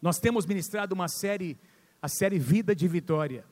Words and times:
Nós 0.00 0.18
temos 0.18 0.46
ministrado 0.46 0.94
uma 0.94 1.08
série, 1.08 1.58
a 2.00 2.08
série 2.08 2.38
Vida 2.38 2.74
de 2.74 2.88
Vitória. 2.88 3.44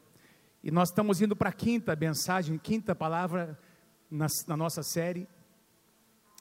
E 0.62 0.70
nós 0.70 0.88
estamos 0.88 1.20
indo 1.20 1.36
para 1.36 1.50
a 1.50 1.52
quinta 1.52 1.94
mensagem, 1.94 2.58
quinta 2.58 2.94
palavra 2.94 3.58
na, 4.10 4.26
na 4.46 4.56
nossa 4.56 4.82
série. 4.82 5.28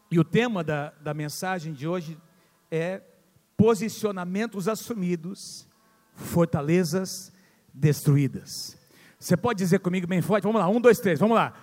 E 0.09 0.17
o 0.19 0.23
tema 0.23 0.63
da, 0.63 0.91
da 1.01 1.13
mensagem 1.13 1.73
de 1.73 1.87
hoje 1.87 2.17
é 2.71 3.01
posicionamentos 3.57 4.67
assumidos, 4.67 5.67
fortalezas 6.13 7.33
destruídas. 7.73 8.77
Você 9.19 9.35
pode 9.35 9.57
dizer 9.57 9.79
comigo 9.79 10.07
bem 10.07 10.21
forte? 10.21 10.43
Vamos 10.43 10.61
lá, 10.61 10.69
um, 10.69 10.79
dois, 10.79 10.99
três, 10.99 11.19
vamos 11.19 11.35
lá. 11.35 11.53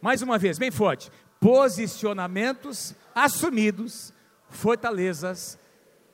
Mais 0.00 0.22
uma 0.22 0.38
vez, 0.38 0.58
bem 0.58 0.70
forte. 0.70 1.10
Posicionamentos 1.40 2.94
assumidos, 3.14 4.12
fortalezas 4.48 5.58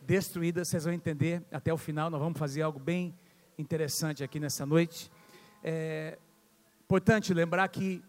destruídas. 0.02 0.68
Vocês 0.68 0.84
vão 0.84 0.92
entender 0.92 1.42
até 1.50 1.72
o 1.72 1.76
final. 1.76 2.10
Nós 2.10 2.20
vamos 2.20 2.38
fazer 2.38 2.62
algo 2.62 2.78
bem 2.78 3.14
interessante 3.58 4.22
aqui 4.22 4.38
nessa 4.38 4.64
noite. 4.64 5.10
É 5.62 6.18
importante 6.84 7.34
lembrar 7.34 7.68
que 7.68 8.02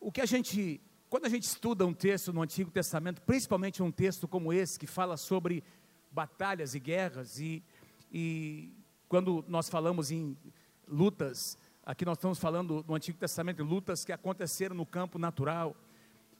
o 0.00 0.10
que 0.10 0.20
a 0.20 0.26
gente, 0.26 0.80
quando 1.08 1.26
a 1.26 1.28
gente 1.28 1.44
estuda 1.44 1.86
um 1.86 1.92
texto 1.92 2.32
no 2.32 2.42
Antigo 2.42 2.70
Testamento, 2.70 3.20
principalmente 3.22 3.82
um 3.82 3.90
texto 3.90 4.26
como 4.26 4.52
esse, 4.52 4.78
que 4.78 4.86
fala 4.86 5.16
sobre 5.16 5.62
batalhas 6.10 6.74
e 6.74 6.80
guerras, 6.80 7.38
e, 7.38 7.62
e 8.12 8.72
quando 9.08 9.44
nós 9.48 9.68
falamos 9.68 10.10
em 10.10 10.36
lutas, 10.86 11.58
aqui 11.84 12.04
nós 12.04 12.16
estamos 12.18 12.38
falando 12.38 12.84
no 12.86 12.94
Antigo 12.94 13.18
Testamento 13.18 13.58
de 13.58 13.62
lutas 13.62 14.04
que 14.04 14.12
aconteceram 14.12 14.74
no 14.74 14.86
campo 14.86 15.18
natural, 15.18 15.76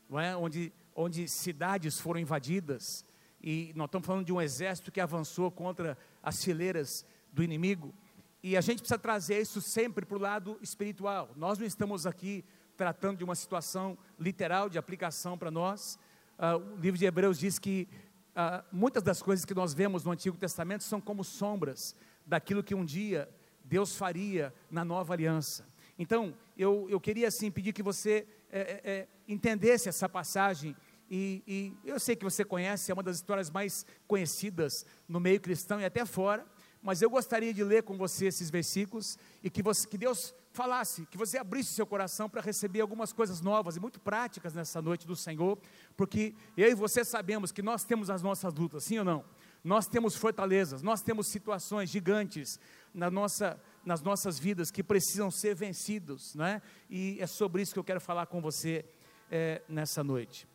não 0.08 0.18
é? 0.18 0.36
onde, 0.36 0.72
onde 1.00 1.28
cidades 1.28 2.00
foram 2.00 2.18
invadidas, 2.18 3.04
e 3.40 3.72
nós 3.76 3.86
estamos 3.86 4.04
falando 4.04 4.26
de 4.26 4.32
um 4.32 4.42
exército 4.42 4.90
que 4.90 5.00
avançou 5.00 5.48
contra 5.48 5.96
as 6.20 6.42
fileiras 6.42 7.06
do 7.32 7.40
inimigo. 7.40 7.94
E 8.42 8.56
a 8.56 8.60
gente 8.60 8.80
precisa 8.80 8.98
trazer 8.98 9.40
isso 9.40 9.60
sempre 9.60 10.04
para 10.04 10.18
o 10.18 10.20
lado 10.20 10.58
espiritual. 10.60 11.30
Nós 11.36 11.56
não 11.56 11.64
estamos 11.64 12.04
aqui 12.04 12.44
tratando 12.76 13.18
de 13.18 13.22
uma 13.22 13.36
situação 13.36 13.96
literal 14.18 14.68
de 14.68 14.76
aplicação 14.76 15.38
para 15.38 15.52
nós. 15.52 16.00
Uh, 16.36 16.74
o 16.74 16.76
livro 16.80 16.98
de 16.98 17.04
Hebreus 17.04 17.38
diz 17.38 17.60
que 17.60 17.86
uh, 18.30 18.64
muitas 18.72 19.02
das 19.04 19.22
coisas 19.22 19.44
que 19.44 19.54
nós 19.54 19.72
vemos 19.72 20.02
no 20.02 20.10
Antigo 20.10 20.36
Testamento 20.36 20.82
são 20.82 21.00
como 21.00 21.22
sombras 21.22 21.94
daquilo 22.26 22.62
que 22.62 22.74
um 22.74 22.84
dia 22.84 23.28
Deus 23.64 23.96
faria 23.96 24.52
na 24.68 24.84
nova 24.84 25.12
aliança. 25.12 25.64
Então, 25.96 26.34
eu, 26.56 26.88
eu 26.90 26.98
queria 26.98 27.28
assim 27.28 27.52
pedir 27.52 27.72
que 27.72 27.84
você 27.84 28.26
é, 28.50 28.80
é, 28.82 29.08
entendesse 29.26 29.88
essa 29.88 30.08
passagem. 30.08 30.74
E, 31.10 31.42
e 31.46 31.88
eu 31.88 31.98
sei 31.98 32.14
que 32.14 32.24
você 32.24 32.44
conhece, 32.44 32.90
é 32.90 32.94
uma 32.94 33.02
das 33.02 33.16
histórias 33.16 33.50
mais 33.50 33.86
conhecidas 34.06 34.84
no 35.08 35.18
meio 35.18 35.40
cristão 35.40 35.80
e 35.80 35.84
até 35.84 36.04
fora 36.04 36.46
mas 36.82 37.02
eu 37.02 37.10
gostaria 37.10 37.52
de 37.52 37.64
ler 37.64 37.82
com 37.82 37.96
você 37.96 38.26
esses 38.26 38.50
versículos 38.50 39.18
e 39.42 39.50
que, 39.50 39.62
você, 39.62 39.86
que 39.86 39.98
Deus 39.98 40.34
falasse, 40.52 41.06
que 41.06 41.18
você 41.18 41.36
abrisse 41.36 41.72
seu 41.72 41.86
coração 41.86 42.28
para 42.28 42.40
receber 42.40 42.80
algumas 42.80 43.12
coisas 43.12 43.40
novas 43.40 43.76
e 43.76 43.80
muito 43.80 44.00
práticas 44.00 44.54
nessa 44.54 44.80
noite 44.80 45.06
do 45.06 45.16
Senhor, 45.16 45.58
porque 45.96 46.34
eu 46.56 46.70
e 46.70 46.74
você 46.74 47.04
sabemos 47.04 47.52
que 47.52 47.62
nós 47.62 47.84
temos 47.84 48.10
as 48.10 48.22
nossas 48.22 48.54
lutas, 48.54 48.84
sim 48.84 48.98
ou 48.98 49.04
não? 49.04 49.24
Nós 49.62 49.86
temos 49.86 50.14
fortalezas, 50.14 50.82
nós 50.82 51.02
temos 51.02 51.26
situações 51.28 51.90
gigantes 51.90 52.60
na 52.94 53.10
nossa, 53.10 53.60
nas 53.84 54.00
nossas 54.00 54.38
vidas 54.38 54.70
que 54.70 54.82
precisam 54.82 55.30
ser 55.30 55.54
vencidos, 55.54 56.34
não 56.34 56.44
é? 56.44 56.62
E 56.88 57.18
é 57.20 57.26
sobre 57.26 57.60
isso 57.60 57.72
que 57.72 57.78
eu 57.78 57.84
quero 57.84 58.00
falar 58.00 58.26
com 58.26 58.40
você 58.40 58.84
é, 59.30 59.62
nessa 59.68 60.04
noite. 60.04 60.46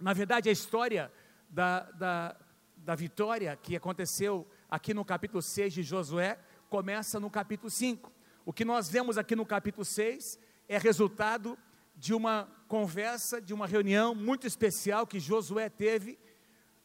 Na 0.00 0.14
verdade, 0.14 0.48
a 0.48 0.52
história 0.52 1.12
da, 1.50 1.80
da, 1.90 2.36
da 2.74 2.94
vitória 2.94 3.54
que 3.62 3.76
aconteceu 3.76 4.48
aqui 4.70 4.94
no 4.94 5.04
capítulo 5.04 5.42
6 5.42 5.74
de 5.74 5.82
Josué, 5.82 6.38
começa 6.70 7.20
no 7.20 7.28
capítulo 7.28 7.68
5. 7.68 8.10
O 8.46 8.50
que 8.50 8.64
nós 8.64 8.88
vemos 8.88 9.18
aqui 9.18 9.36
no 9.36 9.44
capítulo 9.44 9.84
6 9.84 10.38
é 10.66 10.78
resultado 10.78 11.58
de 11.94 12.14
uma 12.14 12.48
conversa, 12.66 13.42
de 13.42 13.52
uma 13.52 13.66
reunião 13.66 14.14
muito 14.14 14.46
especial 14.46 15.06
que 15.06 15.20
Josué 15.20 15.68
teve 15.68 16.18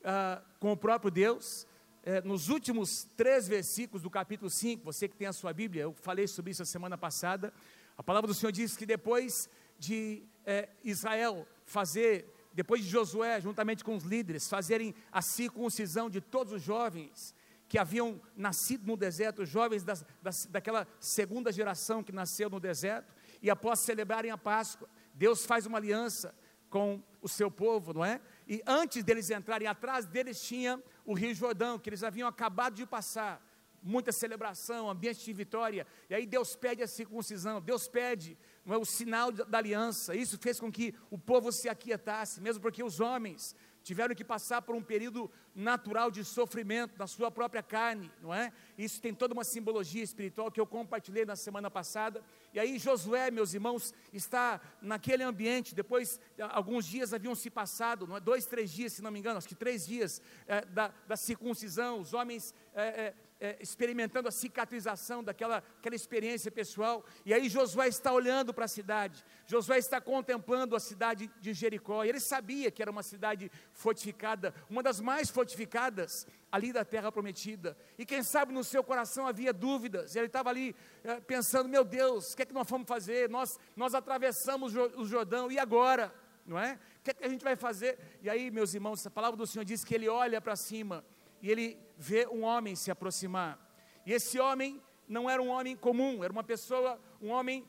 uh, 0.02 0.44
com 0.60 0.74
o 0.74 0.78
próprio 0.78 1.10
Deus. 1.10 1.66
Eh, 2.04 2.22
nos 2.22 2.50
últimos 2.50 3.08
três 3.16 3.48
versículos 3.48 4.04
do 4.04 4.10
capítulo 4.10 4.50
5, 4.50 4.84
você 4.84 5.08
que 5.08 5.16
tem 5.16 5.28
a 5.28 5.34
sua 5.34 5.54
Bíblia, 5.54 5.84
eu 5.84 5.94
falei 5.94 6.28
sobre 6.28 6.52
isso 6.52 6.62
a 6.62 6.66
semana 6.66 6.98
passada. 6.98 7.54
A 7.98 8.04
palavra 8.04 8.28
do 8.28 8.34
Senhor 8.34 8.52
diz 8.52 8.76
que 8.76 8.86
depois 8.86 9.50
de 9.80 10.22
eh, 10.46 10.68
Israel 10.84 11.48
fazer, 11.64 12.35
depois 12.56 12.82
de 12.82 12.90
Josué, 12.90 13.42
juntamente 13.42 13.84
com 13.84 13.98
os 13.98 14.06
líderes, 14.06 14.48
fazerem 14.48 14.96
a 15.12 15.22
circuncisão 15.22 16.10
de 16.10 16.22
todos 16.22 16.54
os 16.54 16.62
jovens, 16.62 17.36
que 17.68 17.78
haviam 17.78 18.22
nascido 18.36 18.88
no 18.88 18.96
deserto, 18.96 19.46
jovens 19.46 19.84
das, 19.84 20.06
das, 20.22 20.46
daquela 20.46 20.88
segunda 20.98 21.52
geração 21.52 22.02
que 22.02 22.14
nasceu 22.14 22.50
no 22.50 22.60
deserto, 22.60 23.14
e 23.42 23.50
após 23.50 23.80
celebrarem 23.80 24.32
a 24.32 24.38
Páscoa, 24.38 24.88
Deus 25.14 25.46
faz 25.46 25.66
uma 25.66 25.78
aliança 25.78 26.34
com 26.70 27.04
o 27.22 27.28
seu 27.28 27.52
povo, 27.52 27.94
não 27.94 28.06
é? 28.06 28.22
E 28.48 28.62
antes 28.66 29.04
deles 29.04 29.30
entrarem, 29.30 29.68
atrás 29.68 30.06
deles 30.06 30.42
tinha 30.42 30.82
o 31.06 31.14
Rio 31.14 31.36
Jordão, 31.36 31.78
que 31.78 31.90
eles 31.90 32.04
haviam 32.04 32.28
acabado 32.28 32.76
de 32.76 32.86
passar. 32.86 33.42
Muita 33.84 34.12
celebração, 34.12 34.90
ambiente 34.90 35.24
de 35.24 35.34
vitória. 35.34 35.86
E 36.10 36.16
aí 36.16 36.26
Deus 36.26 36.56
pede 36.56 36.82
a 36.82 36.88
circuncisão, 36.88 37.62
Deus 37.62 37.88
pede 37.88 38.38
é, 38.68 38.78
o 38.78 38.86
sinal 38.86 39.32
da 39.32 39.58
aliança. 39.58 40.16
Isso 40.16 40.38
fez 40.38 40.60
com 40.60 40.72
que 40.72 40.96
o 41.10 41.18
povo 41.18 41.52
se 41.52 41.70
aquietasse, 41.70 42.42
mesmo 42.42 42.62
porque 42.62 42.84
os 42.84 43.00
homens 43.00 43.56
tiveram 43.86 44.16
que 44.16 44.24
passar 44.24 44.64
por 44.64 44.76
um 44.76 44.82
período 44.82 45.30
natural 45.54 46.10
de 46.10 46.26
sofrimento 46.26 46.98
na 46.98 47.06
sua 47.06 47.30
própria 47.30 47.62
carne, 47.62 48.12
não 48.20 48.34
é? 48.34 48.52
Isso 48.76 49.00
tem 49.00 49.14
toda 49.14 49.36
uma 49.36 49.44
simbologia 49.44 50.04
espiritual 50.04 50.52
que 50.52 50.60
eu 50.60 50.66
compartilhei 50.66 51.24
na 51.24 51.36
semana 51.36 51.70
passada. 51.70 52.24
E 52.52 52.60
aí 52.60 52.80
Josué, 52.80 53.30
meus 53.30 53.54
irmãos, 53.54 53.94
está 54.12 54.60
naquele 54.82 55.22
ambiente. 55.22 55.76
Depois, 55.76 56.20
alguns 56.50 56.84
dias 56.88 57.14
haviam 57.14 57.36
se 57.36 57.52
passado, 57.52 58.08
não 58.08 58.18
é? 58.18 58.20
dois, 58.20 58.48
três 58.48 58.72
dias, 58.72 58.94
se 58.94 59.04
não 59.04 59.12
me 59.12 59.20
engano, 59.20 59.38
acho 59.38 59.48
que 59.48 59.54
três 59.54 59.86
dias 59.86 60.20
é, 60.48 60.66
da, 60.66 60.92
da 61.08 61.16
circuncisão. 61.16 62.00
Os 62.00 62.12
homens 62.12 62.56
é, 62.74 63.14
é, 63.40 63.58
experimentando 63.60 64.28
a 64.28 64.32
cicatrização 64.32 65.24
daquela 65.24 65.58
aquela 65.80 65.96
experiência 65.96 66.52
pessoal. 66.52 67.06
E 67.26 67.34
aí 67.34 67.50
Josué 67.50 67.88
está 67.88 68.12
olhando 68.12 68.54
para 68.54 68.66
a 68.66 68.68
cidade, 68.68 69.24
Josué 69.46 69.78
está 69.78 70.00
contemplando 70.00 70.76
a 70.76 70.80
cidade 70.80 71.30
de 71.40 71.54
Jericó. 71.54 72.04
E 72.04 72.10
ele 72.10 72.20
sabia 72.20 72.72
que 72.72 72.82
era 72.82 72.92
uma 72.92 73.04
cidade 73.04 73.52
fortificada, 73.74 74.54
uma 74.70 74.82
das 74.82 75.00
mais 75.00 75.30
fortificadas 75.30 76.26
ali 76.52 76.72
da 76.72 76.86
terra 76.86 77.12
prometida. 77.12 77.78
E 77.98 78.06
quem 78.06 78.24
sabe 78.24 78.54
no 78.54 78.64
seu 78.64 78.84
coração 78.84 79.28
havia 79.28 79.52
dúvidas. 79.52 80.16
Ele 80.16 80.28
estava 80.28 80.50
ali 80.50 80.76
é, 81.04 81.20
pensando: 81.20 81.68
meu 81.68 81.84
Deus, 81.84 82.34
o 82.34 82.38
que 82.38 82.44
é 82.44 82.46
que 82.46 82.54
nós 82.54 82.70
vamos 82.70 82.88
fazer? 82.88 83.30
Nós, 83.30 83.60
nós 83.76 83.94
atravessamos 83.94 84.74
o 84.76 85.06
Jordão, 85.06 85.52
e 85.52 85.60
agora? 85.60 86.14
Não 86.46 86.60
é? 86.60 86.80
O 87.00 87.04
que 87.04 87.12
é 87.12 87.14
que 87.14 87.26
a 87.26 87.30
gente 87.30 87.44
vai 87.44 87.56
fazer? 87.56 87.98
E 88.22 88.30
aí, 88.30 88.52
meus 88.52 88.74
irmãos, 88.74 89.06
a 89.06 89.10
palavra 89.10 89.36
do 89.36 89.48
Senhor 89.48 89.66
diz 89.66 89.84
que 89.84 89.96
ele 89.96 90.08
olha 90.08 90.40
para 90.40 90.56
cima 90.56 91.04
e 91.42 91.52
ele 91.52 91.80
vê 91.98 92.28
um 92.28 92.44
homem 92.44 92.76
se 92.76 92.92
aproximar. 92.92 93.60
E 94.06 94.14
esse 94.14 94.40
homem 94.40 94.82
não 95.08 95.30
era 95.30 95.42
um 95.42 95.50
homem 95.50 95.76
comum, 95.76 96.24
era 96.24 96.32
uma 96.32 96.44
pessoa, 96.44 97.00
um 97.22 97.30
homem 97.30 97.66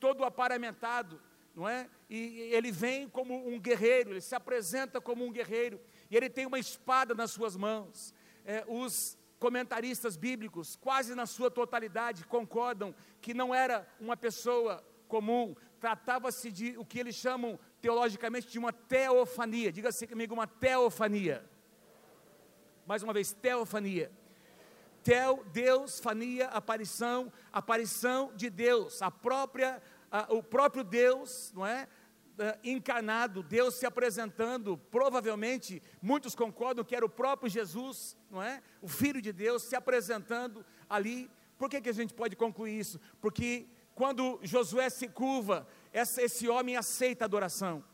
todo 0.00 0.24
aparamentado, 0.24 1.20
não 1.54 1.68
é? 1.68 1.88
E 2.08 2.50
ele 2.52 2.70
vem 2.70 3.08
como 3.08 3.46
um 3.46 3.58
guerreiro, 3.58 4.10
ele 4.10 4.20
se 4.20 4.34
apresenta 4.34 5.00
como 5.00 5.24
um 5.24 5.32
guerreiro, 5.32 5.80
e 6.10 6.16
ele 6.16 6.30
tem 6.30 6.46
uma 6.46 6.58
espada 6.58 7.14
nas 7.14 7.30
suas 7.30 7.56
mãos. 7.56 8.14
É, 8.44 8.64
os 8.66 9.18
comentaristas 9.38 10.16
bíblicos, 10.16 10.76
quase 10.76 11.14
na 11.14 11.26
sua 11.26 11.50
totalidade, 11.50 12.26
concordam 12.26 12.94
que 13.20 13.34
não 13.34 13.54
era 13.54 13.86
uma 14.00 14.16
pessoa 14.16 14.84
comum, 15.06 15.54
tratava-se 15.78 16.50
de 16.50 16.76
o 16.76 16.84
que 16.84 16.98
eles 16.98 17.14
chamam 17.14 17.58
teologicamente 17.80 18.48
de 18.48 18.58
uma 18.58 18.72
teofania. 18.72 19.70
Diga-se 19.70 20.06
comigo, 20.06 20.34
uma 20.34 20.46
teofania 20.46 21.48
mais 22.88 23.02
uma 23.02 23.12
vez, 23.12 23.34
teofania. 23.34 24.10
Teo, 25.04 25.44
Deus, 25.52 26.00
fania, 26.00 26.46
aparição, 26.48 27.30
aparição 27.52 28.32
de 28.34 28.48
Deus, 28.48 29.02
a 29.02 29.10
própria, 29.10 29.82
a, 30.10 30.32
o 30.32 30.42
próprio 30.42 30.82
Deus, 30.82 31.52
não 31.54 31.66
é? 31.66 31.86
encarnado, 32.62 33.42
Deus 33.42 33.74
se 33.74 33.84
apresentando, 33.84 34.78
provavelmente 34.92 35.82
muitos 36.00 36.36
concordam 36.36 36.84
que 36.84 36.94
era 36.94 37.04
o 37.04 37.08
próprio 37.08 37.50
Jesus, 37.50 38.16
não 38.30 38.40
é? 38.40 38.62
O 38.80 38.86
Filho 38.88 39.20
de 39.20 39.32
Deus 39.32 39.64
se 39.64 39.74
apresentando 39.74 40.64
ali. 40.88 41.28
Por 41.58 41.68
que, 41.68 41.80
que 41.80 41.88
a 41.88 41.94
gente 41.94 42.14
pode 42.14 42.36
concluir 42.36 42.78
isso? 42.78 43.00
Porque 43.20 43.66
quando 43.94 44.38
Josué 44.44 44.88
se 44.88 45.08
curva, 45.08 45.66
essa, 45.92 46.22
esse 46.22 46.48
homem 46.48 46.76
aceita 46.76 47.24
a 47.24 47.26
adoração. 47.26 47.84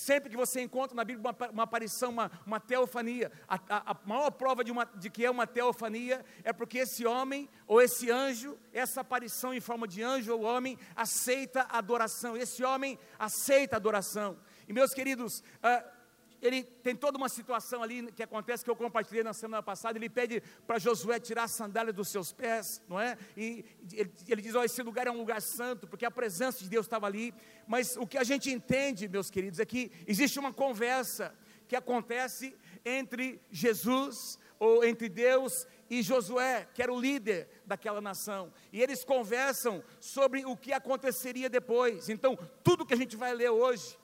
Sempre 0.00 0.30
que 0.30 0.36
você 0.36 0.62
encontra 0.62 0.96
na 0.96 1.04
Bíblia 1.04 1.30
uma, 1.30 1.50
uma 1.50 1.62
aparição, 1.64 2.08
uma, 2.08 2.30
uma 2.46 2.58
teofania, 2.58 3.30
a, 3.46 3.56
a, 3.68 3.90
a, 3.90 3.96
maior 4.06 4.30
prova 4.30 4.64
de, 4.64 4.72
uma, 4.72 4.86
de 4.86 5.10
que 5.10 5.26
é 5.26 5.30
uma 5.30 5.46
teofania 5.46 6.24
é 6.42 6.54
porque 6.54 6.78
esse 6.78 7.04
homem 7.04 7.50
ou 7.66 7.82
esse 7.82 8.10
anjo, 8.10 8.58
essa 8.72 9.02
aparição 9.02 9.52
em 9.52 9.60
forma 9.60 9.86
de 9.86 10.02
anjo 10.02 10.32
ou 10.32 10.40
homem, 10.40 10.78
aceita 10.96 11.66
a 11.68 11.76
adoração. 11.76 12.34
Esse 12.34 12.64
homem 12.64 12.98
aceita 13.18 13.76
a 13.76 13.78
adoração. 13.78 14.38
E 14.66 14.72
meus 14.72 14.94
queridos, 14.94 15.40
uh, 15.40 15.99
ele 16.42 16.62
tem 16.62 16.94
toda 16.96 17.18
uma 17.18 17.28
situação 17.28 17.82
ali 17.82 18.10
que 18.12 18.22
acontece 18.22 18.64
que 18.64 18.70
eu 18.70 18.76
compartilhei 18.76 19.22
na 19.22 19.32
semana 19.32 19.62
passada. 19.62 19.98
Ele 19.98 20.08
pede 20.08 20.42
para 20.66 20.78
Josué 20.78 21.20
tirar 21.20 21.44
a 21.44 21.48
sandália 21.48 21.92
dos 21.92 22.08
seus 22.08 22.32
pés, 22.32 22.82
não 22.88 22.98
é? 22.98 23.16
E 23.36 23.64
ele, 23.92 24.12
ele 24.28 24.42
diz: 24.42 24.54
Ó, 24.54 24.64
esse 24.64 24.82
lugar 24.82 25.06
é 25.06 25.10
um 25.10 25.18
lugar 25.18 25.42
santo, 25.42 25.86
porque 25.86 26.04
a 26.04 26.10
presença 26.10 26.62
de 26.62 26.68
Deus 26.68 26.86
estava 26.86 27.06
ali. 27.06 27.34
Mas 27.66 27.96
o 27.96 28.06
que 28.06 28.18
a 28.18 28.24
gente 28.24 28.50
entende, 28.50 29.08
meus 29.08 29.30
queridos, 29.30 29.60
é 29.60 29.64
que 29.64 29.90
existe 30.06 30.38
uma 30.38 30.52
conversa 30.52 31.34
que 31.68 31.76
acontece 31.76 32.56
entre 32.84 33.40
Jesus, 33.50 34.38
ou 34.60 34.84
entre 34.84 35.08
Deus 35.08 35.66
e 35.88 36.02
Josué, 36.02 36.68
que 36.74 36.82
era 36.82 36.92
o 36.92 37.00
líder 37.00 37.48
daquela 37.64 38.00
nação. 38.00 38.52
E 38.70 38.82
eles 38.82 39.02
conversam 39.02 39.82
sobre 39.98 40.44
o 40.44 40.54
que 40.54 40.72
aconteceria 40.72 41.48
depois. 41.48 42.10
Então, 42.10 42.38
tudo 42.62 42.84
que 42.84 42.92
a 42.92 42.96
gente 42.96 43.16
vai 43.16 43.32
ler 43.32 43.48
hoje, 43.48 43.98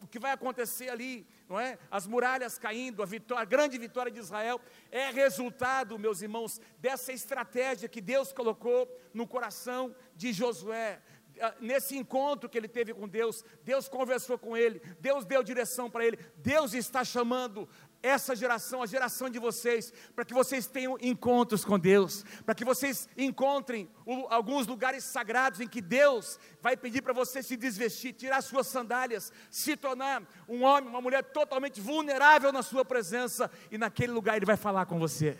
o 0.00 0.06
que 0.06 0.18
vai 0.18 0.32
acontecer 0.32 0.88
ali, 0.88 1.26
não 1.48 1.58
é? 1.58 1.78
As 1.90 2.06
muralhas 2.06 2.58
caindo, 2.58 3.02
a, 3.02 3.06
vitória, 3.06 3.42
a 3.42 3.44
grande 3.44 3.78
vitória 3.78 4.12
de 4.12 4.18
Israel 4.18 4.60
é 4.90 5.10
resultado, 5.10 5.98
meus 5.98 6.22
irmãos, 6.22 6.60
dessa 6.78 7.12
estratégia 7.12 7.88
que 7.88 8.00
Deus 8.00 8.32
colocou 8.32 8.88
no 9.12 9.26
coração 9.26 9.94
de 10.14 10.32
Josué. 10.32 11.02
Ah, 11.40 11.54
nesse 11.60 11.96
encontro 11.96 12.48
que 12.48 12.58
ele 12.58 12.68
teve 12.68 12.92
com 12.92 13.06
Deus, 13.08 13.44
Deus 13.62 13.88
conversou 13.88 14.38
com 14.38 14.56
ele, 14.56 14.80
Deus 14.98 15.24
deu 15.24 15.42
direção 15.42 15.88
para 15.88 16.04
ele, 16.04 16.18
Deus 16.36 16.74
está 16.74 17.04
chamando 17.04 17.68
essa 18.02 18.34
geração, 18.36 18.82
a 18.82 18.86
geração 18.86 19.28
de 19.28 19.38
vocês, 19.38 19.92
para 20.14 20.24
que 20.24 20.32
vocês 20.32 20.66
tenham 20.66 20.96
encontros 21.00 21.64
com 21.64 21.78
Deus, 21.78 22.24
para 22.44 22.54
que 22.54 22.64
vocês 22.64 23.08
encontrem 23.16 23.88
o, 24.06 24.26
alguns 24.28 24.66
lugares 24.66 25.04
sagrados 25.04 25.60
em 25.60 25.68
que 25.68 25.80
Deus 25.80 26.38
vai 26.60 26.76
pedir 26.76 27.02
para 27.02 27.12
você 27.12 27.42
se 27.42 27.56
desvestir, 27.56 28.12
tirar 28.12 28.40
suas 28.42 28.66
sandálias, 28.66 29.32
se 29.50 29.76
tornar 29.76 30.22
um 30.48 30.62
homem, 30.62 30.88
uma 30.88 31.00
mulher 31.00 31.22
totalmente 31.24 31.80
vulnerável 31.80 32.52
na 32.52 32.62
sua 32.62 32.84
presença, 32.84 33.50
e 33.70 33.78
naquele 33.78 34.12
lugar 34.12 34.36
Ele 34.36 34.46
vai 34.46 34.56
falar 34.56 34.86
com 34.86 34.98
você. 34.98 35.36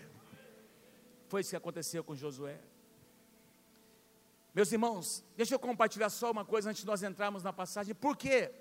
Foi 1.27 1.41
isso 1.41 1.51
que 1.51 1.55
aconteceu 1.55 2.03
com 2.03 2.15
Josué. 2.15 2.59
Meus 4.53 4.71
irmãos, 4.71 5.23
deixa 5.37 5.53
eu 5.53 5.59
compartilhar 5.59 6.09
só 6.09 6.31
uma 6.31 6.43
coisa 6.43 6.69
antes 6.69 6.81
de 6.81 6.87
nós 6.87 7.03
entrarmos 7.03 7.43
na 7.43 7.53
passagem. 7.53 7.93
Por 7.93 8.17
quê? 8.17 8.51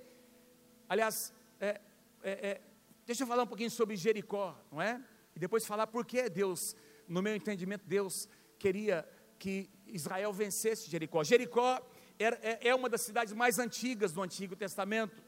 Aliás, 0.88 1.32
é, 1.60 1.80
é, 2.22 2.30
é 2.50 2.60
Deixa 3.08 3.22
eu 3.22 3.26
falar 3.26 3.44
um 3.44 3.46
pouquinho 3.46 3.70
sobre 3.70 3.96
Jericó, 3.96 4.54
não 4.70 4.82
é? 4.82 5.02
E 5.34 5.38
depois 5.38 5.64
falar 5.64 5.86
por 5.86 6.04
que 6.04 6.28
Deus, 6.28 6.76
no 7.08 7.22
meu 7.22 7.34
entendimento, 7.34 7.86
Deus 7.86 8.28
queria 8.58 9.08
que 9.38 9.70
Israel 9.86 10.30
vencesse 10.30 10.90
Jericó. 10.90 11.24
Jericó 11.24 11.80
é, 12.18 12.68
é 12.68 12.74
uma 12.74 12.86
das 12.86 13.00
cidades 13.00 13.32
mais 13.32 13.58
antigas 13.58 14.12
do 14.12 14.20
Antigo 14.20 14.54
Testamento. 14.54 15.22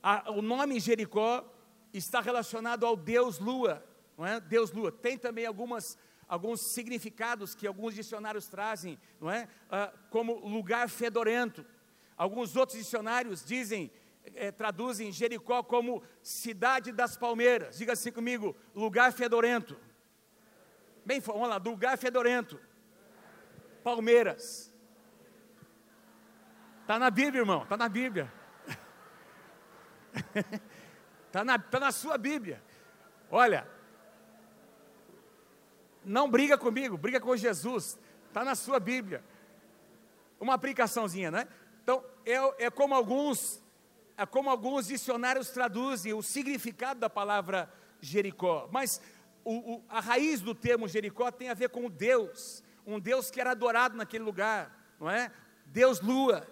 A, 0.00 0.30
o 0.30 0.40
nome 0.40 0.78
Jericó 0.78 1.44
está 1.92 2.20
relacionado 2.20 2.86
ao 2.86 2.96
Deus 2.96 3.40
Lua, 3.40 3.84
não 4.16 4.24
é? 4.24 4.38
Deus 4.38 4.70
Lua. 4.70 4.92
Tem 4.92 5.18
também 5.18 5.46
algumas 5.46 5.98
alguns 6.28 6.60
significados 6.60 7.56
que 7.56 7.66
alguns 7.66 7.96
dicionários 7.96 8.46
trazem, 8.46 8.96
não 9.20 9.28
é? 9.28 9.48
Ah, 9.68 9.92
como 10.08 10.46
lugar 10.46 10.88
fedorento. 10.88 11.66
Alguns 12.16 12.54
outros 12.54 12.78
dicionários 12.78 13.44
dizem 13.44 13.90
é, 14.34 14.50
traduzem 14.50 15.12
Jericó 15.12 15.62
como 15.62 16.02
cidade 16.22 16.92
das 16.92 17.16
palmeiras. 17.16 17.76
Diga 17.78 17.92
assim 17.92 18.12
comigo: 18.12 18.56
lugar 18.74 19.12
fedorento. 19.12 19.76
Bem, 21.04 21.20
vamos 21.20 21.48
lá, 21.48 21.56
lugar 21.56 21.98
fedorento. 21.98 22.58
Palmeiras. 23.82 24.72
Está 26.80 26.98
na 26.98 27.10
Bíblia, 27.10 27.40
irmão, 27.40 27.62
está 27.62 27.76
na 27.76 27.88
Bíblia. 27.88 28.32
Está 31.26 31.44
na, 31.44 31.58
tá 31.58 31.80
na 31.80 31.92
sua 31.92 32.18
Bíblia. 32.18 32.62
Olha, 33.30 33.66
não 36.04 36.30
briga 36.30 36.58
comigo, 36.58 36.96
briga 36.98 37.20
com 37.20 37.36
Jesus. 37.36 37.98
Está 38.28 38.44
na 38.44 38.54
sua 38.54 38.78
Bíblia. 38.78 39.24
Uma 40.38 40.54
aplicaçãozinha, 40.54 41.30
né? 41.30 41.48
Então, 41.82 42.04
é, 42.26 42.66
é 42.66 42.70
como 42.70 42.94
alguns 42.94 43.63
é 44.16 44.24
como 44.24 44.50
alguns 44.50 44.86
dicionários 44.86 45.50
traduzem 45.50 46.12
o 46.14 46.22
significado 46.22 47.00
da 47.00 47.10
palavra 47.10 47.72
Jericó, 48.00 48.68
mas 48.70 49.00
o, 49.44 49.74
o, 49.74 49.84
a 49.88 50.00
raiz 50.00 50.40
do 50.40 50.54
termo 50.54 50.88
Jericó 50.88 51.30
tem 51.30 51.48
a 51.48 51.54
ver 51.54 51.68
com 51.68 51.90
Deus, 51.90 52.62
um 52.86 53.00
Deus 53.00 53.30
que 53.30 53.40
era 53.40 53.50
adorado 53.50 53.96
naquele 53.96 54.24
lugar, 54.24 54.94
não 55.00 55.10
é? 55.10 55.32
Deus 55.66 56.00
Lua, 56.00 56.46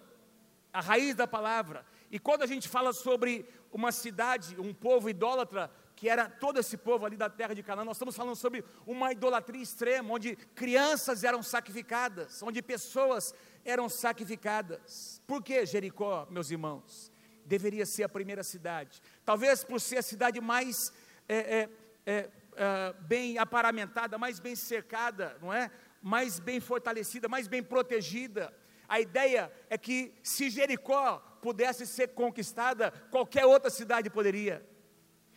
a 0.73 0.81
raiz 0.81 1.15
da 1.15 1.27
palavra. 1.27 1.85
E 2.11 2.19
quando 2.19 2.43
a 2.43 2.47
gente 2.47 2.69
fala 2.69 2.93
sobre 2.93 3.47
uma 3.71 3.93
cidade, 3.93 4.59
um 4.59 4.75
povo 4.75 5.09
idólatra, 5.09 5.71
que 5.95 6.09
era 6.09 6.29
todo 6.29 6.59
esse 6.59 6.77
povo 6.77 7.07
ali 7.07 7.17
da 7.17 7.31
terra 7.31 7.55
de 7.55 7.63
Canaã, 7.63 7.85
nós 7.85 7.97
estamos 7.97 8.17
falando 8.17 8.35
sobre 8.35 8.65
uma 8.87 9.13
idolatria 9.13 9.63
extrema, 9.63 10.13
onde 10.13 10.35
crianças 10.55 11.23
eram 11.23 11.43
sacrificadas, 11.43 12.43
onde 12.43 12.61
pessoas 12.61 13.35
eram 13.65 13.89
sacrificadas. 13.89 15.23
Por 15.27 15.43
que 15.43 15.65
Jericó, 15.65 16.27
meus 16.29 16.51
irmãos? 16.51 17.12
Deveria 17.53 17.85
ser 17.85 18.03
a 18.03 18.09
primeira 18.09 18.43
cidade. 18.43 19.03
Talvez 19.27 19.63
por 19.63 19.79
ser 19.79 19.99
a 19.99 20.03
cidade 20.03 20.41
mais 20.41 20.91
é, 21.29 21.37
é, 21.37 21.69
é, 22.07 22.31
é, 22.57 22.95
bem 23.01 23.37
aparamentada, 23.37 24.17
mais 24.17 24.41
bem 24.41 24.57
cercada, 24.57 25.37
não 25.43 25.53
é? 25.53 25.71
Mais 26.01 26.41
bem 26.41 26.61
fortalecida, 26.61 27.29
mais 27.29 27.47
bem 27.47 27.63
protegida. 27.63 28.51
A 28.89 28.99
ideia 29.01 29.53
é 29.69 29.77
que 29.77 30.15
se 30.23 30.49
Jericó 30.49 31.19
pudesse 31.43 31.87
ser 31.87 32.09
conquistada, 32.09 32.91
qualquer 33.11 33.45
outra 33.45 33.69
cidade 33.69 34.09
poderia. 34.09 34.67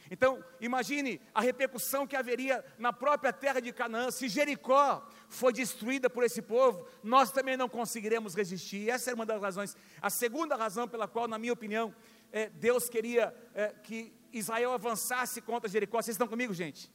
Então, 0.09 0.41
imagine 0.61 1.19
a 1.33 1.41
repercussão 1.41 2.07
que 2.07 2.15
haveria 2.15 2.63
na 2.77 2.93
própria 2.93 3.33
terra 3.33 3.59
de 3.59 3.73
Canaã. 3.73 4.09
Se 4.09 4.29
Jericó 4.29 5.05
foi 5.35 5.53
destruída 5.53 6.09
por 6.09 6.23
esse 6.23 6.41
povo, 6.41 6.87
nós 7.03 7.31
também 7.31 7.57
não 7.57 7.69
conseguiremos 7.69 8.33
resistir. 8.33 8.89
Essa 8.89 9.11
é 9.11 9.13
uma 9.13 9.25
das 9.25 9.41
razões. 9.41 9.77
A 10.01 10.09
segunda 10.09 10.55
razão 10.55 10.87
pela 10.87 11.07
qual, 11.07 11.27
na 11.27 11.37
minha 11.37 11.53
opinião, 11.53 11.93
é, 12.31 12.49
Deus 12.49 12.89
queria 12.89 13.35
é, 13.53 13.67
que 13.83 14.13
Israel 14.31 14.73
avançasse 14.73 15.41
contra 15.41 15.69
Jericó. 15.69 16.01
Vocês 16.01 16.15
estão 16.15 16.27
comigo, 16.27 16.53
gente? 16.53 16.91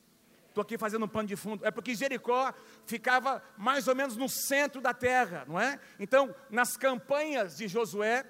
Estou 0.49 0.63
aqui 0.63 0.77
fazendo 0.77 1.05
um 1.05 1.09
pano 1.09 1.29
de 1.29 1.37
fundo. 1.37 1.65
É 1.65 1.71
porque 1.71 1.95
Jericó 1.95 2.53
ficava 2.85 3.43
mais 3.57 3.87
ou 3.87 3.95
menos 3.95 4.17
no 4.17 4.29
centro 4.29 4.81
da 4.81 4.93
terra, 4.93 5.45
não 5.47 5.61
é? 5.61 5.79
Então, 5.99 6.35
nas 6.51 6.77
campanhas 6.77 7.57
de 7.57 7.69
Josué, 7.69 8.27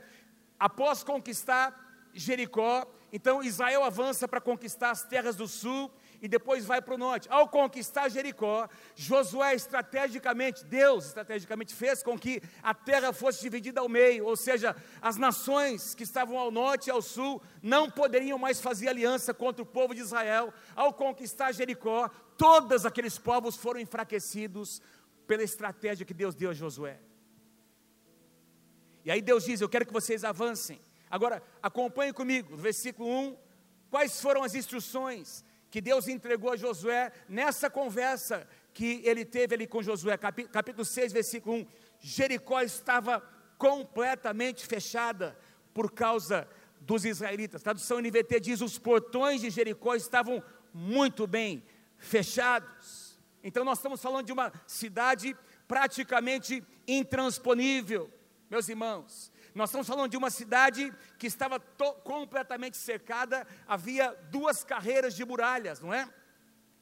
após 0.58 1.02
conquistar 1.02 2.08
Jericó, 2.12 2.86
então 3.12 3.42
Israel 3.42 3.84
avança 3.84 4.28
para 4.28 4.40
conquistar 4.40 4.90
as 4.90 5.02
terras 5.04 5.34
do 5.34 5.48
sul 5.48 5.90
e 6.20 6.28
depois 6.28 6.64
vai 6.64 6.82
para 6.82 6.94
o 6.94 6.98
norte. 6.98 7.28
Ao 7.30 7.48
conquistar 7.48 8.08
Jericó, 8.08 8.68
Josué 8.94 9.54
estrategicamente, 9.54 10.64
Deus 10.64 11.06
estrategicamente 11.06 11.74
fez 11.74 12.02
com 12.02 12.18
que 12.18 12.42
a 12.62 12.74
terra 12.74 13.12
fosse 13.12 13.40
dividida 13.40 13.80
ao 13.80 13.88
meio, 13.88 14.26
ou 14.26 14.36
seja, 14.36 14.76
as 15.00 15.16
nações 15.16 15.94
que 15.94 16.02
estavam 16.02 16.38
ao 16.38 16.50
norte 16.50 16.88
e 16.88 16.90
ao 16.90 17.00
sul 17.00 17.42
não 17.62 17.90
poderiam 17.90 18.38
mais 18.38 18.60
fazer 18.60 18.88
aliança 18.88 19.32
contra 19.32 19.62
o 19.62 19.66
povo 19.66 19.94
de 19.94 20.00
Israel. 20.00 20.52
Ao 20.76 20.92
conquistar 20.92 21.52
Jericó, 21.52 22.08
todos 22.36 22.84
aqueles 22.84 23.18
povos 23.18 23.56
foram 23.56 23.80
enfraquecidos 23.80 24.82
pela 25.26 25.42
estratégia 25.42 26.04
que 26.04 26.14
Deus 26.14 26.34
deu 26.34 26.50
a 26.50 26.54
Josué. 26.54 27.00
E 29.04 29.10
aí 29.10 29.22
Deus 29.22 29.44
diz: 29.44 29.60
Eu 29.60 29.68
quero 29.68 29.86
que 29.86 29.92
vocês 29.92 30.24
avancem. 30.24 30.80
Agora, 31.10 31.42
acompanhe 31.62 32.12
comigo, 32.12 32.56
versículo 32.56 33.08
1, 33.08 33.36
quais 33.90 34.20
foram 34.20 34.44
as 34.44 34.54
instruções 34.54 35.44
que 35.70 35.80
Deus 35.80 36.08
entregou 36.08 36.52
a 36.52 36.56
Josué 36.56 37.12
nessa 37.28 37.70
conversa 37.70 38.46
que 38.74 39.00
ele 39.04 39.24
teve 39.24 39.54
ali 39.54 39.66
com 39.66 39.82
Josué, 39.82 40.16
capítulo 40.16 40.84
6, 40.84 41.12
versículo 41.12 41.56
1. 41.56 41.66
Jericó 42.00 42.60
estava 42.60 43.20
completamente 43.56 44.66
fechada 44.66 45.36
por 45.72 45.92
causa 45.92 46.48
dos 46.80 47.04
israelitas. 47.04 47.62
Tradução 47.62 48.00
NVT 48.00 48.40
diz: 48.40 48.60
os 48.60 48.78
portões 48.78 49.40
de 49.40 49.50
Jericó 49.50 49.94
estavam 49.94 50.42
muito 50.72 51.26
bem 51.26 51.62
fechados. 51.98 53.18
Então, 53.42 53.64
nós 53.64 53.78
estamos 53.78 54.00
falando 54.00 54.26
de 54.26 54.32
uma 54.32 54.52
cidade 54.66 55.36
praticamente 55.68 56.64
intransponível, 56.86 58.10
meus 58.50 58.68
irmãos. 58.68 59.29
Nós 59.54 59.70
estamos 59.70 59.86
falando 59.86 60.10
de 60.10 60.16
uma 60.16 60.30
cidade 60.30 60.92
que 61.18 61.26
estava 61.26 61.60
completamente 62.04 62.76
cercada, 62.76 63.46
havia 63.66 64.12
duas 64.30 64.62
carreiras 64.64 65.14
de 65.14 65.24
muralhas, 65.24 65.80
não 65.80 65.92
é? 65.92 66.08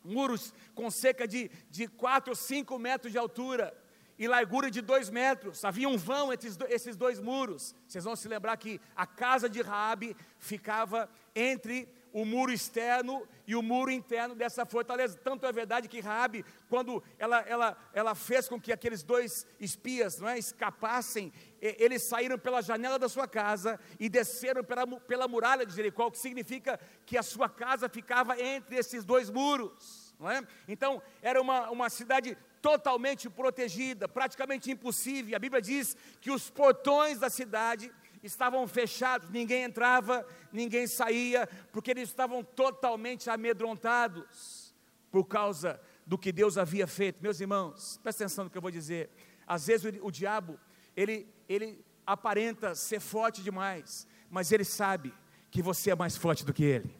Muros 0.04 0.54
com 0.74 0.90
cerca 0.90 1.26
de, 1.26 1.50
de 1.70 1.88
4 1.88 2.30
ou 2.30 2.36
5 2.36 2.78
metros 2.78 3.12
de 3.12 3.18
altura 3.18 3.76
e 4.18 4.26
largura 4.26 4.70
de 4.70 4.80
2 4.80 5.10
metros. 5.10 5.64
Havia 5.64 5.88
um 5.88 5.96
vão 5.96 6.32
entre 6.32 6.50
esses 6.68 6.96
dois 6.96 7.20
muros. 7.20 7.74
Vocês 7.86 8.04
vão 8.04 8.16
se 8.16 8.28
lembrar 8.28 8.56
que 8.56 8.80
a 8.96 9.06
casa 9.06 9.48
de 9.48 9.62
Raabe 9.62 10.16
ficava 10.38 11.08
entre 11.34 11.88
o 12.12 12.24
muro 12.24 12.52
externo 12.52 13.26
e 13.46 13.54
o 13.54 13.62
muro 13.62 13.90
interno 13.90 14.34
dessa 14.34 14.64
fortaleza. 14.64 15.18
Tanto 15.22 15.46
é 15.46 15.52
verdade 15.52 15.88
que 15.88 16.00
Raabe, 16.00 16.44
quando 16.68 17.02
ela, 17.18 17.40
ela, 17.40 17.76
ela 17.92 18.14
fez 18.14 18.48
com 18.48 18.60
que 18.60 18.72
aqueles 18.72 19.02
dois 19.02 19.46
espias 19.58 20.18
não 20.18 20.28
é, 20.28 20.38
escapassem, 20.38 21.32
eles 21.60 22.02
saíram 22.02 22.38
pela 22.38 22.62
janela 22.62 22.98
da 22.98 23.08
sua 23.08 23.26
casa 23.26 23.78
e 23.98 24.08
desceram 24.08 24.62
pela, 24.62 24.86
pela 24.86 25.28
muralha 25.28 25.66
de 25.66 25.74
Jericó, 25.74 26.06
o 26.06 26.10
que 26.10 26.18
significa 26.18 26.78
que 27.04 27.16
a 27.16 27.22
sua 27.22 27.48
casa 27.48 27.88
ficava 27.88 28.40
entre 28.40 28.76
esses 28.76 29.04
dois 29.04 29.30
muros. 29.30 30.08
Não 30.18 30.28
é? 30.28 30.42
Então, 30.66 31.00
era 31.22 31.40
uma, 31.40 31.70
uma 31.70 31.88
cidade 31.88 32.36
totalmente 32.60 33.30
protegida, 33.30 34.08
praticamente 34.08 34.70
impossível. 34.70 35.36
A 35.36 35.38
Bíblia 35.38 35.62
diz 35.62 35.96
que 36.20 36.30
os 36.30 36.50
portões 36.50 37.20
da 37.20 37.30
cidade 37.30 37.92
estavam 38.22 38.66
fechados, 38.66 39.30
ninguém 39.30 39.62
entrava, 39.62 40.26
ninguém 40.52 40.86
saía, 40.86 41.48
porque 41.72 41.90
eles 41.90 42.08
estavam 42.08 42.42
totalmente 42.42 43.30
amedrontados 43.30 44.74
por 45.10 45.24
causa 45.24 45.80
do 46.06 46.18
que 46.18 46.32
Deus 46.32 46.56
havia 46.56 46.86
feito. 46.86 47.22
Meus 47.22 47.40
irmãos, 47.40 47.98
presta 48.02 48.24
atenção 48.24 48.44
no 48.44 48.50
que 48.50 48.56
eu 48.56 48.62
vou 48.62 48.70
dizer. 48.70 49.10
Às 49.46 49.66
vezes 49.66 50.00
o, 50.00 50.06
o 50.06 50.10
diabo, 50.10 50.58
ele, 50.96 51.28
ele 51.48 51.84
aparenta 52.06 52.74
ser 52.74 53.00
forte 53.00 53.42
demais, 53.42 54.06
mas 54.30 54.50
ele 54.52 54.64
sabe 54.64 55.12
que 55.50 55.62
você 55.62 55.90
é 55.90 55.94
mais 55.94 56.16
forte 56.16 56.44
do 56.44 56.52
que 56.52 56.64
ele. 56.64 56.97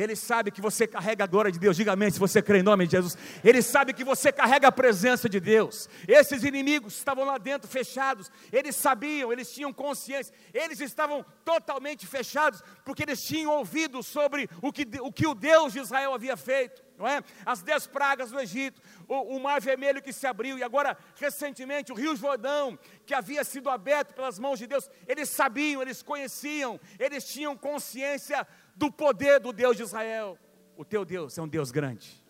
Ele 0.00 0.16
sabe 0.16 0.50
que 0.50 0.60
você 0.60 0.86
carrega 0.86 1.24
a 1.24 1.26
glória 1.26 1.52
de 1.52 1.58
Deus. 1.58 1.76
Diga 1.76 1.92
amém 1.92 2.10
se 2.10 2.18
você 2.18 2.40
crê 2.40 2.58
em 2.58 2.62
nome 2.62 2.86
de 2.86 2.92
Jesus. 2.92 3.16
Ele 3.44 3.60
sabe 3.62 3.92
que 3.92 4.04
você 4.04 4.32
carrega 4.32 4.68
a 4.68 4.72
presença 4.72 5.28
de 5.28 5.38
Deus. 5.40 5.88
Esses 6.08 6.42
inimigos 6.44 6.96
estavam 6.96 7.24
lá 7.24 7.38
dentro 7.38 7.68
fechados. 7.68 8.30
Eles 8.52 8.76
sabiam, 8.76 9.32
eles 9.32 9.52
tinham 9.52 9.72
consciência. 9.72 10.34
Eles 10.54 10.80
estavam 10.80 11.24
totalmente 11.44 12.06
fechados 12.06 12.62
porque 12.84 13.02
eles 13.02 13.22
tinham 13.22 13.52
ouvido 13.52 14.02
sobre 14.02 14.48
o 14.62 14.72
que 14.72 14.86
o, 15.00 15.12
que 15.12 15.26
o 15.26 15.34
Deus 15.34 15.72
de 15.72 15.80
Israel 15.80 16.14
havia 16.14 16.36
feito. 16.36 16.89
Não 17.00 17.08
é? 17.08 17.24
As 17.46 17.62
dez 17.62 17.86
pragas 17.86 18.30
do 18.30 18.38
Egito, 18.38 18.82
o, 19.08 19.36
o, 19.36 19.40
mar 19.40 19.58
vermelho 19.58 20.02
que 20.02 20.12
se 20.12 20.26
abriu, 20.26 20.58
e 20.58 20.62
agora, 20.62 20.98
recentemente, 21.16 21.90
o 21.90 21.94
rio 21.94 22.14
Jordão, 22.14 22.78
que 23.06 23.14
havia 23.14 23.42
sido 23.42 23.70
aberto 23.70 24.12
pelas 24.12 24.38
mãos 24.38 24.58
de 24.58 24.66
Deus, 24.66 24.90
eles 25.08 25.30
sabiam, 25.30 25.80
eles 25.80 26.02
conheciam, 26.02 26.78
eles 26.98 27.24
tinham 27.24 27.56
consciência 27.56 28.46
do 28.76 28.92
poder 28.92 29.40
do 29.40 29.50
Deus 29.50 29.78
de 29.78 29.82
Israel. 29.82 30.38
O 30.76 30.84
teu 30.84 31.02
Deus 31.06 31.38
é 31.38 31.42
um 31.42 31.48
Deus 31.48 31.70
grande. 31.70 32.22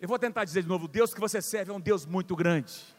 Eu 0.00 0.06
vou 0.06 0.18
tentar 0.18 0.44
dizer 0.44 0.62
de 0.62 0.68
novo: 0.68 0.84
o 0.84 0.88
Deus 0.88 1.12
que 1.12 1.20
você 1.20 1.42
serve 1.42 1.72
é 1.72 1.74
um 1.74 1.80
Deus 1.80 2.06
muito 2.06 2.36
grande. 2.36 2.96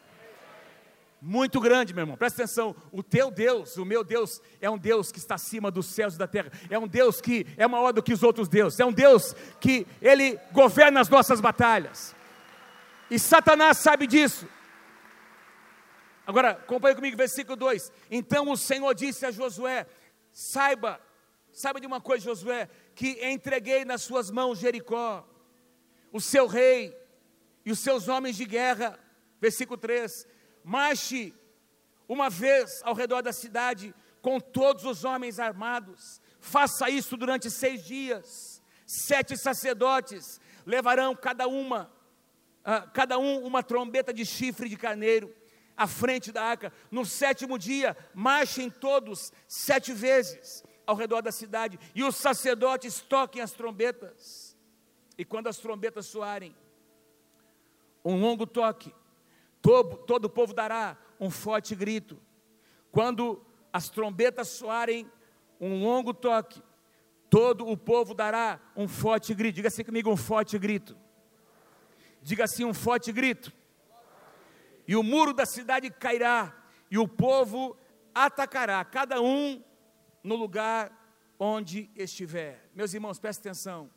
Muito 1.20 1.60
grande, 1.60 1.92
meu 1.92 2.02
irmão, 2.02 2.16
presta 2.16 2.42
atenção. 2.42 2.74
O 2.90 3.02
teu 3.02 3.30
Deus, 3.30 3.76
o 3.76 3.84
meu 3.84 4.02
Deus, 4.02 4.40
é 4.60 4.70
um 4.70 4.78
Deus 4.78 5.12
que 5.12 5.18
está 5.18 5.34
acima 5.34 5.70
dos 5.70 5.86
céus 5.86 6.14
e 6.14 6.18
da 6.18 6.26
terra. 6.26 6.50
É 6.70 6.78
um 6.78 6.88
Deus 6.88 7.20
que 7.20 7.46
é 7.56 7.66
maior 7.66 7.92
do 7.92 8.02
que 8.02 8.12
os 8.12 8.22
outros 8.22 8.48
deuses. 8.48 8.80
É 8.80 8.84
um 8.84 8.92
Deus 8.92 9.34
que 9.60 9.86
ele 10.00 10.38
governa 10.52 11.00
as 11.00 11.08
nossas 11.08 11.40
batalhas. 11.40 12.14
E 13.10 13.18
Satanás 13.18 13.78
sabe 13.78 14.06
disso. 14.06 14.48
Agora, 16.26 16.50
acompanhe 16.50 16.94
comigo, 16.94 17.16
versículo 17.16 17.56
2. 17.56 17.92
Então 18.10 18.50
o 18.50 18.56
Senhor 18.56 18.94
disse 18.94 19.26
a 19.26 19.30
Josué: 19.30 19.86
Saiba 20.32 21.00
Saiba 21.52 21.80
de 21.80 21.86
uma 21.86 22.00
coisa, 22.00 22.24
Josué, 22.24 22.68
que 22.94 23.18
entreguei 23.26 23.84
nas 23.84 24.02
suas 24.02 24.30
mãos 24.30 24.58
Jericó, 24.58 25.26
o 26.12 26.20
seu 26.20 26.46
rei 26.46 26.96
e 27.64 27.72
os 27.72 27.80
seus 27.80 28.08
homens 28.08 28.36
de 28.36 28.44
guerra. 28.44 28.98
Versículo 29.40 29.76
3: 29.76 30.26
Marche 30.62 31.34
uma 32.08 32.28
vez 32.28 32.80
ao 32.84 32.94
redor 32.94 33.22
da 33.22 33.32
cidade 33.32 33.94
com 34.20 34.40
todos 34.40 34.84
os 34.84 35.04
homens 35.04 35.38
armados. 35.38 36.20
Faça 36.40 36.90
isso 36.90 37.16
durante 37.16 37.50
seis 37.50 37.84
dias. 37.84 38.62
Sete 38.86 39.36
sacerdotes 39.36 40.40
levarão 40.66 41.14
cada 41.14 41.46
uma, 41.46 41.90
uh, 42.60 42.90
cada 42.92 43.18
um 43.18 43.44
uma 43.46 43.62
trombeta 43.62 44.12
de 44.12 44.26
chifre 44.26 44.68
de 44.68 44.76
carneiro 44.76 45.34
à 45.76 45.86
frente 45.86 46.32
da 46.32 46.42
arca. 46.42 46.72
No 46.90 47.04
sétimo 47.06 47.58
dia, 47.58 47.96
marchem 48.12 48.68
todos 48.68 49.32
sete 49.46 49.92
vezes 49.92 50.64
ao 50.86 50.96
redor 50.96 51.22
da 51.22 51.30
cidade, 51.30 51.78
e 51.94 52.02
os 52.02 52.16
sacerdotes 52.16 53.00
toquem 53.00 53.40
as 53.40 53.52
trombetas. 53.52 54.56
E 55.16 55.24
quando 55.24 55.46
as 55.46 55.56
trombetas 55.56 56.06
soarem, 56.06 56.54
um 58.04 58.20
longo 58.20 58.46
toque, 58.46 58.92
todo, 59.62 59.96
todo 59.98 60.24
o 60.26 60.30
povo 60.30 60.52
dará 60.54 60.96
um 61.18 61.30
forte 61.30 61.74
grito. 61.74 62.20
Quando 62.90 63.44
as 63.72 63.88
trombetas 63.88 64.48
soarem, 64.48 65.10
um 65.60 65.82
longo 65.82 66.12
toque, 66.14 66.62
todo 67.28 67.66
o 67.66 67.76
povo 67.76 68.14
dará 68.14 68.60
um 68.74 68.88
forte 68.88 69.34
grito. 69.34 69.56
Diga 69.56 69.68
assim 69.68 69.84
comigo, 69.84 70.10
um 70.10 70.16
forte 70.16 70.58
grito. 70.58 70.96
Diga 72.22 72.44
assim, 72.44 72.64
um 72.64 72.74
forte 72.74 73.12
grito. 73.12 73.52
E 74.86 74.96
o 74.96 75.02
muro 75.02 75.32
da 75.32 75.46
cidade 75.46 75.90
cairá, 75.90 76.56
e 76.90 76.98
o 76.98 77.06
povo 77.06 77.76
atacará, 78.14 78.84
cada 78.84 79.20
um 79.20 79.62
no 80.22 80.34
lugar 80.34 80.90
onde 81.38 81.90
estiver. 81.94 82.68
Meus 82.74 82.92
irmãos, 82.92 83.18
prestem 83.18 83.50
atenção. 83.50 83.90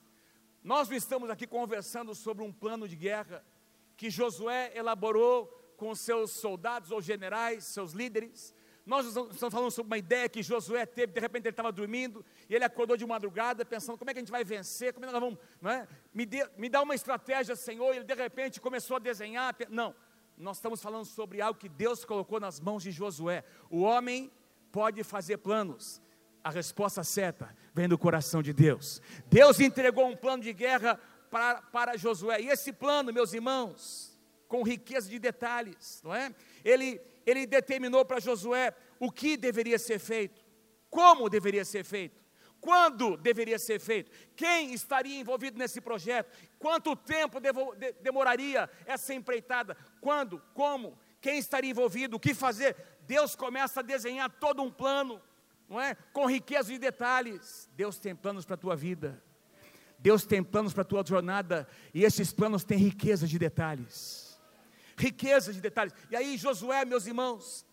Nós 0.63 0.88
não 0.88 0.96
estamos 0.96 1.29
aqui 1.29 1.48
conversando 1.48 2.13
sobre 2.15 2.43
um 2.43 2.53
plano 2.53 2.88
de 2.88 2.96
guerra 2.96 3.43
que 4.03 4.10
Josué 4.10 4.69
elaborou 4.75 5.48
com 5.77 5.95
seus 5.95 6.31
soldados 6.31 6.91
ou 6.91 7.01
generais, 7.01 7.63
seus 7.63 7.93
líderes. 7.93 8.53
Nós 8.86 9.05
estamos 9.05 9.53
falando 9.53 9.72
sobre 9.72 9.88
uma 9.88 9.98
ideia 9.98 10.27
que 10.27 10.43
Josué 10.43 10.86
teve, 10.86 11.13
de 11.13 11.22
repente 11.22 11.45
ele 11.45 11.51
estava 11.51 11.72
dormindo 11.72 12.25
e 12.50 12.53
ele 12.53 12.65
acordou 12.65 12.98
de 12.98 13.05
madrugada 13.05 13.63
pensando: 13.63 13.98
como 13.98 14.12
é 14.12 14.13
que 14.13 14.19
a 14.19 14.22
gente 14.22 14.29
vai 14.29 14.43
vencer? 14.43 14.91
Como 14.91 15.05
é 15.05 15.07
que 15.07 15.13
nós 15.13 15.22
vamos. 15.22 15.39
Não 15.62 15.72
é? 15.72 15.88
me, 16.13 16.25
dê, 16.25 16.45
me 16.57 16.67
dá 16.67 16.81
uma 16.81 16.93
estratégia, 16.93 17.55
Senhor. 17.55 17.93
E 17.93 18.00
ele 18.00 18.03
de 18.03 18.13
repente 18.13 18.60
começou 18.60 18.98
a 18.98 19.00
desenhar. 19.00 19.55
Não, 19.69 19.95
nós 20.38 20.57
estamos 20.57 20.81
falando 20.81 21.05
sobre 21.05 21.39
algo 21.39 21.57
que 21.57 21.69
Deus 21.69 22.03
colocou 22.03 22.41
nas 22.41 22.60
mãos 22.60 22.83
de 22.83 22.91
Josué. 22.91 23.45
O 23.69 23.83
homem 23.83 24.29
pode 24.69 25.01
fazer 25.05 25.38
planos, 25.38 26.01
a 26.43 26.50
resposta 26.50 27.05
certa 27.05 27.55
vem 27.74 27.88
do 27.88 27.98
coração 27.98 28.43
de 28.43 28.51
Deus. 28.51 29.01
Deus 29.27 29.62
entregou 29.62 30.07
um 30.07 30.15
plano 30.17 30.43
de 30.43 30.51
guerra 30.51 31.00
para, 31.33 31.63
para 31.63 31.97
Josué, 31.97 32.41
e 32.41 32.49
esse 32.49 32.71
plano, 32.71 33.11
meus 33.11 33.33
irmãos, 33.33 34.15
com 34.47 34.61
riqueza 34.61 35.09
de 35.09 35.17
detalhes, 35.17 35.99
não 36.03 36.13
é? 36.13 36.31
Ele, 36.63 37.01
ele 37.25 37.47
determinou 37.47 38.05
para 38.05 38.19
Josué 38.19 38.71
o 38.99 39.11
que 39.11 39.35
deveria 39.35 39.79
ser 39.79 39.97
feito, 39.97 40.45
como 40.91 41.27
deveria 41.27 41.65
ser 41.65 41.83
feito, 41.83 42.21
quando 42.61 43.17
deveria 43.17 43.57
ser 43.57 43.79
feito, 43.79 44.11
quem 44.35 44.75
estaria 44.75 45.19
envolvido 45.19 45.57
nesse 45.57 45.81
projeto, 45.81 46.31
quanto 46.59 46.95
tempo 46.95 47.39
devo, 47.39 47.73
de, 47.77 47.93
demoraria 47.93 48.69
essa 48.85 49.11
empreitada, 49.11 49.75
quando, 49.99 50.39
como, 50.53 50.95
quem 51.19 51.39
estaria 51.39 51.71
envolvido, 51.71 52.15
o 52.15 52.19
que 52.19 52.35
fazer. 52.35 52.75
Deus 53.07 53.35
começa 53.35 53.79
a 53.79 53.83
desenhar 53.83 54.29
todo 54.29 54.61
um 54.61 54.71
plano 54.71 55.19
não 55.67 55.81
é? 55.81 55.95
Com 56.11 56.27
riqueza 56.27 56.71
de 56.71 56.77
detalhes. 56.77 57.67
Deus 57.73 57.97
tem 57.97 58.15
planos 58.15 58.45
para 58.45 58.53
a 58.53 58.57
tua 58.57 58.75
vida. 58.75 59.23
Deus 60.03 60.25
tem 60.25 60.43
planos 60.43 60.74
para 60.74 60.81
a 60.81 60.86
tua 60.86 61.01
jornada 61.05 61.65
e 61.93 62.03
esses 62.03 62.33
planos 62.33 62.65
têm 62.65 62.77
riqueza 62.77 63.25
de 63.25 63.39
detalhes. 63.39 64.38
Riqueza 64.98 65.53
de 65.53 65.62
detalhes. 65.62 65.93
E 66.12 66.15
aí 66.17 66.38
Josué, 66.38 66.83
meus 66.83 67.07
irmãos, 67.07 67.65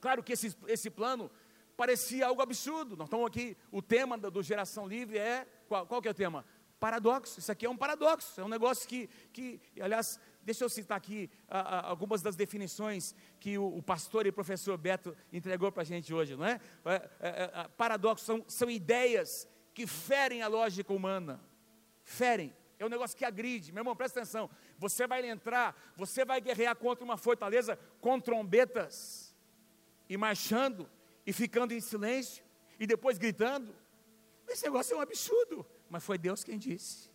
claro 0.00 0.24
que 0.24 0.32
esse, 0.32 0.52
esse 0.66 0.90
plano 0.90 1.30
parecia 1.76 2.26
algo 2.26 2.42
absurdo. 2.42 2.96
Nós 2.96 3.06
estamos 3.06 3.28
aqui, 3.28 3.56
o 3.70 3.80
tema 3.80 4.18
do, 4.18 4.28
do 4.28 4.42
Geração 4.42 4.88
Livre 4.88 5.18
é, 5.18 5.46
qual, 5.68 5.86
qual 5.86 6.02
que 6.02 6.08
é 6.08 6.10
o 6.10 6.14
tema? 6.14 6.44
Paradoxo. 6.80 7.38
Isso 7.38 7.52
aqui 7.52 7.64
é 7.64 7.70
um 7.70 7.76
paradoxo, 7.76 8.40
é 8.40 8.44
um 8.44 8.48
negócio 8.48 8.88
que, 8.88 9.08
que 9.32 9.60
aliás, 9.80 10.18
Deixa 10.42 10.64
eu 10.64 10.70
citar 10.70 10.96
aqui 10.96 11.30
ah, 11.48 11.60
ah, 11.60 11.88
algumas 11.90 12.22
das 12.22 12.34
definições 12.34 13.14
que 13.38 13.58
o, 13.58 13.76
o, 13.76 13.82
pastor 13.82 14.26
e 14.26 14.32
professor 14.32 14.76
Beto 14.78 15.14
entregou 15.30 15.70
para 15.70 15.82
a 15.82 15.84
gente 15.84 16.14
hoje, 16.14 16.34
não 16.34 16.46
é? 16.46 16.58
é, 16.86 17.10
é, 17.20 17.30
é 17.54 17.68
paradoxos 17.76 18.24
são, 18.24 18.42
são 18.48 18.70
ideias 18.70 19.46
que 19.80 19.86
ferem 19.86 20.42
a 20.42 20.46
lógica 20.46 20.92
humana, 20.92 21.40
ferem. 22.04 22.54
É 22.78 22.84
um 22.84 22.88
negócio 22.90 23.16
que 23.16 23.24
agride. 23.24 23.72
Meu 23.72 23.80
irmão, 23.80 23.96
presta 23.96 24.20
atenção. 24.20 24.50
Você 24.76 25.06
vai 25.06 25.26
entrar, 25.26 25.74
você 25.96 26.22
vai 26.22 26.38
guerrear 26.38 26.76
contra 26.76 27.02
uma 27.02 27.16
fortaleza 27.16 27.78
com 27.98 28.20
trombetas 28.20 29.34
e 30.06 30.18
marchando 30.18 30.86
e 31.26 31.32
ficando 31.32 31.72
em 31.72 31.80
silêncio 31.80 32.44
e 32.78 32.86
depois 32.86 33.16
gritando. 33.16 33.74
Esse 34.46 34.64
negócio 34.64 34.92
é 34.92 34.98
um 34.98 35.00
absurdo. 35.00 35.64
Mas 35.88 36.04
foi 36.04 36.18
Deus 36.18 36.44
quem 36.44 36.58
disse. 36.58 37.08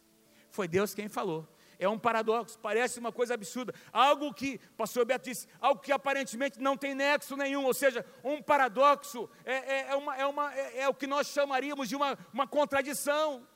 Foi 0.49 0.67
Deus 0.67 0.95
quem 0.95 1.07
falou. 1.07 1.47
É 1.79 1.87
um 1.87 1.99
paradoxo, 1.99 2.57
parece 2.59 2.99
uma 2.99 3.11
coisa 3.11 3.33
absurda. 3.33 3.73
Algo 3.91 4.33
que, 4.33 4.57
pastor 4.77 5.05
Beto 5.05 5.29
disse, 5.29 5.47
algo 5.59 5.81
que 5.81 5.91
aparentemente 5.91 6.59
não 6.59 6.77
tem 6.77 6.95
nexo 6.95 7.35
nenhum, 7.35 7.65
ou 7.65 7.73
seja, 7.73 8.05
um 8.23 8.41
paradoxo 8.41 9.29
é, 9.43 9.53
é, 9.53 9.91
é 9.91 9.95
uma, 9.95 10.15
é, 10.15 10.25
uma, 10.25 10.55
é, 10.55 10.81
é 10.81 10.89
o 10.89 10.93
que 10.93 11.07
nós 11.07 11.27
chamaríamos 11.27 11.89
de 11.89 11.95
uma, 11.95 12.17
uma 12.33 12.47
contradição. 12.47 13.47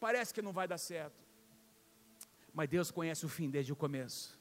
Parece 0.00 0.34
que 0.34 0.42
não 0.42 0.52
vai 0.52 0.66
dar 0.66 0.78
certo. 0.78 1.22
Mas 2.52 2.68
Deus 2.68 2.90
conhece 2.90 3.24
o 3.24 3.28
fim 3.28 3.48
desde 3.48 3.72
o 3.72 3.76
começo. 3.76 4.38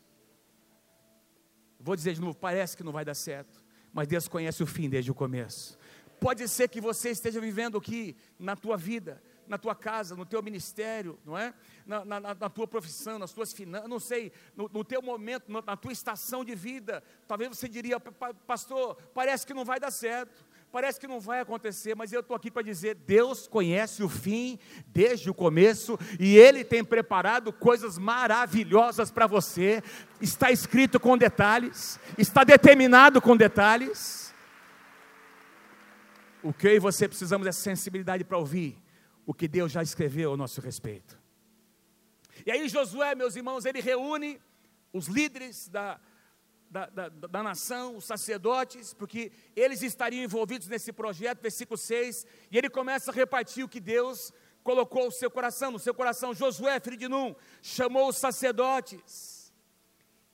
Vou 1.79 1.95
dizer 1.95 2.13
de 2.13 2.21
novo, 2.21 2.35
parece 2.35 2.77
que 2.77 2.83
não 2.83 2.91
vai 2.91 3.03
dar 3.03 3.15
certo, 3.15 3.63
mas 3.91 4.07
Deus 4.07 4.27
conhece 4.27 4.61
o 4.61 4.67
fim 4.67 4.87
desde 4.89 5.09
o 5.09 5.15
começo. 5.15 5.77
Pode 6.19 6.47
ser 6.47 6.67
que 6.67 6.79
você 6.79 7.09
esteja 7.09 7.41
vivendo 7.41 7.77
aqui 7.77 8.15
na 8.37 8.55
tua 8.55 8.77
vida, 8.77 9.21
na 9.51 9.57
tua 9.57 9.75
casa, 9.75 10.15
no 10.15 10.25
teu 10.25 10.41
ministério, 10.41 11.19
não 11.25 11.37
é? 11.37 11.53
Na, 11.85 12.05
na, 12.05 12.19
na 12.21 12.49
tua 12.49 12.65
profissão, 12.65 13.19
nas 13.19 13.33
tuas 13.33 13.51
finanças, 13.51 13.89
não 13.89 13.99
sei, 13.99 14.31
no, 14.55 14.69
no 14.71 14.81
teu 14.81 15.01
momento, 15.01 15.51
no, 15.51 15.61
na 15.61 15.75
tua 15.75 15.91
estação 15.91 16.45
de 16.45 16.55
vida. 16.55 17.03
Talvez 17.27 17.49
você 17.49 17.67
diria, 17.67 17.99
pastor, 17.99 18.95
parece 19.13 19.45
que 19.45 19.53
não 19.53 19.65
vai 19.65 19.77
dar 19.77 19.91
certo 19.91 20.49
parece 20.71 20.97
que 20.97 21.05
não 21.05 21.19
vai 21.19 21.41
acontecer, 21.41 21.97
mas 21.97 22.13
eu 22.13 22.21
estou 22.21 22.33
aqui 22.33 22.49
para 22.49 22.61
dizer: 22.61 22.95
Deus 22.95 23.45
conhece 23.45 24.01
o 24.01 24.07
fim 24.07 24.57
desde 24.87 25.29
o 25.29 25.33
começo 25.33 25.99
e 26.17 26.37
Ele 26.37 26.63
tem 26.63 26.81
preparado 26.81 27.51
coisas 27.51 27.97
maravilhosas 27.97 29.11
para 29.11 29.27
você. 29.27 29.83
Está 30.21 30.49
escrito 30.49 30.97
com 30.97 31.17
detalhes, 31.17 31.99
está 32.17 32.45
determinado 32.45 33.21
com 33.21 33.35
detalhes. 33.35 34.33
O 36.41 36.53
que 36.53 36.67
eu 36.67 36.75
e 36.77 36.79
você 36.79 37.05
precisamos 37.05 37.45
é 37.45 37.51
sensibilidade 37.51 38.23
para 38.23 38.37
ouvir 38.37 38.81
o 39.25 39.33
que 39.33 39.47
Deus 39.47 39.71
já 39.71 39.83
escreveu 39.83 40.31
ao 40.31 40.37
nosso 40.37 40.61
respeito. 40.61 41.19
E 42.45 42.51
aí, 42.51 42.67
Josué, 42.67 43.13
meus 43.15 43.35
irmãos, 43.35 43.65
ele 43.65 43.81
reúne 43.81 44.41
os 44.93 45.07
líderes 45.07 45.67
da, 45.67 45.99
da, 46.69 46.85
da, 46.87 47.09
da, 47.09 47.43
nação, 47.43 47.97
os 47.97 48.05
sacerdotes, 48.05 48.93
porque 48.93 49.31
eles 49.55 49.81
estariam 49.81 50.23
envolvidos 50.23 50.67
nesse 50.67 50.91
projeto, 50.91 51.41
versículo 51.41 51.77
6, 51.77 52.25
e 52.49 52.57
ele 52.57 52.69
começa 52.69 53.11
a 53.11 53.13
repartir 53.13 53.63
o 53.63 53.69
que 53.69 53.79
Deus 53.79 54.33
colocou 54.63 55.05
no 55.05 55.11
seu 55.11 55.29
coração, 55.29 55.71
no 55.71 55.79
seu 55.79 55.93
coração, 55.93 56.33
Josué, 56.33 56.79
filho 56.79 56.97
de 56.97 57.07
Num, 57.07 57.35
chamou 57.61 58.09
os 58.09 58.17
sacerdotes, 58.17 59.53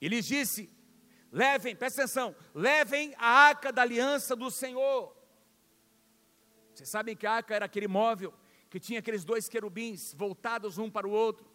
e 0.00 0.08
lhes 0.08 0.26
disse, 0.26 0.70
levem, 1.32 1.74
presta 1.74 2.02
atenção, 2.02 2.34
levem 2.54 3.14
a 3.18 3.26
arca 3.26 3.72
da 3.72 3.82
aliança 3.82 4.36
do 4.36 4.50
Senhor, 4.50 5.16
vocês 6.72 6.88
sabem 6.88 7.16
que 7.16 7.26
a 7.26 7.32
arca 7.32 7.52
era 7.52 7.66
aquele 7.66 7.88
móvel, 7.88 8.32
que 8.70 8.78
tinha 8.78 8.98
aqueles 8.98 9.24
dois 9.24 9.48
querubins 9.48 10.14
voltados 10.14 10.78
um 10.78 10.90
para 10.90 11.06
o 11.06 11.10
outro, 11.10 11.46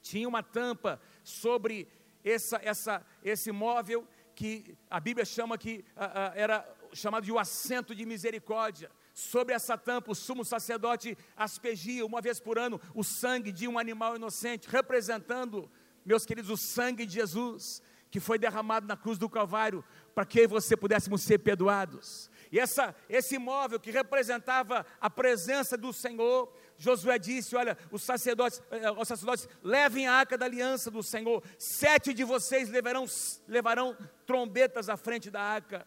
tinha 0.00 0.28
uma 0.28 0.42
tampa 0.42 1.00
sobre 1.22 1.88
essa, 2.24 2.60
essa, 2.62 3.06
esse 3.22 3.50
móvel 3.52 4.06
que 4.34 4.76
a 4.88 4.98
Bíblia 5.00 5.24
chama 5.24 5.58
que 5.58 5.84
uh, 5.96 6.00
uh, 6.00 6.32
era 6.34 6.66
chamado 6.92 7.24
de 7.24 7.32
o 7.32 7.38
assento 7.38 7.94
de 7.94 8.06
misericórdia. 8.06 8.90
Sobre 9.12 9.54
essa 9.54 9.76
tampa, 9.76 10.12
o 10.12 10.14
sumo 10.14 10.44
sacerdote 10.44 11.16
aspergia 11.36 12.06
uma 12.06 12.20
vez 12.20 12.40
por 12.40 12.58
ano 12.58 12.80
o 12.94 13.04
sangue 13.04 13.52
de 13.52 13.68
um 13.68 13.78
animal 13.78 14.16
inocente, 14.16 14.68
representando, 14.68 15.70
meus 16.04 16.24
queridos, 16.24 16.50
o 16.50 16.56
sangue 16.56 17.04
de 17.04 17.14
Jesus, 17.14 17.82
que 18.10 18.18
foi 18.18 18.38
derramado 18.38 18.86
na 18.86 18.96
cruz 18.96 19.18
do 19.18 19.28
Calvário, 19.28 19.84
para 20.14 20.24
que 20.24 20.40
eu 20.40 20.44
e 20.44 20.46
você 20.46 20.76
pudéssemos 20.76 21.22
ser 21.22 21.38
perdoados. 21.38 22.30
E 22.52 22.58
essa, 22.58 22.94
esse 23.08 23.38
móvel 23.38 23.78
que 23.78 23.92
representava 23.92 24.84
a 25.00 25.08
presença 25.08 25.76
do 25.76 25.92
Senhor, 25.92 26.52
Josué 26.76 27.16
disse: 27.18 27.54
Olha, 27.54 27.78
os 27.92 28.02
sacerdotes, 28.02 28.60
eh, 28.72 28.90
os 28.90 29.06
sacerdotes 29.06 29.48
levem 29.62 30.08
a 30.08 30.14
arca 30.14 30.36
da 30.36 30.46
aliança 30.46 30.90
do 30.90 31.02
Senhor, 31.02 31.44
sete 31.58 32.12
de 32.12 32.24
vocês 32.24 32.68
levarão, 32.68 33.04
levarão 33.46 33.96
trombetas 34.26 34.88
à 34.88 34.96
frente 34.96 35.30
da 35.30 35.40
arca. 35.40 35.86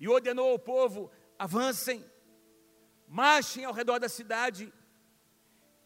E 0.00 0.08
ordenou 0.08 0.50
ao 0.50 0.58
povo: 0.58 1.12
avancem, 1.38 2.04
marchem 3.06 3.64
ao 3.64 3.72
redor 3.72 4.00
da 4.00 4.08
cidade, 4.08 4.72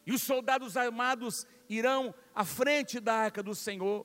e 0.07 0.11
os 0.11 0.23
soldados 0.23 0.75
armados 0.75 1.45
irão 1.69 2.15
à 2.33 2.43
frente 2.43 2.99
da 2.99 3.13
arca 3.13 3.43
do 3.43 3.53
Senhor. 3.53 4.03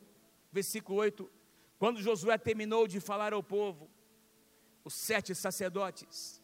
Versículo 0.53 0.99
8: 0.99 1.31
Quando 1.79 2.03
Josué 2.03 2.37
terminou 2.37 2.87
de 2.87 3.01
falar 3.01 3.33
ao 3.33 3.43
povo, 3.43 3.91
os 4.91 4.95
sete 4.95 5.37
sacerdotes 5.37 6.43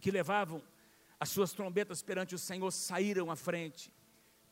que 0.00 0.10
levavam 0.10 0.60
as 1.20 1.28
suas 1.28 1.52
trombetas 1.52 2.02
perante 2.02 2.34
o 2.34 2.38
Senhor 2.38 2.68
saíram 2.72 3.30
à 3.30 3.36
frente, 3.36 3.92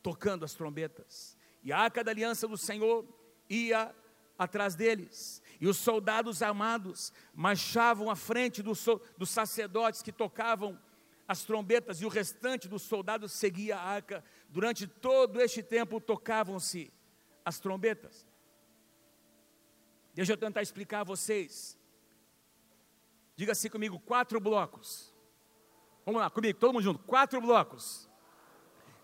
tocando 0.00 0.44
as 0.44 0.54
trombetas. 0.54 1.36
E 1.64 1.72
a 1.72 1.78
arca 1.78 2.04
da 2.04 2.12
aliança 2.12 2.46
do 2.46 2.56
Senhor 2.56 3.04
ia 3.50 3.92
atrás 4.38 4.76
deles. 4.76 5.42
E 5.60 5.66
os 5.66 5.78
soldados 5.78 6.42
armados 6.42 7.12
marchavam 7.34 8.08
à 8.08 8.14
frente 8.14 8.62
dos, 8.62 8.86
dos 9.18 9.30
sacerdotes 9.30 10.00
que 10.00 10.12
tocavam 10.12 10.80
as 11.26 11.42
trombetas, 11.42 12.00
e 12.00 12.06
o 12.06 12.08
restante 12.08 12.68
dos 12.68 12.82
soldados 12.82 13.32
seguia 13.32 13.78
a 13.78 13.82
arca. 13.82 14.24
Durante 14.48 14.86
todo 14.86 15.40
este 15.40 15.60
tempo 15.60 16.00
tocavam-se 16.00 16.92
as 17.44 17.58
trombetas. 17.58 18.24
Deixa 20.14 20.34
eu 20.34 20.36
tentar 20.36 20.62
explicar 20.62 21.00
a 21.00 21.04
vocês 21.04 21.81
Diga 23.42 23.50
assim 23.50 23.68
comigo: 23.68 23.98
quatro 23.98 24.38
blocos. 24.38 25.12
Vamos 26.06 26.20
lá, 26.20 26.30
comigo, 26.30 26.56
todo 26.60 26.74
mundo 26.74 26.84
junto. 26.84 27.00
Quatro 27.00 27.40
blocos. 27.40 28.08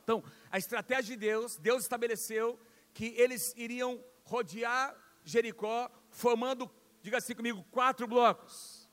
Então, 0.05 0.23
a 0.49 0.57
estratégia 0.57 1.17
de 1.17 1.17
Deus, 1.17 1.57
Deus 1.57 1.83
estabeleceu 1.83 2.57
que 2.95 3.07
eles 3.17 3.53
iriam 3.57 4.01
rodear 4.23 4.95
Jericó, 5.25 5.91
formando, 6.09 6.71
diga 7.03 7.19
assim 7.19 7.35
comigo, 7.35 7.67
quatro 7.73 8.07
blocos. 8.07 8.89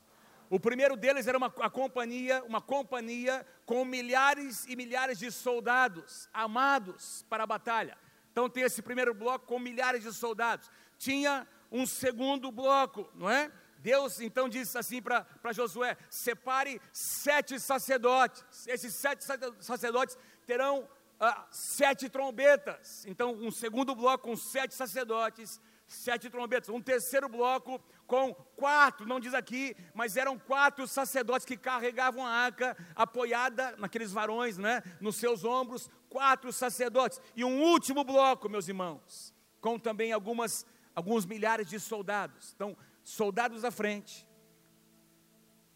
O 0.50 0.58
primeiro 0.58 0.96
deles 0.96 1.28
era 1.28 1.38
uma 1.38 1.46
a 1.60 1.70
companhia, 1.70 2.42
uma 2.42 2.60
companhia 2.60 3.46
com 3.64 3.84
milhares 3.84 4.66
e 4.66 4.74
milhares 4.74 5.16
de 5.16 5.30
soldados 5.30 6.28
amados 6.32 7.24
para 7.28 7.44
a 7.44 7.46
batalha. 7.46 7.96
Então 8.32 8.50
tem 8.50 8.64
esse 8.64 8.82
primeiro 8.82 9.14
bloco 9.14 9.46
com 9.46 9.60
milhares 9.60 10.02
de 10.02 10.12
soldados. 10.12 10.68
Tinha 10.98 11.46
um 11.70 11.86
segundo 11.86 12.50
bloco, 12.50 13.08
não 13.14 13.30
é? 13.30 13.52
Deus 13.78 14.20
então 14.20 14.48
disse 14.48 14.76
assim 14.76 15.00
para 15.02 15.26
Josué: 15.52 15.96
separe 16.10 16.80
sete 16.92 17.58
sacerdotes. 17.60 18.66
Esses 18.66 18.94
sete 18.94 19.24
sacerdotes 19.60 20.18
terão 20.46 20.88
ah, 21.18 21.46
sete 21.50 22.08
trombetas. 22.08 23.04
Então, 23.06 23.32
um 23.34 23.50
segundo 23.50 23.94
bloco 23.94 24.28
com 24.28 24.36
sete 24.36 24.74
sacerdotes, 24.74 25.60
sete 25.86 26.28
trombetas. 26.28 26.68
Um 26.68 26.80
terceiro 26.80 27.28
bloco 27.28 27.80
com 28.06 28.34
quatro, 28.34 29.06
não 29.06 29.18
diz 29.18 29.34
aqui, 29.34 29.76
mas 29.94 30.16
eram 30.16 30.38
quatro 30.38 30.86
sacerdotes 30.86 31.46
que 31.46 31.56
carregavam 31.56 32.26
a 32.26 32.30
arca 32.30 32.76
apoiada 32.94 33.74
naqueles 33.78 34.12
varões, 34.12 34.58
né, 34.58 34.82
nos 35.00 35.16
seus 35.16 35.44
ombros, 35.44 35.90
quatro 36.08 36.52
sacerdotes. 36.52 37.20
E 37.34 37.44
um 37.44 37.62
último 37.62 38.04
bloco, 38.04 38.48
meus 38.48 38.68
irmãos, 38.68 39.34
com 39.60 39.78
também 39.78 40.12
algumas 40.12 40.66
alguns 40.94 41.26
milhares 41.26 41.68
de 41.68 41.78
soldados. 41.78 42.52
Então, 42.54 42.74
soldados 43.06 43.64
à 43.64 43.70
frente, 43.70 44.26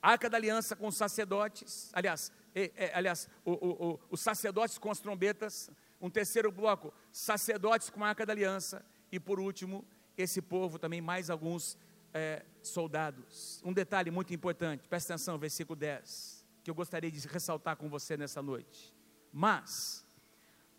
arca 0.02 0.28
da 0.28 0.36
aliança 0.36 0.74
com 0.74 0.88
os 0.88 0.96
sacerdotes, 0.96 1.88
aliás, 1.92 2.32
é, 2.52 2.72
é, 2.74 2.92
aliás 2.92 3.28
o, 3.44 3.52
o, 3.52 3.90
o, 3.92 4.00
os 4.10 4.20
sacerdotes 4.20 4.78
com 4.78 4.90
as 4.90 4.98
trombetas, 4.98 5.70
um 6.00 6.10
terceiro 6.10 6.50
bloco, 6.50 6.92
sacerdotes 7.12 7.88
com 7.88 8.02
a 8.02 8.08
arca 8.08 8.26
da 8.26 8.32
aliança, 8.32 8.84
e 9.12 9.20
por 9.20 9.38
último, 9.38 9.86
esse 10.16 10.42
povo 10.42 10.76
também, 10.76 11.00
mais 11.00 11.30
alguns 11.30 11.78
é, 12.12 12.44
soldados. 12.62 13.62
Um 13.64 13.72
detalhe 13.72 14.10
muito 14.10 14.34
importante, 14.34 14.88
presta 14.88 15.14
atenção, 15.14 15.38
versículo 15.38 15.76
10, 15.76 16.44
que 16.64 16.70
eu 16.70 16.74
gostaria 16.74 17.12
de 17.12 17.28
ressaltar 17.28 17.76
com 17.76 17.88
você 17.88 18.16
nessa 18.16 18.42
noite. 18.42 18.92
Mas, 19.32 20.04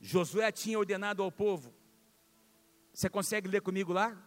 Josué 0.02 0.52
tinha 0.52 0.78
ordenado 0.78 1.24
ao 1.24 1.32
povo, 1.32 1.74
você 2.94 3.10
consegue 3.10 3.48
ler 3.48 3.62
comigo 3.62 3.94
lá? 3.94 4.22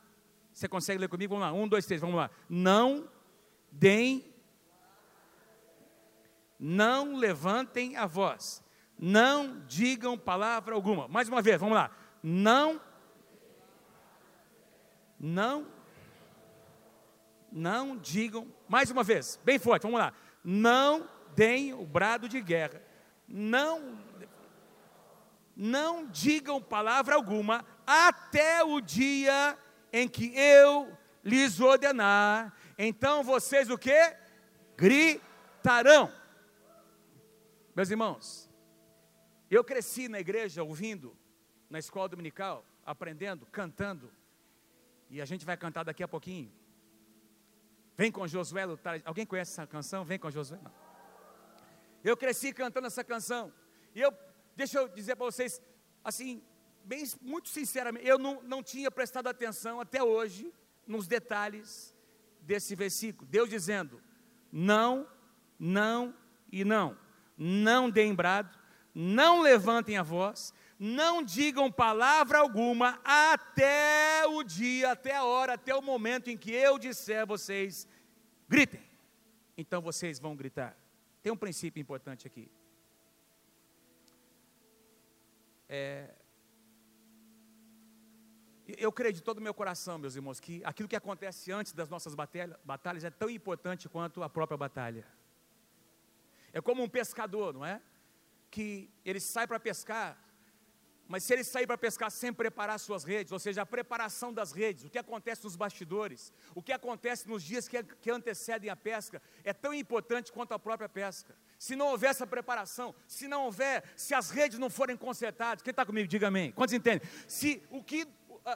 Você 0.55 0.69
consegue 0.69 1.01
ler 1.01 1.09
comigo? 1.09 1.35
Vamos 1.35 1.51
lá, 1.51 1.53
um, 1.53 1.67
dois, 1.67 1.85
três, 1.85 2.01
vamos 2.01 2.15
lá. 2.15 2.31
Não 2.49 3.09
deem, 3.73 4.33
não 6.59 7.17
levantem 7.17 7.97
a 7.97 8.07
voz, 8.07 8.63
não 8.97 9.61
digam 9.67 10.17
palavra 10.17 10.77
alguma. 10.77 11.09
Mais 11.09 11.29
uma 11.29 11.43
vez, 11.43 11.59
vamos 11.59 11.75
lá. 11.75 11.91
Não, 12.23 12.81
não, 15.19 15.67
não 17.51 17.97
digam, 17.97 18.47
mais 18.69 18.93
uma 18.93 19.03
vez, 19.03 19.41
bem 19.45 19.59
forte, 19.59 19.83
vamos 19.83 19.99
lá. 19.99 20.13
Não 20.45 21.09
deem 21.35 21.75
o 21.75 21.85
brado 21.85 22.29
de 22.29 22.41
guerra, 22.41 22.81
não, 23.27 23.99
não 25.57 26.07
digam 26.07 26.63
palavra 26.63 27.17
alguma 27.17 27.65
até 27.85 28.63
o 28.63 28.81
dia 28.81 29.59
em 29.97 30.09
que 30.09 30.37
eu 30.37 30.93
lhes 31.23 31.61
ordenar, 31.61 32.53
então 32.77 33.23
vocês 33.23 33.71
o 33.71 33.79
que? 33.79 34.17
Gritarão. 34.77 36.13
Meus 37.77 37.91
irmãos, 37.91 38.51
eu 39.49 39.63
cresci 39.63 40.09
na 40.09 40.19
igreja 40.19 40.65
ouvindo, 40.65 41.17
na 41.71 41.79
escola 41.79 42.09
dominical, 42.09 42.67
aprendendo, 42.85 43.47
cantando, 43.47 44.13
e 45.09 45.23
a 45.23 45.25
gente 45.25 45.47
vai 45.47 45.57
cantar 45.57 45.85
daqui 45.85 46.03
a 46.03 46.09
pouquinho. 46.09 46.53
Vem 47.97 48.11
com 48.11 48.27
Josué 48.27 48.65
lutar. 48.65 49.01
Alguém 49.05 49.25
conhece 49.25 49.53
essa 49.53 49.65
canção? 49.65 50.05
Vem 50.05 50.19
com 50.19 50.29
Josué. 50.29 50.59
Não. 50.61 50.73
Eu 52.03 52.17
cresci 52.17 52.53
cantando 52.53 52.89
essa 52.89 53.05
canção. 53.05 53.53
E 53.95 54.01
eu, 54.01 54.13
deixa 54.57 54.81
eu 54.81 54.89
dizer 54.89 55.15
para 55.15 55.27
vocês, 55.27 55.63
assim, 56.03 56.43
bem, 56.85 57.05
muito 57.21 57.49
sinceramente, 57.49 58.07
eu 58.07 58.19
não, 58.19 58.43
não 58.43 58.63
tinha 58.63 58.91
prestado 58.91 59.27
atenção 59.29 59.81
até 59.81 60.03
hoje 60.03 60.53
nos 60.87 61.07
detalhes 61.07 61.95
desse 62.41 62.75
versículo. 62.75 63.29
Deus 63.31 63.49
dizendo: 63.49 64.01
não, 64.53 65.09
não 65.59 66.15
e 66.53 66.65
não. 66.65 66.97
Não 67.37 67.91
deem 67.91 68.15
brado, 68.15 68.57
não 68.95 69.41
levantem 69.41 69.97
a 69.97 70.03
voz, 70.03 70.55
não 70.79 71.23
digam 71.23 71.71
palavra 71.71 72.39
alguma 72.39 73.01
até 73.05 74.25
o 74.29 74.45
dia, 74.45 74.93
até 74.93 75.17
a 75.17 75.25
hora, 75.25 75.55
até 75.55 75.75
o 75.75 75.83
momento 75.83 76.29
em 76.31 76.37
que 76.37 76.53
eu 76.53 76.79
disser 76.79 77.23
a 77.23 77.25
vocês, 77.25 77.89
gritem. 78.49 78.83
Então 79.57 79.81
vocês 79.81 80.21
vão 80.21 80.37
gritar. 80.37 80.77
Tem 81.23 81.33
um 81.33 81.37
princípio 81.37 81.81
importante 81.81 82.27
aqui. 82.27 82.49
É, 85.69 86.15
eu 88.67 88.91
creio 88.91 89.13
de 89.13 89.23
todo 89.23 89.39
o 89.39 89.43
meu 89.43 89.53
coração, 89.53 89.99
meus 89.99 90.17
irmãos, 90.17 90.41
que 90.41 90.63
aquilo 90.65 90.89
que 90.89 90.97
acontece 90.97 91.53
antes 91.53 91.73
das 91.73 91.89
nossas 91.89 92.15
batalhas 92.65 93.05
é 93.05 93.11
tão 93.11 93.29
importante 93.29 93.89
quanto 93.89 94.23
a 94.23 94.29
própria 94.29 94.57
batalha. 94.57 95.07
É 96.53 96.61
como 96.61 96.83
um 96.83 96.89
pescador, 96.89 97.53
não 97.53 97.65
é? 97.65 97.81
Que 98.51 98.91
ele 99.05 99.21
sai 99.21 99.47
para 99.47 99.61
pescar, 99.61 100.19
mas 101.07 101.23
se 101.23 101.33
ele 101.35 101.45
sair 101.45 101.67
para 101.67 101.77
pescar 101.77 102.11
sem 102.11 102.33
preparar 102.33 102.79
suas 102.81 103.05
redes, 103.05 103.33
ou 103.33 103.39
seja, 103.39 103.63
a 103.63 103.67
preparação 103.67 104.33
das 104.33 104.53
redes, 104.53 104.85
o 104.85 104.91
que 104.91 104.99
acontece 104.99 105.45
nos 105.45 105.55
bastidores, 105.55 106.33
o 106.55 106.63
que 106.63 106.73
acontece 106.73 107.29
nos 107.29 107.43
dias 107.43 107.69
que, 107.69 107.83
que 107.83 108.11
antecedem 108.11 108.71
a 108.71 108.77
pesca, 108.77 109.21
é 109.43 109.53
tão 109.53 109.75
importante 109.75 110.33
quanto 110.33 110.55
a 110.55 110.59
própria 110.59 110.89
pesca. 110.89 111.37
Se 111.59 111.77
não 111.77 111.89
houver 111.89 112.11
essa 112.11 112.27
preparação, 112.27 112.95
se 113.07 113.29
não 113.29 113.45
houver, 113.45 113.85
se 113.97 114.15
as 114.15 114.31
redes 114.31 114.59
não 114.59 114.71
forem 114.71 114.97
consertadas, 114.97 115.63
quem 115.63 115.73
está 115.73 115.85
comigo, 115.85 116.09
diga 116.09 116.29
amém. 116.29 116.53
Quantos 116.53 116.73
entendem? 116.73 117.07
Se 117.29 117.63
o 117.71 117.83
que 117.83 118.07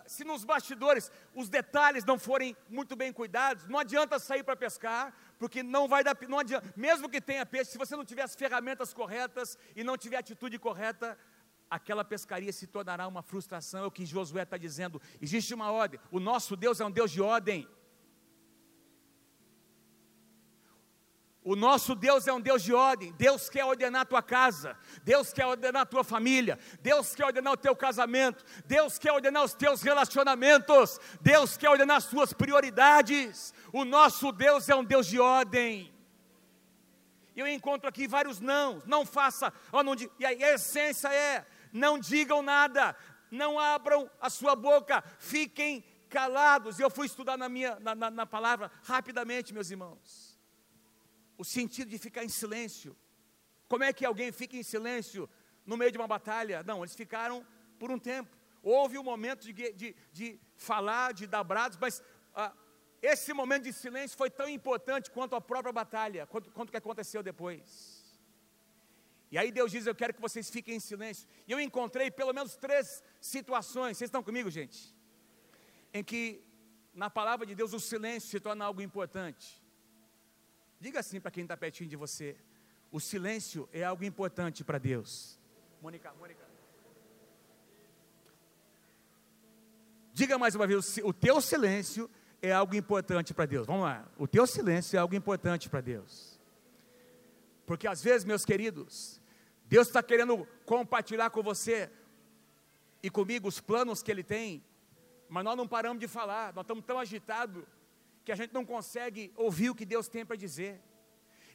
se 0.07 0.25
nos 0.25 0.45
bastidores 0.45 1.11
os 1.35 1.49
detalhes 1.49 2.05
não 2.05 2.19
forem 2.19 2.57
muito 2.69 2.95
bem 2.95 3.13
cuidados, 3.13 3.67
não 3.67 3.79
adianta 3.79 4.19
sair 4.19 4.43
para 4.43 4.57
pescar, 4.57 5.15
porque 5.39 5.63
não 5.63 5.89
vai 5.89 6.05
dar, 6.05 6.17
não 6.29 6.39
adianta, 6.39 6.73
mesmo 6.77 7.09
que 7.09 7.21
tenha 7.21 7.47
peixe, 7.47 7.73
se 7.73 7.79
você 7.79 7.97
não 7.97 8.05
tiver 8.05 8.23
as 8.23 8.35
ferramentas 8.35 8.93
corretas 8.93 9.57
e 9.75 9.83
não 9.83 9.97
tiver 9.97 10.17
a 10.17 10.21
atitude 10.21 10.59
correta, 10.59 11.19
aquela 11.71 12.05
pescaria 12.05 12.53
se 12.53 12.67
tornará 12.67 13.07
uma 13.07 13.23
frustração. 13.23 13.85
É 13.85 13.87
o 13.87 13.91
que 13.91 14.07
Josué 14.07 14.43
está 14.43 14.57
dizendo. 14.57 15.01
Existe 15.21 15.55
uma 15.55 15.71
ordem. 15.71 16.01
O 16.11 16.19
nosso 16.19 16.57
Deus 16.57 16.81
é 16.81 16.85
um 16.85 16.91
Deus 16.91 17.11
de 17.11 17.21
ordem. 17.21 17.69
O 21.49 21.57
nosso 21.57 21.95
Deus 21.95 22.27
é 22.27 22.33
um 22.35 22.43
Deus 22.43 22.63
de 22.63 22.75
ordem. 22.75 23.11
Deus 23.13 23.49
quer 23.49 23.65
ordenar 23.65 24.03
a 24.03 24.05
tua 24.05 24.23
casa. 24.23 24.77
Deus 25.03 25.33
quer 25.33 25.47
ordenar 25.47 25.81
a 25.81 25.87
tua 25.87 26.05
família. 26.05 26.59
Deus 26.83 27.15
quer 27.15 27.25
ordenar 27.25 27.55
o 27.55 27.57
teu 27.57 27.75
casamento. 27.75 28.45
Deus 28.67 28.99
quer 28.99 29.13
ordenar 29.13 29.43
os 29.43 29.55
teus 29.55 29.81
relacionamentos. 29.81 31.01
Deus 31.23 31.57
quer 31.57 31.71
ordenar 31.71 31.97
as 31.97 32.05
tuas 32.05 32.35
prioridades. 32.35 33.55
O 33.73 33.87
nosso 33.87 34.31
Deus 34.31 34.69
é 34.69 34.77
um 34.77 34.85
Deus 34.85 35.07
de 35.07 35.19
ordem. 35.19 35.91
Eu 37.35 37.49
encontro 37.49 37.89
aqui 37.89 38.07
vários 38.07 38.41
não. 38.41 38.83
Não 38.85 39.07
faça. 39.07 39.51
Não, 39.73 39.95
e 40.19 40.27
a 40.27 40.53
essência 40.53 41.09
é 41.09 41.47
não 41.73 41.99
digam 41.99 42.43
nada, 42.43 42.95
não 43.31 43.59
abram 43.59 44.11
a 44.21 44.29
sua 44.29 44.55
boca, 44.55 45.03
fiquem 45.19 45.83
calados. 46.11 46.79
Eu 46.79 46.91
fui 46.91 47.07
estudar 47.07 47.39
na 47.39 47.49
minha 47.49 47.81
na, 47.81 47.95
na, 47.95 48.11
na 48.11 48.27
palavra 48.27 48.71
rapidamente, 48.85 49.55
meus 49.55 49.71
irmãos. 49.71 50.28
O 51.39 51.45
sentido 51.45 51.89
de 51.89 51.99
ficar 51.99 52.25
em 52.25 52.29
silêncio. 52.29 52.97
Como 53.69 53.85
é 53.85 53.93
que 53.93 54.05
alguém 54.05 54.31
fica 54.33 54.57
em 54.57 54.63
silêncio 54.63 55.31
no 55.65 55.77
meio 55.77 55.93
de 55.93 55.99
uma 55.99 56.09
batalha? 56.09 56.63
Não, 56.65 56.83
eles 56.83 56.95
ficaram 56.95 57.47
por 57.79 57.91
um 57.91 57.99
tempo. 57.99 58.37
Houve 58.63 58.99
um 58.99 59.05
momento 59.05 59.43
de, 59.47 59.73
de, 59.73 59.97
de 60.13 60.41
falar, 60.57 61.15
de 61.15 61.27
dar 61.27 61.45
brados, 61.45 61.79
mas 61.81 62.03
ah, 62.35 62.53
esse 63.01 63.33
momento 63.33 63.65
de 63.65 63.73
silêncio 63.73 64.19
foi 64.19 64.31
tão 64.31 64.49
importante 64.49 65.11
quanto 65.11 65.37
a 65.37 65.41
própria 65.41 65.73
batalha, 65.73 66.27
quanto, 66.27 66.51
quanto 66.51 66.71
que 66.71 66.77
aconteceu 66.77 67.23
depois. 67.23 67.99
E 69.31 69.39
aí 69.39 69.53
Deus 69.53 69.71
diz: 69.71 69.87
Eu 69.87 69.95
quero 69.95 70.15
que 70.15 70.21
vocês 70.21 70.51
fiquem 70.51 70.77
em 70.77 70.81
silêncio. 70.81 71.29
E 71.47 71.53
eu 71.53 71.61
encontrei 71.61 72.11
pelo 72.11 72.33
menos 72.33 72.57
três 72.57 73.03
situações, 73.21 73.97
vocês 73.97 74.09
estão 74.09 74.23
comigo, 74.23 74.51
gente? 74.51 74.95
Em 75.93 76.03
que 76.03 76.45
na 76.93 77.09
palavra 77.09 77.47
de 77.47 77.55
Deus 77.55 77.73
o 77.73 77.81
silêncio 77.81 78.29
se 78.29 78.41
torna 78.41 78.65
algo 78.65 78.83
importante. 78.83 79.63
Diga 80.81 81.01
assim 81.01 81.21
para 81.21 81.31
quem 81.31 81.43
está 81.43 81.57
pertinho 81.57 81.89
de 81.89 81.97
você: 81.97 82.37
O 82.91 83.01
silêncio 83.01 83.69
é 83.73 83.83
algo 83.85 84.05
importante 84.05 84.63
para 84.65 84.79
Deus. 84.79 85.39
Mônica, 85.83 86.13
Mônica. 86.15 86.47
Diga 90.13 90.39
mais 90.39 90.55
uma 90.55 90.67
vez: 90.67 90.99
o 91.05 91.13
teu 91.13 91.41
silêncio 91.41 92.11
é 92.41 92.53
algo 92.53 92.75
importante 92.75 93.35
para 93.35 93.47
Deus. 93.47 93.67
Vamos 93.67 93.83
lá. 93.83 94.07
O 94.17 94.27
teu 94.27 94.47
silêncio 94.47 94.97
é 94.97 95.01
algo 95.01 95.15
importante 95.15 95.69
para 95.69 95.81
Deus. 95.81 96.39
Porque 97.67 97.87
às 97.87 98.03
vezes, 98.03 98.25
meus 98.25 98.45
queridos, 98.45 99.21
Deus 99.67 99.89
está 99.89 100.03
querendo 100.03 100.47
compartilhar 100.65 101.31
com 101.31 101.43
você 101.43 101.91
e 103.03 103.11
comigo 103.11 103.47
os 103.47 103.61
planos 103.61 104.03
que 104.03 104.11
Ele 104.11 104.23
tem, 104.23 104.65
mas 105.29 105.45
nós 105.45 105.57
não 105.57 105.69
paramos 105.69 106.01
de 106.01 106.09
falar, 106.09 106.53
nós 106.55 106.65
estamos 106.65 106.85
tão 106.85 106.99
agitados 106.99 107.65
que 108.29 108.33
a 108.33 108.37
gente 108.37 108.53
não 108.53 108.63
consegue 108.63 109.33
ouvir 109.37 109.71
o 109.71 109.75
que 109.75 109.87
Deus 109.87 110.07
tem 110.07 110.23
para 110.23 110.37
dizer. 110.37 110.83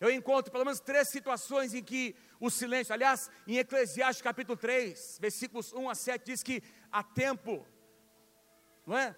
Eu 0.02 0.10
encontro 0.10 0.52
pelo 0.52 0.66
menos 0.66 0.80
três 0.80 1.08
situações 1.08 1.72
em 1.76 1.84
que 1.84 2.16
o 2.40 2.50
silêncio, 2.50 2.92
aliás, 2.92 3.30
em 3.46 3.58
Eclesiastes 3.58 4.24
capítulo 4.24 4.58
3, 4.58 5.20
versículos 5.22 5.72
1 5.72 5.88
a 5.88 5.94
7, 5.94 6.26
diz 6.26 6.42
que 6.42 6.64
há 6.92 7.04
tempo, 7.04 7.64
não 8.88 8.98
é? 8.98 9.16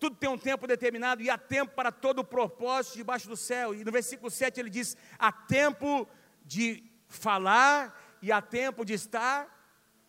Tudo 0.00 0.16
tem 0.16 0.28
um 0.28 0.36
tempo 0.36 0.66
determinado 0.66 1.22
e 1.22 1.30
há 1.30 1.38
tempo 1.38 1.76
para 1.76 1.92
todo 1.92 2.18
o 2.18 2.24
propósito 2.24 2.96
debaixo 2.96 3.28
do 3.28 3.36
céu. 3.36 3.72
E 3.72 3.84
no 3.84 3.92
versículo 3.92 4.28
7 4.28 4.58
ele 4.58 4.68
diz: 4.68 4.96
há 5.16 5.30
tempo 5.30 6.08
de 6.44 6.82
falar 7.06 8.18
e 8.20 8.32
há 8.32 8.42
tempo 8.42 8.84
de 8.84 8.94
estar 8.94 9.46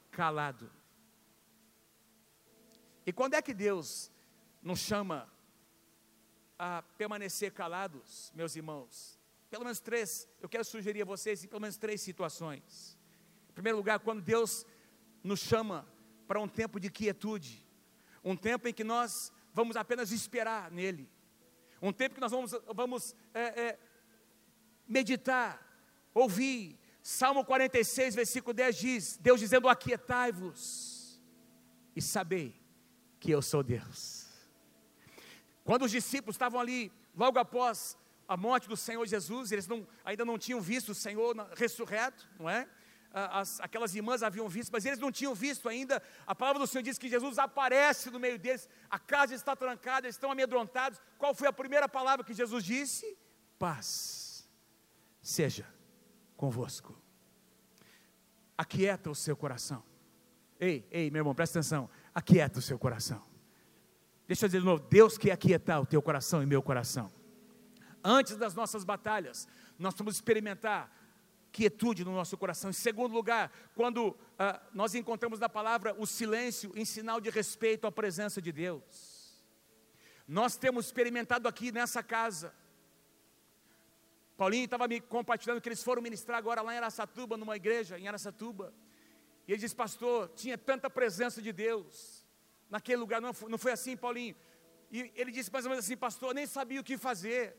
calado. 0.09 0.67
E 3.05 3.13
quando 3.13 3.35
é 3.35 3.41
que 3.43 3.53
Deus 3.53 4.11
nos 4.63 4.79
chama 4.79 5.36
a 6.57 6.81
permanecer 6.97 7.51
calados, 7.51 8.31
meus 8.35 8.55
irmãos? 8.55 9.19
Pelo 9.49 9.63
menos 9.63 9.79
três, 9.79 10.27
eu 10.41 10.49
quero 10.49 10.65
sugerir 10.65 11.01
a 11.01 11.05
vocês 11.05 11.45
pelo 11.45 11.61
menos 11.61 11.77
três 11.77 12.01
situações. 12.01 12.97
Em 13.49 13.53
primeiro 13.53 13.77
lugar, 13.77 13.99
quando 13.99 14.21
Deus 14.21 14.65
nos 15.23 15.39
chama 15.39 15.87
para 16.27 16.39
um 16.39 16.47
tempo 16.47 16.79
de 16.79 16.89
quietude, 16.89 17.65
um 18.23 18.35
tempo 18.35 18.67
em 18.67 18.73
que 18.73 18.83
nós 18.83 19.31
vamos 19.53 19.77
apenas 19.77 20.11
esperar 20.11 20.69
nele, 20.71 21.09
um 21.81 21.93
tempo 21.93 22.15
que 22.15 22.21
nós 22.21 22.31
vamos, 22.31 22.51
vamos 22.73 23.15
é, 23.33 23.41
é, 23.41 23.79
meditar, 24.87 25.61
ouvir. 26.13 26.77
Salmo 27.01 27.45
46, 27.45 28.15
versículo 28.15 28.53
10 28.53 28.75
diz: 28.75 29.17
Deus 29.17 29.39
dizendo: 29.39 29.69
Aquietai-vos 29.69 31.21
e 31.95 32.01
sabei 32.01 32.59
que 33.19 33.31
eu 33.31 33.41
sou 33.41 33.63
Deus. 33.63 34.26
Quando 35.67 35.83
os 35.83 35.91
discípulos 35.91 36.35
estavam 36.35 36.61
ali, 36.61 36.89
logo 37.13 37.37
após 37.37 37.97
a 38.25 38.37
morte 38.37 38.69
do 38.69 38.77
Senhor 38.77 39.05
Jesus, 39.05 39.51
eles 39.51 39.67
não, 39.67 39.85
ainda 40.05 40.23
não 40.23 40.37
tinham 40.37 40.61
visto 40.61 40.93
o 40.93 40.95
Senhor 40.95 41.35
ressurreto, 41.57 42.25
não 42.39 42.49
é? 42.49 42.65
As, 43.11 43.59
aquelas 43.59 43.93
irmãs 43.93 44.23
haviam 44.23 44.47
visto, 44.47 44.71
mas 44.71 44.85
eles 44.85 44.97
não 44.97 45.11
tinham 45.11 45.35
visto 45.35 45.67
ainda. 45.67 46.01
A 46.25 46.33
palavra 46.33 46.61
do 46.61 46.67
Senhor 46.67 46.83
diz 46.83 46.97
que 46.97 47.09
Jesus 47.09 47.37
aparece 47.37 48.09
no 48.09 48.17
meio 48.17 48.39
deles, 48.39 48.69
a 48.89 48.97
casa 48.97 49.35
está 49.35 49.57
trancada, 49.57 50.07
eles 50.07 50.15
estão 50.15 50.31
amedrontados. 50.31 51.01
Qual 51.17 51.35
foi 51.35 51.49
a 51.49 51.53
primeira 51.53 51.89
palavra 51.89 52.23
que 52.23 52.33
Jesus 52.33 52.63
disse? 52.63 53.17
Paz 53.59 54.47
seja 55.21 55.67
convosco. 56.37 56.97
Aquieta 58.57 59.09
o 59.09 59.15
seu 59.15 59.35
coração. 59.35 59.83
Ei, 60.57 60.87
ei, 60.89 61.11
meu 61.11 61.19
irmão, 61.19 61.35
presta 61.35 61.59
atenção. 61.59 61.89
Aquieta 62.15 62.59
o 62.59 62.61
seu 62.61 62.79
coração. 62.79 63.26
Deixa 64.27 64.45
eu 64.45 64.49
dizer 64.49 64.59
de 64.59 64.65
novo: 64.65 64.85
Deus 64.89 65.17
quer 65.17 65.31
aquietar 65.31 65.81
o 65.81 65.85
teu 65.85 66.01
coração 66.01 66.43
e 66.43 66.45
meu 66.45 66.61
coração. 66.61 67.11
Antes 68.03 68.37
das 68.37 68.53
nossas 68.53 68.83
batalhas, 68.83 69.47
nós 69.77 69.93
vamos 69.95 70.15
experimentar 70.15 70.95
quietude 71.51 72.05
no 72.05 72.11
nosso 72.11 72.37
coração. 72.37 72.69
Em 72.69 72.73
segundo 72.73 73.13
lugar, 73.13 73.51
quando 73.73 74.15
ah, 74.37 74.61
nós 74.73 74.93
encontramos 74.93 75.39
na 75.39 75.49
palavra 75.49 75.95
o 75.97 76.05
silêncio 76.05 76.71
em 76.75 76.85
sinal 76.85 77.19
de 77.19 77.29
respeito 77.29 77.87
à 77.87 77.91
presença 77.91 78.41
de 78.41 78.51
Deus. 78.51 79.35
Nós 80.27 80.57
temos 80.57 80.87
experimentado 80.87 81.47
aqui 81.47 81.71
nessa 81.71 82.03
casa 82.03 82.53
Paulinho 84.37 84.65
estava 84.65 84.87
me 84.87 85.01
compartilhando 85.01 85.59
que 85.59 85.67
eles 85.67 85.83
foram 85.83 85.99
ministrar 85.99 86.37
agora 86.37 86.61
lá 86.61 86.71
em 86.71 86.77
Aracatuba, 86.77 87.35
numa 87.35 87.55
igreja 87.55 87.97
em 87.97 88.07
Aracatuba. 88.07 88.71
E 89.47 89.51
ele 89.51 89.59
disse, 89.59 89.75
pastor, 89.75 90.29
tinha 90.35 90.55
tanta 90.57 90.89
presença 90.91 91.41
de 91.41 91.51
Deus 91.51 92.16
naquele 92.69 92.97
lugar, 92.97 93.21
não, 93.21 93.31
não 93.47 93.57
foi 93.57 93.71
assim, 93.71 93.95
Paulinho? 93.95 94.35
E 94.91 95.11
ele 95.15 95.31
disse 95.31 95.51
mais 95.51 95.65
ou 95.65 95.69
menos 95.69 95.85
assim, 95.85 95.97
pastor, 95.97 96.33
nem 96.33 96.45
sabia 96.45 96.79
o 96.79 96.83
que 96.83 96.97
fazer. 96.97 97.55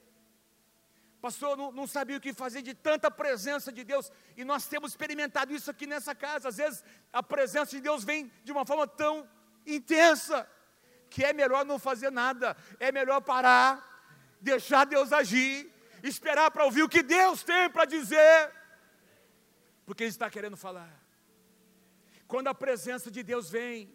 Pastor, 1.20 1.56
não, 1.56 1.72
não 1.72 1.86
sabia 1.86 2.16
o 2.16 2.20
que 2.20 2.32
fazer 2.32 2.62
de 2.62 2.74
tanta 2.74 3.10
presença 3.10 3.72
de 3.72 3.84
Deus. 3.84 4.10
E 4.36 4.44
nós 4.44 4.66
temos 4.66 4.92
experimentado 4.92 5.52
isso 5.52 5.70
aqui 5.70 5.86
nessa 5.86 6.14
casa. 6.14 6.48
Às 6.48 6.56
vezes 6.56 6.84
a 7.12 7.22
presença 7.22 7.72
de 7.72 7.80
Deus 7.80 8.04
vem 8.04 8.30
de 8.44 8.52
uma 8.52 8.64
forma 8.64 8.86
tão 8.86 9.28
intensa 9.66 10.48
que 11.10 11.24
é 11.24 11.32
melhor 11.32 11.64
não 11.64 11.78
fazer 11.78 12.10
nada, 12.10 12.56
é 12.78 12.92
melhor 12.92 13.20
parar, 13.20 14.36
deixar 14.40 14.84
Deus 14.84 15.12
agir 15.12 15.72
esperar 16.02 16.50
para 16.50 16.64
ouvir 16.64 16.82
o 16.82 16.88
que 16.88 17.02
Deus 17.02 17.42
tem 17.42 17.68
para 17.70 17.84
dizer, 17.84 18.52
porque 19.84 20.04
Ele 20.04 20.10
está 20.10 20.30
querendo 20.30 20.56
falar. 20.56 21.02
Quando 22.26 22.48
a 22.48 22.54
presença 22.54 23.10
de 23.10 23.22
Deus 23.22 23.50
vem, 23.50 23.92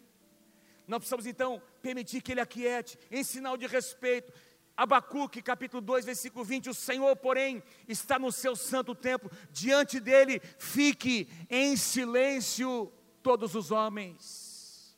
nós 0.86 0.98
precisamos 0.98 1.26
então 1.26 1.62
permitir 1.80 2.20
que 2.20 2.32
Ele 2.32 2.40
aquiete, 2.40 2.98
em 3.10 3.24
sinal 3.24 3.56
de 3.56 3.66
respeito. 3.66 4.32
Abacuque, 4.76 5.40
capítulo 5.40 5.80
2, 5.80 6.04
versículo 6.04 6.44
20: 6.44 6.70
O 6.70 6.74
Senhor, 6.74 7.14
porém, 7.16 7.62
está 7.88 8.18
no 8.18 8.32
seu 8.32 8.56
santo 8.56 8.94
templo, 8.94 9.30
diante 9.50 10.00
dele 10.00 10.40
fique 10.58 11.28
em 11.48 11.76
silêncio 11.76 12.92
todos 13.22 13.54
os 13.54 13.70
homens. 13.70 14.96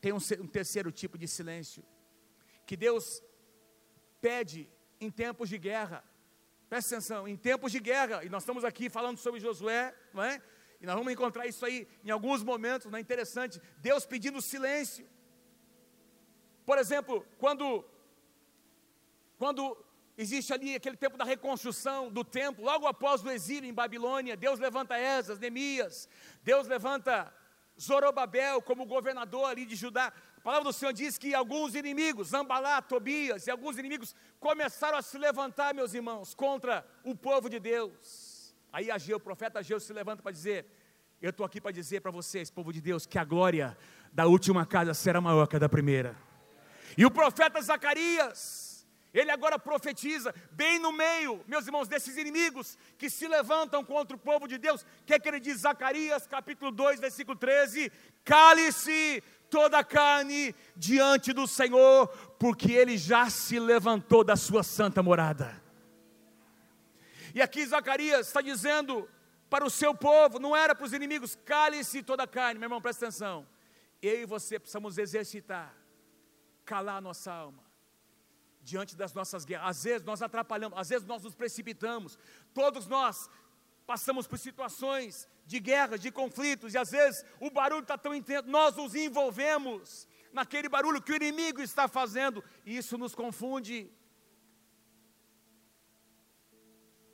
Tem 0.00 0.12
um, 0.12 0.18
um 0.40 0.46
terceiro 0.46 0.90
tipo 0.90 1.16
de 1.16 1.28
silêncio, 1.28 1.84
que 2.66 2.76
Deus 2.76 3.22
pede 4.20 4.68
em 5.00 5.10
tempos 5.10 5.48
de 5.48 5.58
guerra. 5.58 6.02
Presta 6.68 6.96
atenção, 6.96 7.28
em 7.28 7.36
tempos 7.36 7.70
de 7.70 7.78
guerra, 7.78 8.24
e 8.24 8.28
nós 8.28 8.42
estamos 8.42 8.64
aqui 8.64 8.88
falando 8.88 9.18
sobre 9.18 9.38
Josué, 9.38 9.94
não 10.12 10.22
é? 10.22 10.42
E 10.80 10.86
nós 10.86 10.94
vamos 10.94 11.12
encontrar 11.12 11.46
isso 11.46 11.64
aí 11.64 11.88
em 12.04 12.10
alguns 12.10 12.42
momentos, 12.42 12.90
não 12.90 12.98
é 12.98 13.00
interessante? 13.00 13.60
Deus 13.78 14.04
pedindo 14.04 14.40
silêncio. 14.42 15.06
Por 16.64 16.78
exemplo, 16.78 17.26
quando 17.38 17.84
quando 19.36 19.76
existe 20.16 20.52
ali 20.52 20.74
aquele 20.74 20.96
tempo 20.96 21.16
da 21.16 21.24
reconstrução 21.24 22.10
do 22.10 22.24
templo, 22.24 22.64
logo 22.64 22.86
após 22.86 23.22
o 23.22 23.30
exílio 23.30 23.68
em 23.68 23.74
Babilônia, 23.74 24.36
Deus 24.36 24.58
levanta 24.58 24.96
Esas, 24.96 25.38
Neemias, 25.38 26.08
Deus 26.42 26.66
levanta 26.66 27.32
Zorobabel 27.80 28.62
como 28.62 28.86
governador 28.86 29.46
ali 29.46 29.66
de 29.66 29.74
Judá. 29.74 30.12
A 30.36 30.40
palavra 30.40 30.64
do 30.64 30.72
Senhor 30.72 30.92
diz 30.92 31.18
que 31.18 31.34
alguns 31.34 31.74
inimigos, 31.74 32.28
Zambalá, 32.28 32.80
Tobias 32.80 33.46
e 33.46 33.50
alguns 33.50 33.76
inimigos 33.76 34.14
começaram 34.38 34.96
a 34.96 35.02
se 35.02 35.18
levantar, 35.18 35.74
meus 35.74 35.94
irmãos, 35.94 36.34
contra 36.34 36.86
o 37.02 37.14
povo 37.14 37.48
de 37.48 37.58
Deus. 37.58 38.33
Aí 38.74 38.90
Ageu, 38.90 39.18
o 39.18 39.20
profeta 39.20 39.60
Ageu 39.60 39.78
se 39.78 39.92
levanta 39.92 40.20
para 40.20 40.32
dizer: 40.32 40.66
Eu 41.22 41.30
estou 41.30 41.46
aqui 41.46 41.60
para 41.60 41.70
dizer 41.70 42.00
para 42.00 42.10
vocês, 42.10 42.50
povo 42.50 42.72
de 42.72 42.80
Deus, 42.80 43.06
que 43.06 43.16
a 43.16 43.24
glória 43.24 43.78
da 44.12 44.26
última 44.26 44.66
casa 44.66 44.92
será 44.92 45.20
maior 45.20 45.46
que 45.46 45.54
a 45.54 45.60
da 45.60 45.68
primeira. 45.68 46.16
E 46.98 47.06
o 47.06 47.10
profeta 47.10 47.62
Zacarias, 47.62 48.84
ele 49.12 49.30
agora 49.30 49.60
profetiza, 49.60 50.34
bem 50.50 50.80
no 50.80 50.90
meio, 50.90 51.40
meus 51.46 51.66
irmãos, 51.66 51.86
desses 51.86 52.16
inimigos 52.16 52.76
que 52.98 53.08
se 53.08 53.28
levantam 53.28 53.84
contra 53.84 54.16
o 54.16 54.18
povo 54.18 54.48
de 54.48 54.58
Deus. 54.58 54.82
O 54.82 54.86
que 55.06 55.14
é 55.14 55.20
que 55.20 55.28
ele 55.28 55.38
diz? 55.38 55.58
Zacarias 55.58 56.26
capítulo 56.26 56.72
2, 56.72 56.98
versículo 56.98 57.38
13: 57.38 57.92
Cale-se 58.24 59.22
toda 59.48 59.78
a 59.78 59.84
carne 59.84 60.52
diante 60.74 61.32
do 61.32 61.46
Senhor, 61.46 62.08
porque 62.40 62.72
ele 62.72 62.98
já 62.98 63.30
se 63.30 63.56
levantou 63.60 64.24
da 64.24 64.34
sua 64.34 64.64
santa 64.64 65.00
morada. 65.00 65.63
E 67.34 67.42
aqui 67.42 67.66
Zacarias 67.66 68.28
está 68.28 68.40
dizendo 68.40 69.10
para 69.50 69.66
o 69.66 69.70
seu 69.70 69.92
povo, 69.92 70.38
não 70.38 70.56
era 70.56 70.74
para 70.74 70.86
os 70.86 70.92
inimigos, 70.92 71.36
cale-se 71.44 72.02
toda 72.02 72.22
a 72.22 72.28
carne, 72.28 72.60
meu 72.60 72.66
irmão, 72.66 72.80
presta 72.80 73.06
atenção. 73.06 73.46
Eu 74.00 74.22
e 74.22 74.24
você 74.24 74.58
precisamos 74.58 74.98
exercitar, 74.98 75.74
calar 76.64 76.98
a 76.98 77.00
nossa 77.00 77.32
alma 77.32 77.64
diante 78.62 78.96
das 78.96 79.12
nossas 79.12 79.44
guerras. 79.44 79.68
Às 79.68 79.84
vezes 79.84 80.06
nós 80.06 80.22
atrapalhamos, 80.22 80.78
às 80.78 80.88
vezes 80.88 81.06
nós 81.06 81.22
nos 81.22 81.34
precipitamos. 81.34 82.16
Todos 82.54 82.86
nós 82.86 83.28
passamos 83.84 84.26
por 84.26 84.38
situações 84.38 85.28
de 85.44 85.58
guerras, 85.60 86.00
de 86.00 86.10
conflitos, 86.10 86.72
e 86.72 86.78
às 86.78 86.90
vezes 86.90 87.24
o 87.40 87.50
barulho 87.50 87.82
está 87.82 87.98
tão 87.98 88.14
intenso, 88.14 88.48
nós 88.48 88.76
nos 88.76 88.94
envolvemos 88.94 90.08
naquele 90.32 90.68
barulho 90.68 91.02
que 91.02 91.12
o 91.12 91.16
inimigo 91.16 91.60
está 91.60 91.86
fazendo, 91.86 92.42
e 92.64 92.76
isso 92.76 92.96
nos 92.96 93.14
confunde. 93.14 93.90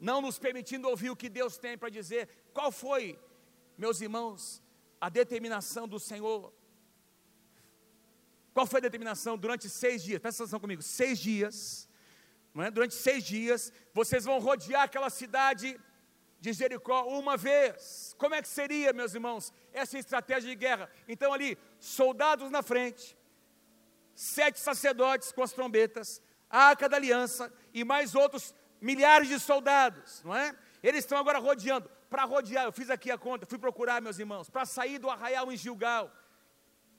Não 0.00 0.20
nos 0.22 0.38
permitindo 0.38 0.88
ouvir 0.88 1.10
o 1.10 1.16
que 1.16 1.28
Deus 1.28 1.58
tem 1.58 1.76
para 1.76 1.90
dizer. 1.90 2.28
Qual 2.54 2.72
foi, 2.72 3.18
meus 3.76 4.00
irmãos, 4.00 4.62
a 5.00 5.08
determinação 5.08 5.86
do 5.86 6.00
Senhor 6.00 6.52
qual 8.52 8.66
foi 8.66 8.78
a 8.78 8.82
determinação? 8.82 9.38
Durante 9.38 9.68
seis 9.68 10.02
dias, 10.02 10.20
presta 10.20 10.42
atenção 10.42 10.60
comigo, 10.60 10.82
seis 10.82 11.18
dias, 11.18 11.88
é? 12.56 12.70
durante 12.70 12.94
seis 12.94 13.24
dias, 13.24 13.72
vocês 13.94 14.24
vão 14.24 14.38
rodear 14.38 14.82
aquela 14.82 15.08
cidade 15.08 15.78
de 16.40 16.52
Jericó 16.52 17.04
uma 17.06 17.36
vez. 17.36 18.14
Como 18.18 18.34
é 18.34 18.42
que 18.42 18.48
seria, 18.48 18.92
meus 18.92 19.14
irmãos, 19.14 19.52
essa 19.72 19.98
estratégia 19.98 20.50
de 20.50 20.56
guerra? 20.56 20.90
Então, 21.06 21.32
ali, 21.32 21.56
soldados 21.78 22.50
na 22.50 22.62
frente, 22.62 23.16
sete 24.14 24.58
sacerdotes 24.58 25.30
com 25.30 25.42
as 25.42 25.52
trombetas, 25.52 26.20
a 26.48 26.64
arca 26.64 26.88
da 26.88 26.96
aliança 26.96 27.52
e 27.72 27.84
mais 27.84 28.16
outros 28.16 28.52
milhares 28.80 29.28
de 29.28 29.38
soldados, 29.38 30.22
não 30.24 30.34
é? 30.34 30.54
Eles 30.82 31.00
estão 31.04 31.18
agora 31.18 31.38
rodeando. 31.38 31.90
Para 32.08 32.24
rodear, 32.24 32.64
eu 32.64 32.72
fiz 32.72 32.90
aqui 32.90 33.10
a 33.10 33.18
conta, 33.18 33.46
fui 33.46 33.58
procurar, 33.58 34.00
meus 34.00 34.18
irmãos, 34.18 34.48
para 34.50 34.64
sair 34.64 34.98
do 34.98 35.08
arraial 35.08 35.52
em 35.52 35.56
Gilgal 35.56 36.10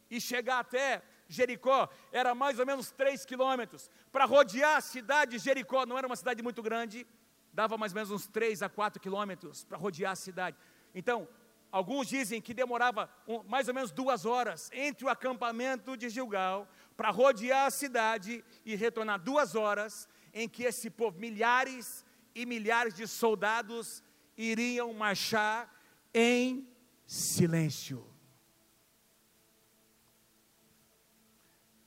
e 0.10 0.22
chegar 0.22 0.60
até 0.60 1.02
Jericó 1.28 1.90
era 2.12 2.36
mais 2.36 2.60
ou 2.60 2.66
menos 2.66 2.92
3 2.92 3.26
quilômetros. 3.26 3.90
Para 4.12 4.26
rodear 4.26 4.78
a 4.78 4.82
cidade 4.82 5.32
de 5.32 5.40
Jericó, 5.40 5.86
não 5.86 5.98
era 5.98 6.06
uma 6.06 6.16
cidade 6.16 6.44
muito 6.44 6.62
grande, 6.62 7.08
dava 7.54 7.78
mais 7.78 7.94
ou 7.94 7.96
menos 7.96 8.12
uns 8.12 8.28
3 8.28 8.62
a 8.62 8.70
4 8.70 9.02
quilômetros 9.02 9.64
para 9.64 9.78
rodear 9.78 10.12
a 10.12 10.16
cidade. 10.16 10.58
Então, 10.94 11.28
alguns 11.72 12.08
dizem 12.08 12.42
que 12.42 12.54
demorava 12.54 13.10
um, 13.26 13.42
mais 13.44 13.68
ou 13.70 13.74
menos 13.74 13.92
duas 13.92 14.26
horas 14.26 14.70
entre 14.74 15.06
o 15.06 15.10
acampamento 15.10 15.96
de 15.96 16.10
Gilgal 16.10 16.68
para 16.98 17.10
rodear 17.10 17.68
a 17.68 17.72
cidade 17.72 18.44
e 18.66 18.76
retornar 18.76 19.20
duas 19.20 19.56
horas 19.56 20.08
em 20.34 20.48
que 20.48 20.64
esse 20.64 20.90
povo, 20.90 21.20
milhares 21.20 22.06
e 22.34 22.46
milhares 22.46 22.94
de 22.94 23.08
soldados, 23.08 24.04
iriam 24.38 24.94
marchar 24.94 25.74
em 26.14 26.68
silêncio. 27.06 28.06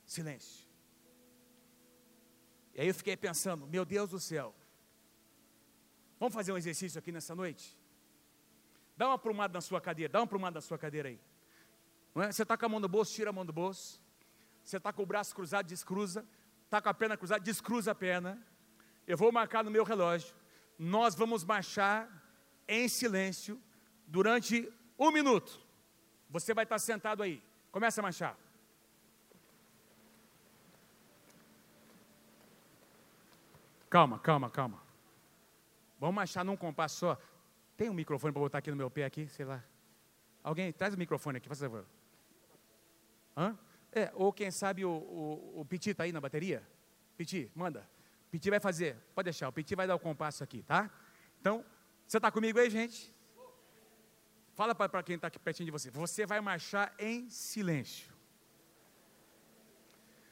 Silêncio. 0.05 0.65
E 2.73 2.81
aí 2.81 2.87
eu 2.87 2.93
fiquei 2.93 3.17
pensando, 3.17 3.65
meu 3.67 3.85
Deus 3.85 4.09
do 4.09 4.19
céu, 4.19 4.53
vamos 6.19 6.33
fazer 6.33 6.51
um 6.51 6.57
exercício 6.57 6.99
aqui 6.99 7.11
nessa 7.11 7.33
noite? 7.33 7.77
Dá 8.97 9.07
uma 9.07 9.15
aprumada 9.15 9.53
na 9.53 9.61
sua 9.61 9.81
cadeira, 9.81 10.11
dá 10.11 10.19
uma 10.19 10.25
aprumada 10.25 10.55
na 10.55 10.61
sua 10.61 10.77
cadeira 10.77 11.09
aí. 11.09 11.19
É? 12.15 12.31
Você 12.31 12.43
está 12.43 12.57
com 12.57 12.65
a 12.65 12.69
mão 12.69 12.79
no 12.79 12.87
bolso, 12.87 13.13
tira 13.13 13.29
a 13.29 13.33
mão 13.33 13.45
do 13.45 13.51
bolso. 13.51 14.01
Você 14.63 14.77
está 14.77 14.93
com 14.93 15.03
o 15.03 15.05
braço 15.05 15.35
cruzado, 15.35 15.67
descruza. 15.67 16.25
Está 16.75 16.81
com 16.81 16.89
a 16.89 16.93
perna 16.93 17.15
cruzada, 17.15 17.39
descruza 17.39 17.91
a 17.91 17.95
perna. 17.95 18.37
Eu 19.07 19.15
vou 19.15 19.31
marcar 19.31 19.63
no 19.63 19.71
meu 19.71 19.85
relógio. 19.85 20.35
Nós 20.77 21.15
vamos 21.15 21.45
marchar 21.45 22.09
em 22.67 22.89
silêncio 22.89 23.57
durante 24.05 24.69
um 24.99 25.09
minuto. 25.09 25.57
Você 26.29 26.53
vai 26.53 26.65
estar 26.65 26.77
sentado 26.77 27.23
aí. 27.23 27.41
Começa 27.71 28.01
a 28.01 28.03
marchar. 28.03 28.37
Calma, 33.89 34.19
calma, 34.19 34.49
calma. 34.49 34.83
Vamos 35.97 36.21
achar 36.21 36.43
num 36.43 36.57
compasso 36.57 36.97
só. 36.97 37.17
Tem 37.77 37.89
um 37.89 37.93
microfone 37.93 38.33
para 38.33 38.41
botar 38.41 38.57
aqui 38.57 38.69
no 38.69 38.75
meu 38.75 38.91
pé 38.91 39.05
aqui, 39.05 39.29
sei 39.29 39.45
lá. 39.45 39.63
Alguém 40.43 40.73
traz 40.73 40.93
o 40.93 40.97
microfone 40.97 41.37
aqui, 41.37 41.47
faz 41.47 41.61
favor. 41.61 41.85
Hã? 43.37 43.57
É, 43.95 44.11
ou 44.13 44.33
quem 44.33 44.51
sabe 44.51 44.83
o, 44.83 44.91
o, 44.91 45.61
o 45.61 45.65
Piti 45.65 45.91
está 45.91 46.03
aí 46.03 46.11
na 46.11 46.19
bateria? 46.19 46.61
Piti, 47.15 47.49
manda. 47.55 47.89
Piti 48.29 48.49
vai 48.49 48.59
fazer, 48.59 48.97
pode 49.15 49.27
deixar, 49.27 49.47
o 49.47 49.53
Piti 49.53 49.73
vai 49.73 49.87
dar 49.87 49.95
o 49.95 49.99
compasso 49.99 50.43
aqui, 50.43 50.61
tá? 50.63 50.91
Então, 51.39 51.63
você 52.05 52.17
está 52.17 52.29
comigo 52.29 52.59
aí, 52.59 52.69
gente? 52.69 53.15
Fala 54.53 54.75
para 54.75 55.01
quem 55.01 55.15
está 55.15 55.27
aqui 55.27 55.39
pertinho 55.39 55.65
de 55.65 55.71
você. 55.71 55.89
Você 55.89 56.25
vai 56.25 56.41
marchar 56.41 56.93
em 56.99 57.29
silêncio. 57.29 58.13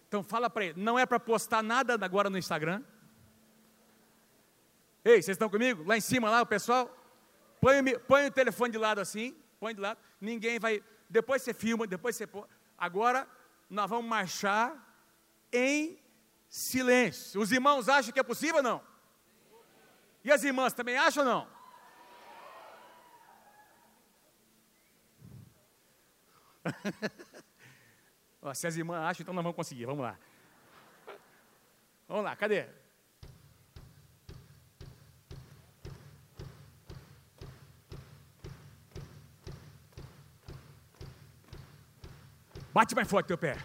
Então 0.07 0.21
fala 0.21 0.49
para 0.49 0.65
ele, 0.65 0.79
não 0.79 0.99
é 0.99 1.05
para 1.05 1.19
postar 1.19 1.63
nada 1.63 1.93
agora 2.05 2.29
no 2.29 2.37
Instagram. 2.37 2.83
Ei, 5.03 5.21
vocês 5.21 5.35
estão 5.35 5.49
comigo? 5.49 5.83
Lá 5.85 5.97
em 5.97 6.01
cima, 6.01 6.29
lá, 6.29 6.41
o 6.41 6.45
pessoal. 6.45 6.89
Põe, 7.59 7.97
põe 7.99 8.27
o 8.27 8.31
telefone 8.31 8.71
de 8.71 8.77
lado 8.77 9.01
assim, 9.01 9.35
põe 9.59 9.73
de 9.73 9.81
lado. 9.81 9.99
Ninguém 10.21 10.59
vai. 10.59 10.83
Depois 11.09 11.41
você 11.41 11.53
filma, 11.53 11.87
depois 11.87 12.15
você. 12.15 12.27
Agora, 12.77 13.27
nós 13.73 13.89
vamos 13.89 14.05
marchar 14.05 14.75
em 15.51 15.99
silêncio. 16.47 17.41
Os 17.41 17.51
irmãos 17.51 17.89
acham 17.89 18.13
que 18.13 18.19
é 18.19 18.23
possível 18.23 18.57
ou 18.57 18.63
não? 18.63 18.83
E 20.23 20.31
as 20.31 20.43
irmãs 20.43 20.73
também 20.73 20.95
acham 20.95 21.25
ou 21.25 21.29
não? 21.29 21.47
se 28.53 28.67
as 28.67 28.75
irmãs 28.77 29.01
acham, 29.09 29.23
então 29.23 29.33
nós 29.33 29.43
vamos 29.43 29.55
conseguir. 29.55 29.85
Vamos 29.85 30.03
lá. 30.03 30.17
Vamos 32.07 32.23
lá, 32.23 32.35
cadê? 32.35 32.82
Bate 42.73 42.95
mais 42.95 43.07
forte 43.07 43.27
teu 43.27 43.37
pé. 43.37 43.55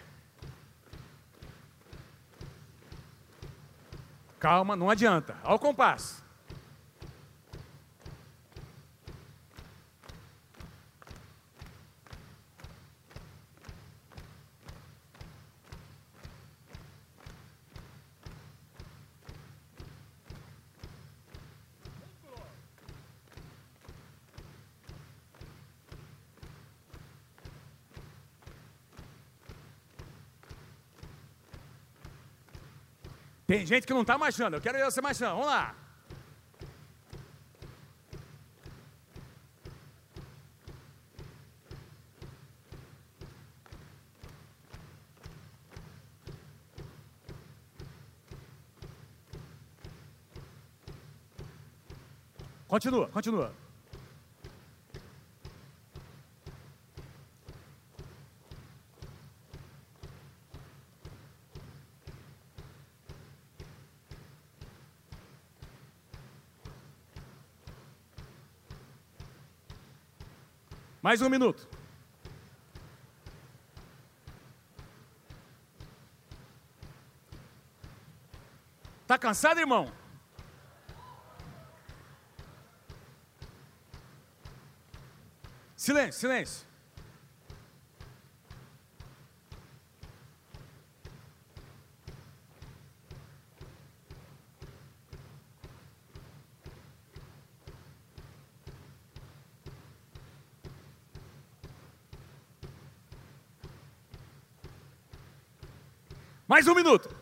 Calma, 4.39 4.75
não 4.75 4.89
adianta. 4.89 5.35
Ao 5.43 5.57
compasso. 5.57 6.23
Tem 33.49 33.65
gente 33.65 33.87
que 33.87 33.93
não 33.95 34.03
está 34.03 34.15
marchando, 34.15 34.53
eu 34.53 34.61
quero 34.61 34.77
ver 34.77 34.85
você 34.85 35.01
marchando, 35.01 35.31
vamos 35.31 35.47
lá. 35.47 35.75
Continua, 52.67 53.07
continua. 53.07 53.68
Mais 71.09 71.23
um 71.23 71.27
minuto. 71.27 71.67
Está 79.01 79.17
cansado, 79.17 79.59
irmão? 79.59 79.91
Silêncio, 85.75 86.19
silêncio. 86.19 86.68
Mais 106.49 106.67
um 106.67 106.73
minuto. 106.73 107.15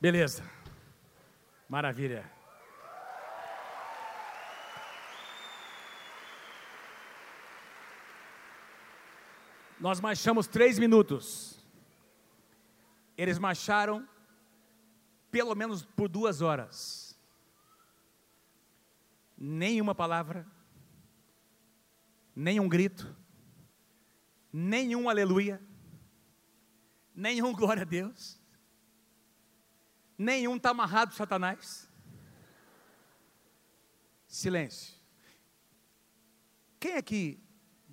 Beleza. 0.00 0.42
Maravilha. 1.68 2.24
Nós 9.86 10.00
marchamos 10.00 10.48
três 10.48 10.80
minutos. 10.80 11.64
Eles 13.16 13.38
marcharam 13.38 14.04
pelo 15.30 15.54
menos 15.54 15.84
por 15.84 16.08
duas 16.08 16.42
horas. 16.42 17.16
Nenhuma 19.38 19.94
palavra, 19.94 20.44
nenhum 22.34 22.68
grito, 22.68 23.16
nenhum 24.52 25.08
aleluia, 25.08 25.62
nenhum 27.14 27.52
glória 27.54 27.82
a 27.82 27.86
Deus. 27.86 28.40
Nenhum 30.18 30.56
está 30.56 30.70
amarrado, 30.70 31.14
Satanás. 31.14 31.88
Silêncio. 34.26 34.96
Quem 36.80 36.96
aqui, 36.96 37.45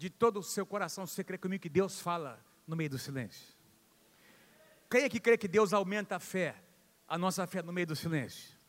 de 0.04 0.10
todo 0.10 0.42
o 0.42 0.44
seu 0.44 0.66
coração, 0.66 1.08
você 1.08 1.24
crê 1.24 1.38
comigo 1.38 1.62
que 1.62 1.70
Deus 1.70 2.02
fala 2.02 2.38
no 2.68 2.76
meio 2.76 2.90
do 2.90 3.00
silêncio? 3.00 3.56
Quem 4.92 5.06
aqui 5.06 5.18
crê 5.18 5.38
que 5.38 5.48
Deus 5.48 5.72
aumenta 5.72 6.18
a 6.18 6.20
fé, 6.20 6.62
a 7.08 7.18
nossa 7.18 7.48
fé 7.48 7.62
no 7.62 7.72
meio 7.72 7.88
do 7.88 7.96
silêncio? 7.96 8.60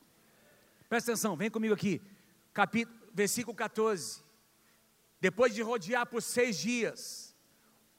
Presta 0.89 1.11
atenção, 1.11 1.37
vem 1.37 1.51
comigo 1.51 1.75
aqui. 1.75 2.01
Capítulo, 2.53 2.97
versículo 3.13 3.53
14. 3.53 4.23
Depois 5.21 5.53
de 5.53 5.61
rodear 5.61 6.07
por 6.07 6.23
seis 6.23 6.57
dias, 6.57 7.35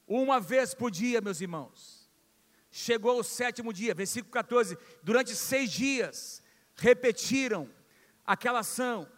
uma 0.08 0.40
vez 0.40 0.74
por 0.74 0.90
dia, 0.90 1.20
meus 1.20 1.42
irmãos, 1.42 2.10
Chegou 2.72 3.20
o 3.20 3.24
sétimo 3.24 3.74
dia, 3.74 3.94
versículo 3.94 4.32
14. 4.32 4.78
Durante 5.04 5.36
seis 5.36 5.72
dias 5.72 6.42
repetiram 6.76 7.70
aquela 8.26 8.60
ação. 8.60 9.10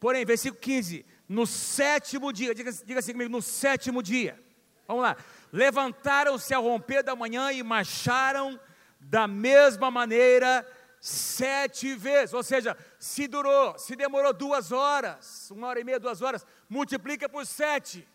Porém, 0.00 0.24
versículo 0.24 0.60
15: 0.60 1.04
no 1.28 1.46
sétimo 1.46 2.32
dia, 2.32 2.54
diga, 2.54 2.70
diga 2.72 3.00
assim 3.00 3.12
comigo, 3.12 3.30
no 3.30 3.42
sétimo 3.42 4.02
dia. 4.02 4.42
Vamos 4.86 5.02
lá. 5.02 5.16
Levantaram-se 5.52 6.52
ao 6.52 6.62
romper 6.62 7.02
da 7.02 7.16
manhã 7.16 7.52
e 7.52 7.62
marcharam 7.62 8.60
da 9.00 9.26
mesma 9.26 9.90
maneira 9.90 10.66
sete 11.00 11.94
vezes. 11.94 12.34
Ou 12.34 12.42
seja, 12.42 12.76
se 12.98 13.26
durou, 13.26 13.78
se 13.78 13.96
demorou 13.96 14.32
duas 14.32 14.72
horas, 14.72 15.50
uma 15.50 15.68
hora 15.68 15.80
e 15.80 15.84
meia, 15.84 16.00
duas 16.00 16.20
horas, 16.20 16.46
multiplica 16.68 17.28
por 17.28 17.46
sete. 17.46 18.06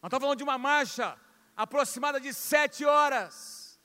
Nós 0.00 0.08
estamos 0.08 0.22
falando 0.22 0.38
de 0.38 0.44
uma 0.44 0.58
marcha 0.58 1.16
aproximada 1.56 2.20
de 2.20 2.32
sete 2.32 2.84
horas. 2.84 3.80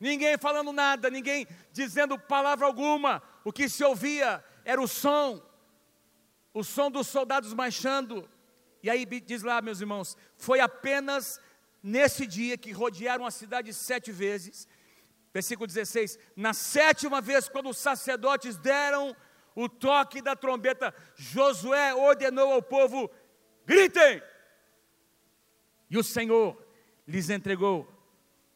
Ninguém 0.00 0.38
falando 0.38 0.72
nada, 0.72 1.10
ninguém 1.10 1.46
dizendo 1.72 2.18
palavra 2.18 2.66
alguma. 2.66 3.22
O 3.44 3.52
que 3.52 3.68
se 3.68 3.82
ouvia 3.84 4.44
era 4.64 4.80
o 4.80 4.86
som, 4.86 5.42
o 6.58 6.64
som 6.64 6.90
dos 6.90 7.06
soldados 7.06 7.54
marchando. 7.54 8.28
E 8.82 8.90
aí 8.90 9.06
diz 9.06 9.44
lá, 9.44 9.62
meus 9.62 9.80
irmãos, 9.80 10.16
foi 10.36 10.58
apenas 10.58 11.40
nesse 11.80 12.26
dia 12.26 12.58
que 12.58 12.72
rodearam 12.72 13.24
a 13.24 13.30
cidade 13.30 13.72
sete 13.72 14.10
vezes. 14.10 14.66
Versículo 15.32 15.68
16: 15.68 16.18
Na 16.34 16.52
sétima 16.52 17.20
vez, 17.20 17.48
quando 17.48 17.68
os 17.70 17.78
sacerdotes 17.78 18.56
deram 18.56 19.14
o 19.54 19.68
toque 19.68 20.20
da 20.20 20.34
trombeta, 20.34 20.92
Josué 21.14 21.94
ordenou 21.94 22.52
ao 22.52 22.62
povo: 22.62 23.08
gritem! 23.64 24.20
E 25.88 25.96
o 25.96 26.02
Senhor 26.02 26.60
lhes 27.06 27.30
entregou 27.30 27.88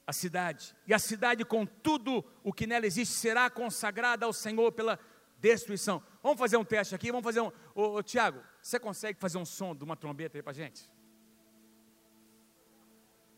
a 0.05 0.13
cidade, 0.13 0.75
e 0.89 0.93
a 0.93 0.99
cidade 0.99 1.45
com 1.45 1.65
tudo 1.65 2.25
o 2.43 2.53
que 2.53 2.67
nela 2.67 2.85
existe 2.85 3.15
será 3.15 3.49
consagrada 3.49 4.27
ao 4.27 4.33
Senhor 4.33 4.73
pela 4.73 4.99
destruição. 5.43 6.01
Vamos 6.23 6.39
fazer 6.39 6.57
um 6.57 6.65
teste 6.65 6.95
aqui, 6.95 7.11
vamos 7.11 7.25
fazer 7.25 7.41
um. 7.41 7.51
Ô, 7.75 7.97
ô 7.97 8.03
Tiago, 8.03 8.41
você 8.63 8.79
consegue 8.79 9.19
fazer 9.19 9.37
um 9.37 9.45
som 9.45 9.75
de 9.75 9.83
uma 9.83 9.97
trombeta 9.97 10.39
aí 10.39 10.43
para 10.43 10.53
gente? 10.53 10.89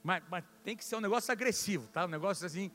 Mas, 0.02 0.22
mas 0.30 0.44
tem 0.62 0.76
que 0.76 0.84
ser 0.84 0.96
um 0.96 1.00
negócio 1.00 1.32
agressivo, 1.32 1.88
tá? 1.88 2.04
Um 2.04 2.08
negócio 2.08 2.46
assim. 2.46 2.70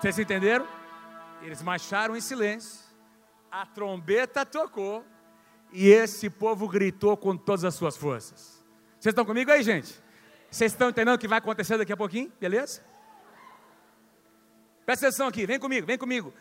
Vocês 0.00 0.18
entenderam? 0.18 0.83
Eles 1.44 1.60
marcharam 1.62 2.16
em 2.16 2.22
silêncio, 2.22 2.80
a 3.50 3.66
trombeta 3.66 4.46
tocou 4.46 5.04
e 5.70 5.88
esse 5.88 6.30
povo 6.30 6.66
gritou 6.66 7.18
com 7.18 7.36
todas 7.36 7.64
as 7.64 7.74
suas 7.74 7.98
forças. 7.98 8.64
Vocês 8.98 9.12
estão 9.12 9.26
comigo 9.26 9.50
aí, 9.50 9.62
gente? 9.62 10.02
Vocês 10.50 10.72
estão 10.72 10.88
entendendo 10.88 11.16
o 11.16 11.18
que 11.18 11.28
vai 11.28 11.36
acontecer 11.36 11.76
daqui 11.76 11.92
a 11.92 11.96
pouquinho? 11.98 12.32
Beleza? 12.40 12.82
Presta 14.86 15.06
atenção 15.06 15.28
aqui, 15.28 15.44
vem 15.44 15.58
comigo, 15.58 15.86
vem 15.86 15.98
comigo. 15.98 16.32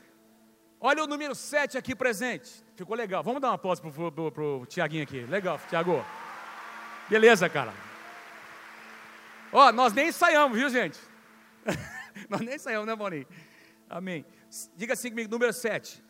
Olha 0.79 1.03
o 1.03 1.07
número 1.07 1.35
7 1.35 1.77
aqui 1.77 1.93
presente. 1.93 2.63
Ficou 2.77 2.95
legal. 2.95 3.21
Vamos 3.23 3.41
dar 3.41 3.49
uma 3.49 3.57
pausa 3.57 3.81
pro, 3.81 4.09
pro, 4.09 4.31
pro 4.31 4.65
Tiaguinho 4.69 5.03
aqui. 5.03 5.25
Legal, 5.25 5.59
Tiago. 5.69 6.03
Beleza, 7.09 7.49
cara. 7.49 7.73
Ó, 9.51 9.69
nós 9.73 9.91
nem 9.91 10.07
ensaiamos, 10.07 10.57
viu, 10.57 10.69
gente? 10.69 10.97
nós 12.29 12.39
nem 12.39 12.55
ensaiamos, 12.55 12.87
né, 12.87 12.95
Boninho? 12.95 13.27
Amém. 13.89 14.25
Diga 14.75 14.93
assim 14.93 15.09
comigo, 15.09 15.29
número 15.29 15.53
7. 15.53 16.03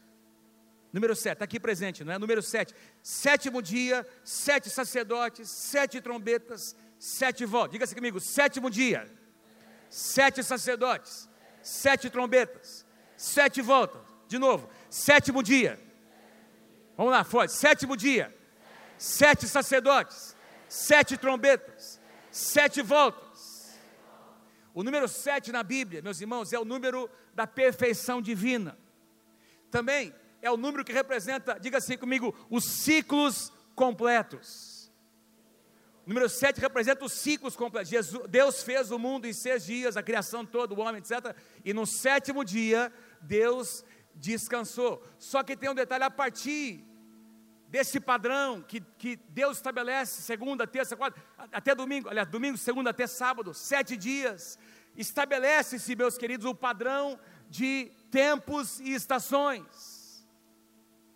Número 0.92 1.16
7, 1.16 1.34
está 1.34 1.46
aqui 1.46 1.60
presente, 1.60 2.04
não 2.04 2.14
é? 2.14 2.20
Número 2.20 2.42
7. 2.42 2.74
Sétimo 3.02 3.62
dia, 3.62 4.06
sete 4.24 4.70
sacerdotes, 4.70 5.50
sete 5.50 6.00
trombetas, 6.00 6.76
sete 7.00 7.46
vozes. 7.46 7.72
Diga 7.72 7.86
assim 7.86 7.96
comigo, 7.96 8.20
sétimo 8.20 8.70
dia, 8.70 9.12
sete 9.90 10.44
sacerdotes, 10.44 11.28
sete 11.64 12.12
trombetas, 12.12 12.86
sete 13.18 13.60
voltas. 13.62 14.02
De 14.28 14.38
novo, 14.38 14.70
sétimo 14.88 15.42
dia. 15.42 15.80
Vamos 16.96 17.12
lá, 17.12 17.24
forte. 17.24 17.54
Sétimo 17.54 17.98
dia, 17.98 18.32
sete 18.98 19.48
sacerdotes, 19.48 20.36
sete 20.70 21.18
trombetas, 21.18 22.00
Sete 22.34 22.82
voltas. 22.82 23.23
O 24.74 24.84
número 24.84 25.08
sete 25.08 25.52
na 25.52 25.62
Bíblia, 25.62 26.02
meus 26.02 26.20
irmãos, 26.20 26.52
é 26.52 26.60
o 26.60 26.66
número 26.66 27.10
da 27.34 27.46
perfeição 27.46 28.22
divina. 28.22 28.78
Também 29.70 30.14
é 30.42 30.52
o 30.52 30.58
número 30.58 30.84
que 30.84 30.92
representa, 30.92 31.60
diga 31.60 31.78
assim 31.78 31.98
comigo, 31.98 32.36
os 32.50 32.66
ciclos 32.66 33.52
completos. 33.76 34.92
O 36.06 36.10
número 36.10 36.28
7 36.28 36.60
representa 36.60 37.06
os 37.06 37.14
ciclos 37.14 37.56
completos. 37.56 37.90
Jesus, 37.90 38.28
Deus 38.28 38.62
fez 38.62 38.92
o 38.92 39.00
mundo 39.00 39.26
em 39.26 39.32
seis 39.32 39.66
dias, 39.66 39.96
a 39.96 40.04
criação 40.04 40.46
toda, 40.46 40.74
o 40.74 40.80
homem, 40.80 41.02
etc. 41.02 41.34
E 41.64 41.74
no 41.74 41.86
sétimo 41.86 42.44
dia, 42.44 42.92
Deus 43.22 43.86
descansou. 44.14 45.02
Só 45.18 45.44
que 45.44 45.56
tem 45.56 45.70
um 45.70 45.76
detalhe: 45.76 46.04
a 46.04 46.12
partir 46.12 46.84
desse 47.74 48.00
padrão 48.00 48.62
que, 48.62 48.82
que 49.00 49.16
Deus 49.30 49.58
estabelece, 49.58 50.22
segunda, 50.22 50.68
terça, 50.68 50.96
quarta, 50.96 51.20
até 51.52 51.74
domingo, 51.74 52.08
aliás, 52.08 52.30
domingo, 52.30 52.56
segunda 52.56 52.92
até 52.92 53.08
sábado, 53.08 53.52
sete 53.52 53.98
dias, 53.98 54.60
estabelece-se, 54.96 55.96
meus 55.96 56.16
queridos, 56.16 56.46
o 56.46 56.54
padrão 56.54 57.20
de 57.50 57.92
tempos 58.12 58.80
e 58.80 58.94
estações. 58.94 60.24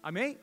Amém? 0.02 0.40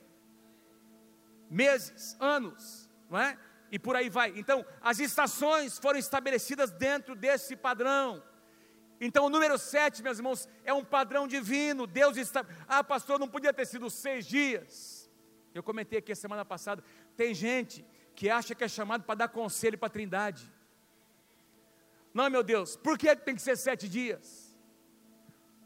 Meses, 1.51 2.17
anos, 2.21 2.89
não 3.11 3.19
é? 3.19 3.37
E 3.73 3.77
por 3.77 3.97
aí 3.97 4.09
vai. 4.09 4.33
Então, 4.37 4.65
as 4.81 5.01
estações 5.01 5.81
foram 5.81 5.99
estabelecidas 5.99 6.71
dentro 6.71 7.17
desse 7.17 7.57
padrão. 7.57 8.23
Então, 9.01 9.27
o 9.27 9.31
número 9.31 9.59
7, 9.59 10.01
meus 10.01 10.19
irmãos, 10.19 10.49
é 10.65 10.73
um 10.73 10.85
padrão 10.85 11.27
divino. 11.27 11.89
Deus 11.89 12.17
está. 12.17 12.47
Ah, 12.69 12.85
pastor, 12.85 13.19
não 13.19 13.27
podia 13.27 13.53
ter 13.53 13.67
sido 13.67 13.91
seis 13.91 14.25
dias. 14.25 14.94
Eu 15.55 15.63
comentei 15.63 16.01
aqui 16.01 16.11
a 16.11 16.17
semana 16.17 16.45
passada. 16.45 16.83
Tem 17.17 17.33
gente 17.33 17.87
que 18.15 18.29
acha 18.29 18.55
que 18.55 18.65
é 18.65 18.69
chamado 18.69 19.05
para 19.05 19.15
dar 19.15 19.29
conselho 19.29 19.79
para 19.79 19.87
a 19.87 19.91
trindade. 19.91 20.53
Não, 22.13 22.29
meu 22.29 22.43
Deus, 22.43 22.77
por 22.77 22.99
que 22.99 23.15
tem 23.17 23.35
que 23.35 23.43
ser 23.43 23.57
sete 23.57 23.89
dias? 23.89 24.55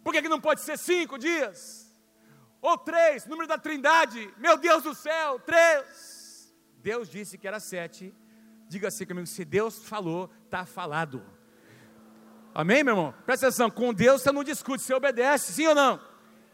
Por 0.05 0.13
que, 0.13 0.23
não 0.23 0.41
pode 0.41 0.61
ser 0.61 0.79
cinco 0.79 1.19
dias? 1.19 1.95
Ou 2.61 2.77
três, 2.79 3.27
número 3.27 3.47
da 3.47 3.59
trindade, 3.59 4.33
meu 4.39 4.57
Deus 4.57 4.83
do 4.83 4.95
céu, 4.95 5.39
três. 5.41 6.55
Deus 6.79 7.09
disse 7.09 7.37
que 7.37 7.47
era 7.47 7.61
sete. 7.61 8.15
Diga 8.69 8.89
assim 8.89 9.07
comigo: 9.07 9.27
se 9.27 9.45
Deus 9.45 9.85
falou, 9.85 10.31
está 10.45 10.65
falado. 10.65 11.23
Amém, 12.55 12.83
meu 12.83 12.93
irmão? 12.93 13.15
Presta 13.25 13.47
atenção, 13.47 13.71
com 13.71 13.93
Deus 13.93 14.23
você 14.23 14.33
não 14.33 14.43
discute, 14.43 14.83
você 14.83 14.95
obedece, 14.95 15.53
sim 15.53 15.67
ou 15.67 15.75
não? 15.75 16.01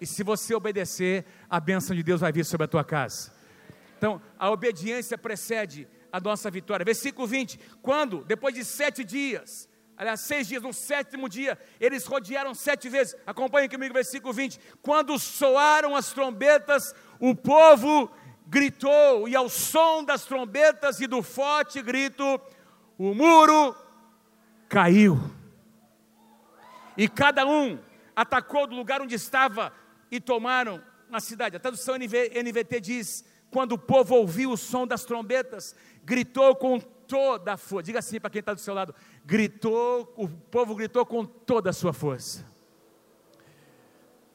E 0.01 0.07
se 0.07 0.23
você 0.23 0.55
obedecer, 0.55 1.25
a 1.49 1.61
bênção 1.61 1.95
de 1.95 2.03
Deus 2.03 2.21
vai 2.21 2.33
vir 2.33 2.45
sobre 2.45 2.65
a 2.65 2.69
tua 2.69 2.85
casa. 2.85 3.33
Então, 3.97 4.21
a 4.39 4.51
obediência 4.51 5.17
precede 5.17 5.89
a 6.13 6.21
nossa 6.21 6.51
vitória. 6.51 6.85
Versículo 6.85 7.27
20: 7.27 7.59
quando, 7.81 8.25
depois 8.25 8.55
de 8.55 8.65
sete 8.65 9.05
dias, 9.05 9.69
aliás, 9.97 10.21
seis 10.21 10.47
dias, 10.47 10.63
no 10.63 10.73
sétimo 10.73 11.29
dia, 11.29 11.59
eles 11.81 12.05
rodearam 12.05 12.55
sete 12.55 12.89
vezes. 12.89 13.17
Acompanhe 13.27 13.69
comigo 13.69 13.95
versículo 13.95 14.33
20. 14.33 14.59
Quando 14.83 15.19
soaram 15.19 15.97
as 15.97 16.13
trombetas, 16.13 16.95
o 17.19 17.35
povo 17.35 18.11
gritou, 18.47 19.29
e 19.29 19.35
ao 19.35 19.49
som 19.49 20.05
das 20.05 20.25
trombetas 20.25 21.01
e 21.01 21.07
do 21.07 21.23
forte 21.23 21.81
grito, 21.81 22.41
o 22.99 23.15
muro 23.15 23.75
caiu 24.69 25.19
e 26.97 27.09
cada 27.09 27.47
um 27.47 27.79
atacou 28.15 28.67
do 28.67 28.77
lugar 28.77 29.01
onde 29.01 29.15
estava 29.15 29.73
e 30.11 30.21
tomaram 30.21 30.83
a 31.13 31.21
cidade. 31.21 31.57
A 31.57 31.61
tradução 31.61 31.97
NVT 31.97 32.81
diz: 32.81 33.25
quando 33.51 33.73
o 33.73 33.79
povo 33.79 34.15
ouviu 34.15 34.51
o 34.51 34.57
som 34.57 34.87
das 34.87 35.05
trombetas, 35.05 35.75
gritou 36.05 36.55
com 36.57 36.79
toda 36.81 37.55
a 37.55 37.57
força. 37.57 37.85
Diga 37.85 37.99
assim 37.99 38.21
para 38.21 38.31
quem 38.31 38.41
está 38.41 38.55
do 38.55 38.61
seu 38.61 38.75
lado: 38.75 38.95
gritou, 39.25 40.13
o 40.17 40.29
povo 40.29 40.75
gritou 40.75 41.05
com 41.05 41.25
toda 41.25 41.71
a 41.71 41.73
sua 41.73 41.93
força. 41.93 42.45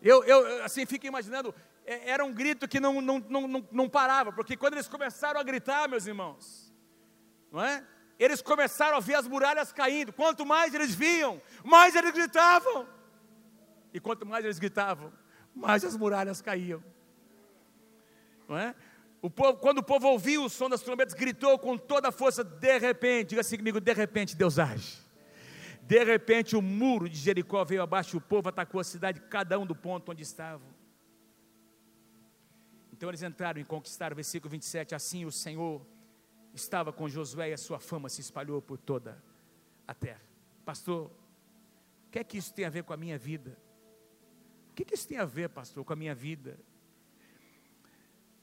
Eu, 0.01 0.24
eu 0.24 0.63
assim, 0.63 0.86
fico 0.86 1.05
imaginando, 1.05 1.53
é, 1.86 2.11
era 2.11 2.24
um 2.24 2.34
grito 2.34 2.67
que 2.67 2.80
não, 2.80 3.01
não, 3.01 3.20
não, 3.20 3.67
não 3.70 3.89
parava, 3.89 4.32
porque 4.32 4.55
quando 4.55 4.76
eles 4.76 4.88
começaram 4.88 5.39
a 5.39 5.43
gritar, 5.43 5.89
meus 5.89 6.07
irmãos, 6.07 6.74
não 7.51 7.61
é? 7.61 7.84
eles 8.20 8.41
começaram 8.41 8.97
a 8.97 8.99
ver 8.99 9.15
as 9.15 9.28
muralhas 9.28 9.72
caindo. 9.72 10.11
Quanto 10.11 10.45
mais 10.45 10.74
eles 10.74 10.93
viam, 10.93 11.41
mais 11.63 11.95
eles 11.95 12.11
gritavam. 12.11 12.86
E 13.93 13.99
quanto 13.99 14.26
mais 14.26 14.43
eles 14.43 14.59
gritavam, 14.59 15.11
mais 15.55 15.83
as 15.83 15.95
muralhas 15.95 16.41
caíam. 16.41 16.83
Não 18.47 18.57
é? 18.57 18.75
O 19.21 19.29
povo, 19.29 19.57
quando 19.57 19.79
o 19.79 19.83
povo 19.83 20.07
ouviu 20.07 20.45
o 20.45 20.49
som 20.49 20.69
das 20.69 20.81
trombetas, 20.81 21.13
gritou 21.13 21.59
com 21.59 21.77
toda 21.77 22.07
a 22.07 22.11
força, 22.11 22.43
de 22.43 22.79
repente, 22.79 23.29
diga 23.29 23.41
assim 23.41 23.57
comigo, 23.57 23.79
de 23.79 23.93
repente 23.93 24.35
Deus 24.35 24.57
age. 24.57 24.97
De 25.81 26.03
repente 26.03 26.55
o 26.55 26.61
muro 26.61 27.09
de 27.09 27.17
Jericó 27.17 27.63
veio 27.65 27.81
abaixo, 27.81 28.17
o 28.17 28.21
povo 28.21 28.47
atacou 28.47 28.79
a 28.79 28.83
cidade, 28.83 29.19
cada 29.21 29.59
um 29.59 29.65
do 29.65 29.75
ponto 29.75 30.11
onde 30.11 30.23
estavam. 30.23 30.67
Então 32.93 33.09
eles 33.09 33.23
entraram 33.23 33.59
e 33.59 33.65
conquistaram, 33.65 34.15
versículo 34.15 34.51
27, 34.51 34.93
assim 34.93 35.25
o 35.25 35.31
Senhor 35.31 35.81
estava 36.53 36.93
com 36.93 37.09
Josué 37.09 37.49
e 37.49 37.53
a 37.53 37.57
sua 37.57 37.79
fama 37.79 38.09
se 38.09 38.21
espalhou 38.21 38.61
por 38.61 38.77
toda 38.77 39.21
a 39.87 39.93
terra. 39.93 40.21
Pastor, 40.63 41.07
o 42.07 42.11
que 42.11 42.19
é 42.19 42.23
que 42.23 42.37
isso 42.37 42.53
tem 42.53 42.65
a 42.65 42.69
ver 42.69 42.83
com 42.83 42.93
a 42.93 42.97
minha 42.97 43.17
vida? 43.17 43.57
Que, 44.80 44.86
que 44.86 44.95
isso 44.95 45.09
tem 45.09 45.17
a 45.17 45.25
ver, 45.25 45.49
pastor, 45.49 45.84
com 45.84 45.91
a 45.91 45.95
minha 45.97 46.15
vida? 46.15 46.57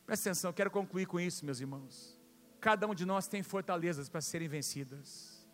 Presta 0.05 0.29
atenção, 0.29 0.53
quero 0.53 0.71
concluir 0.71 1.07
com 1.07 1.19
isso, 1.19 1.47
meus 1.47 1.61
irmãos. 1.61 2.21
Cada 2.61 2.87
um 2.87 2.95
de 2.95 3.07
nós 3.07 3.27
tem 3.27 3.43
fortalezas 3.43 4.11
para 4.11 4.21
serem 4.21 4.47
vencidas. 4.47 5.49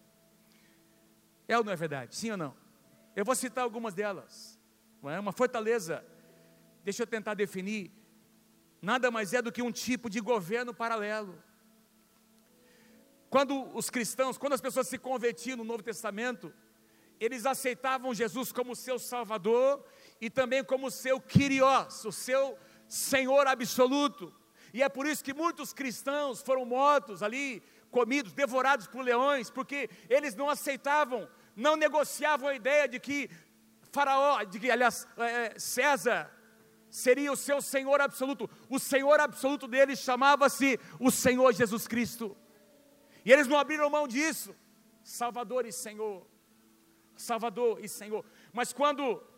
É 1.46 1.56
ou 1.56 1.62
não 1.62 1.70
é 1.70 1.76
verdade? 1.76 2.16
Sim 2.16 2.32
ou 2.32 2.36
não? 2.36 2.56
Eu 3.14 3.24
vou 3.24 3.36
citar 3.36 3.62
algumas 3.62 3.94
delas. 3.94 4.58
É? 5.04 5.20
Uma 5.20 5.30
fortaleza, 5.30 6.04
deixa 6.82 7.04
eu 7.04 7.06
tentar 7.06 7.34
definir, 7.34 7.92
nada 8.80 9.08
mais 9.08 9.32
é 9.32 9.40
do 9.40 9.52
que 9.52 9.62
um 9.62 9.70
tipo 9.70 10.10
de 10.10 10.18
governo 10.18 10.74
paralelo. 10.74 11.40
Quando 13.30 13.72
os 13.72 13.88
cristãos, 13.88 14.36
quando 14.36 14.54
as 14.54 14.60
pessoas 14.60 14.88
se 14.88 14.98
convertiam 14.98 15.58
no 15.58 15.62
Novo 15.62 15.84
Testamento, 15.84 16.52
eles 17.20 17.46
aceitavam 17.46 18.12
Jesus 18.12 18.50
como 18.50 18.74
seu 18.74 18.98
Salvador 18.98 19.84
e 20.22 20.30
também 20.30 20.62
como 20.62 20.88
seu 20.88 21.20
Kyrios, 21.20 22.04
o 22.04 22.12
seu 22.12 22.56
Senhor 22.86 23.44
absoluto. 23.48 24.32
E 24.72 24.80
é 24.80 24.88
por 24.88 25.04
isso 25.04 25.24
que 25.24 25.34
muitos 25.34 25.72
cristãos 25.72 26.40
foram 26.40 26.64
mortos 26.64 27.24
ali, 27.24 27.60
comidos, 27.90 28.32
devorados 28.32 28.86
por 28.86 29.02
leões, 29.02 29.50
porque 29.50 29.90
eles 30.08 30.36
não 30.36 30.48
aceitavam, 30.48 31.28
não 31.56 31.74
negociavam 31.74 32.48
a 32.48 32.54
ideia 32.54 32.86
de 32.86 33.00
que 33.00 33.28
Faraó, 33.90 34.44
de 34.44 34.60
que, 34.60 34.70
aliás, 34.70 35.08
é, 35.16 35.58
César 35.58 36.30
seria 36.88 37.32
o 37.32 37.36
seu 37.36 37.60
Senhor 37.60 38.00
absoluto. 38.00 38.48
O 38.68 38.78
Senhor 38.78 39.18
absoluto 39.18 39.66
deles 39.66 39.98
chamava-se 39.98 40.78
o 41.00 41.10
Senhor 41.10 41.52
Jesus 41.52 41.88
Cristo. 41.88 42.36
E 43.24 43.32
eles 43.32 43.48
não 43.48 43.58
abriram 43.58 43.90
mão 43.90 44.06
disso. 44.06 44.54
Salvador 45.02 45.66
e 45.66 45.72
Senhor. 45.72 46.24
Salvador 47.16 47.80
e 47.82 47.88
Senhor. 47.88 48.24
Mas 48.52 48.72
quando 48.72 49.31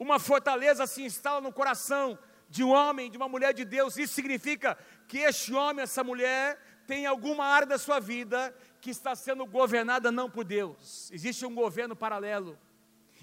uma 0.00 0.18
fortaleza 0.18 0.86
se 0.86 1.02
instala 1.02 1.42
no 1.42 1.52
coração 1.52 2.18
de 2.48 2.64
um 2.64 2.70
homem, 2.70 3.10
de 3.10 3.18
uma 3.18 3.28
mulher 3.28 3.52
de 3.52 3.66
Deus, 3.66 3.98
isso 3.98 4.14
significa 4.14 4.76
que 5.06 5.18
este 5.18 5.52
homem, 5.52 5.82
essa 5.82 6.02
mulher, 6.02 6.58
tem 6.86 7.04
alguma 7.04 7.44
área 7.44 7.66
da 7.66 7.78
sua 7.78 8.00
vida 8.00 8.52
que 8.80 8.88
está 8.90 9.14
sendo 9.14 9.44
governada 9.44 10.10
não 10.10 10.28
por 10.28 10.42
Deus. 10.42 11.10
Existe 11.12 11.44
um 11.44 11.54
governo 11.54 11.94
paralelo. 11.94 12.58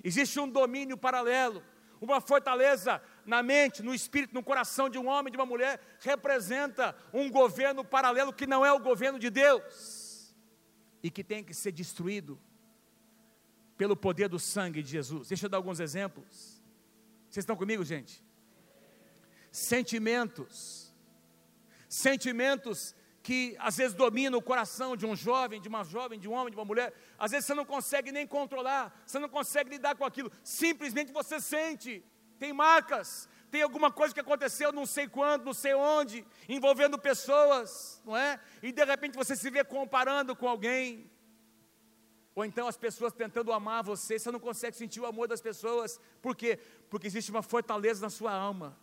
Existe 0.03 0.39
um 0.39 0.47
domínio 0.47 0.95
paralelo. 0.95 1.63
Uma 1.99 2.21
fortaleza 2.21 3.01
na 3.25 3.41
mente, 3.41 3.81
no 3.81 3.93
espírito, 3.93 4.35
no 4.35 4.43
coração 4.43 4.87
de 4.87 4.99
um 4.99 5.07
homem, 5.07 5.31
de 5.31 5.37
uma 5.37 5.47
mulher, 5.47 5.81
representa 5.99 6.95
um 7.11 7.29
governo 7.29 7.83
paralelo 7.83 8.31
que 8.31 8.45
não 8.45 8.63
é 8.63 8.71
o 8.71 8.79
governo 8.79 9.17
de 9.17 9.31
Deus 9.31 10.35
e 11.01 11.09
que 11.09 11.23
tem 11.23 11.43
que 11.43 11.55
ser 11.55 11.71
destruído 11.71 12.39
pelo 13.75 13.97
poder 13.97 14.29
do 14.29 14.37
sangue 14.37 14.83
de 14.83 14.91
Jesus. 14.91 15.29
Deixa 15.29 15.47
eu 15.47 15.49
dar 15.49 15.57
alguns 15.57 15.79
exemplos. 15.79 16.56
Vocês 17.29 17.43
estão 17.43 17.55
comigo, 17.55 17.83
gente? 17.83 18.23
Sentimentos. 19.51 20.93
Sentimentos 21.87 22.95
que 23.23 23.55
às 23.59 23.77
vezes 23.77 23.93
dominam 23.93 24.39
o 24.39 24.41
coração 24.41 24.95
de 24.95 25.05
um 25.05 25.15
jovem, 25.15 25.59
de 25.59 25.67
uma 25.67 25.83
jovem, 25.83 26.19
de 26.19 26.29
um 26.29 26.33
homem, 26.33 26.51
de 26.51 26.57
uma 26.57 26.65
mulher. 26.65 26.93
Às 27.17 27.31
vezes 27.31 27.45
você 27.45 27.53
não 27.53 27.65
consegue 27.65 28.11
nem 28.11 28.25
controlar, 28.25 29.03
você 29.05 29.19
não 29.19 29.27
consegue 29.27 29.69
lidar 29.71 29.95
com 29.95 30.05
aquilo. 30.05 30.31
Simplesmente 30.43 31.11
você 31.11 31.39
sente 31.39 32.03
tem 32.37 32.53
marcas, 32.53 33.27
tem 33.49 33.61
alguma 33.61 33.91
coisa 33.91 34.13
que 34.13 34.19
aconteceu, 34.19 34.71
não 34.71 34.85
sei 34.85 35.07
quando, 35.07 35.45
não 35.45 35.53
sei 35.53 35.73
onde, 35.73 36.25
envolvendo 36.47 36.97
pessoas, 36.97 38.01
não 38.05 38.15
é? 38.15 38.39
E 38.61 38.71
de 38.71 38.83
repente 38.83 39.15
você 39.15 39.35
se 39.35 39.49
vê 39.49 39.63
comparando 39.63 40.35
com 40.35 40.47
alguém. 40.47 41.09
Ou 42.37 42.45
então 42.45 42.67
as 42.67 42.77
pessoas 42.77 43.11
tentando 43.11 43.51
amar 43.51 43.83
você, 43.83 44.19
você 44.19 44.29
não 44.29 44.39
consegue 44.39 44.77
sentir 44.77 44.99
o 44.99 45.07
amor 45.07 45.27
das 45.27 45.41
pessoas. 45.41 45.99
Por 46.21 46.35
quê? 46.35 46.59
Porque 46.87 47.07
existe 47.07 47.31
uma 47.31 47.41
fortaleza 47.41 47.99
na 47.99 48.11
sua 48.11 48.31
alma 48.31 48.77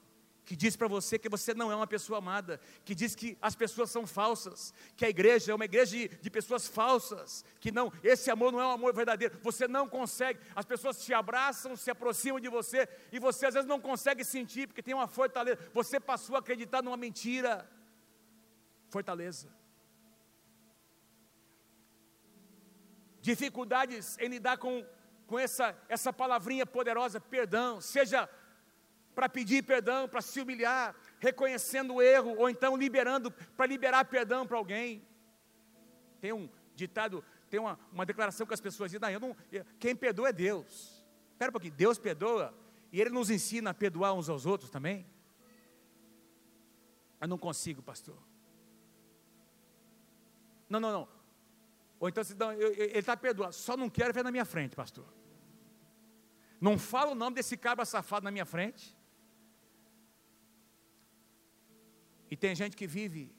que 0.45 0.57
diz 0.57 0.75
para 0.77 0.89
você 0.89 1.21
que 1.21 1.29
você 1.29 1.55
não 1.55 1.71
é 1.71 1.77
uma 1.77 1.87
pessoa 1.87 2.19
amada, 2.19 2.61
que 2.85 2.97
diz 2.97 3.15
que 3.15 3.39
as 3.41 3.55
pessoas 3.55 3.93
são 3.93 4.09
falsas, 4.09 4.75
que 4.97 5.05
a 5.05 5.09
igreja 5.09 5.53
é 5.53 5.55
uma 5.55 5.65
igreja 5.67 5.97
de, 5.97 6.09
de, 6.09 6.31
pessoas 6.31 6.67
falsas, 6.67 7.45
que 7.61 7.71
não, 7.71 7.93
esse 8.03 8.29
amor 8.29 8.51
não 8.51 8.61
é 8.61 8.67
um 8.67 8.73
amor 8.73 8.93
verdadeiro, 8.93 9.39
você 9.41 9.69
não 9.69 9.89
consegue, 9.89 10.41
as 10.55 10.67
pessoas 10.67 11.03
te 11.03 11.15
abraçam, 11.15 11.77
se 11.77 11.91
aproximam 11.91 12.41
de 12.41 12.49
você, 12.49 12.89
e 13.11 13.21
você 13.21 13.47
às 13.47 13.55
vezes 13.55 13.69
não 13.69 13.81
consegue 13.81 14.23
sentir, 14.23 14.67
porque 14.67 14.83
tem 14.83 14.93
uma 14.93 15.09
fortaleza, 15.09 15.59
você 15.73 15.99
passou 15.99 16.37
a 16.37 16.41
acreditar 16.41 16.83
numa 16.83 16.97
mentira, 16.97 17.67
fortaleza. 18.91 19.64
Dificuldades 23.25 24.19
em 24.19 24.29
lidar 24.29 24.59
com, 24.59 24.85
com 25.27 25.39
essa, 25.39 25.75
essa 25.89 26.13
palavrinha 26.13 26.67
poderosa, 26.67 27.19
perdão, 27.19 27.81
seja 27.81 28.29
para 29.15 29.31
pedir 29.31 29.63
perdão, 29.63 30.07
para 30.07 30.21
se 30.21 30.43
humilhar, 30.43 30.95
reconhecendo 31.19 31.95
o 31.95 32.03
erro, 32.03 32.37
ou 32.37 32.51
então 32.51 32.77
liberando, 32.77 33.31
para 33.31 33.65
liberar 33.65 34.05
perdão 34.05 34.47
para 34.47 34.59
alguém. 34.59 35.03
Tem 36.21 36.35
um 36.35 36.51
ditado, 36.75 37.25
tem 37.49 37.59
uma, 37.59 37.79
uma 37.91 38.05
declaração 38.05 38.47
que 38.47 38.53
as 38.53 38.61
pessoas 38.61 38.91
dizem, 38.91 39.19
não, 39.19 39.29
não, 39.31 39.37
quem 39.79 39.97
perdoa 39.97 40.29
é 40.29 40.33
Deus. 40.33 41.03
Espera 41.33 41.49
um 41.49 41.53
pouquinho, 41.53 41.73
Deus 41.73 41.99
perdoa, 41.99 42.53
e 42.93 43.01
Ele 43.01 43.09
nos 43.09 43.31
ensina 43.31 43.71
a 43.71 43.75
perdoar 43.75 44.13
uns 44.13 44.29
aos 44.29 44.45
outros 44.45 44.69
também. 44.69 45.07
Eu 47.23 47.29
não 47.29 47.39
consigo, 47.39 47.83
pastor. 47.83 48.19
Não, 50.69 50.79
não, 50.79 50.93
não. 50.93 51.24
Ou 52.05 52.09
então, 52.11 52.23
não, 52.39 52.53
ele 52.53 52.99
está 52.99 53.17
perdoado, 53.17 53.55
só 53.55 53.79
não 53.79 53.89
quero 53.89 54.13
ver 54.13 54.23
na 54.23 54.31
minha 54.31 54.45
frente, 54.45 54.77
pastor. 54.77 55.07
Não 56.61 56.79
fala 56.79 57.13
o 57.13 57.15
nome 57.15 57.37
desse 57.37 57.57
cabra 57.57 57.87
safado 57.87 58.25
na 58.25 58.31
minha 58.31 58.45
frente. 58.45 58.95
E 62.31 62.37
tem 62.37 62.55
gente 62.55 62.77
que 62.77 62.87
vive, 62.87 63.35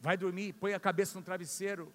vai 0.00 0.16
dormir, 0.16 0.52
põe 0.52 0.72
a 0.72 0.78
cabeça 0.78 1.18
no 1.18 1.24
travesseiro 1.24 1.92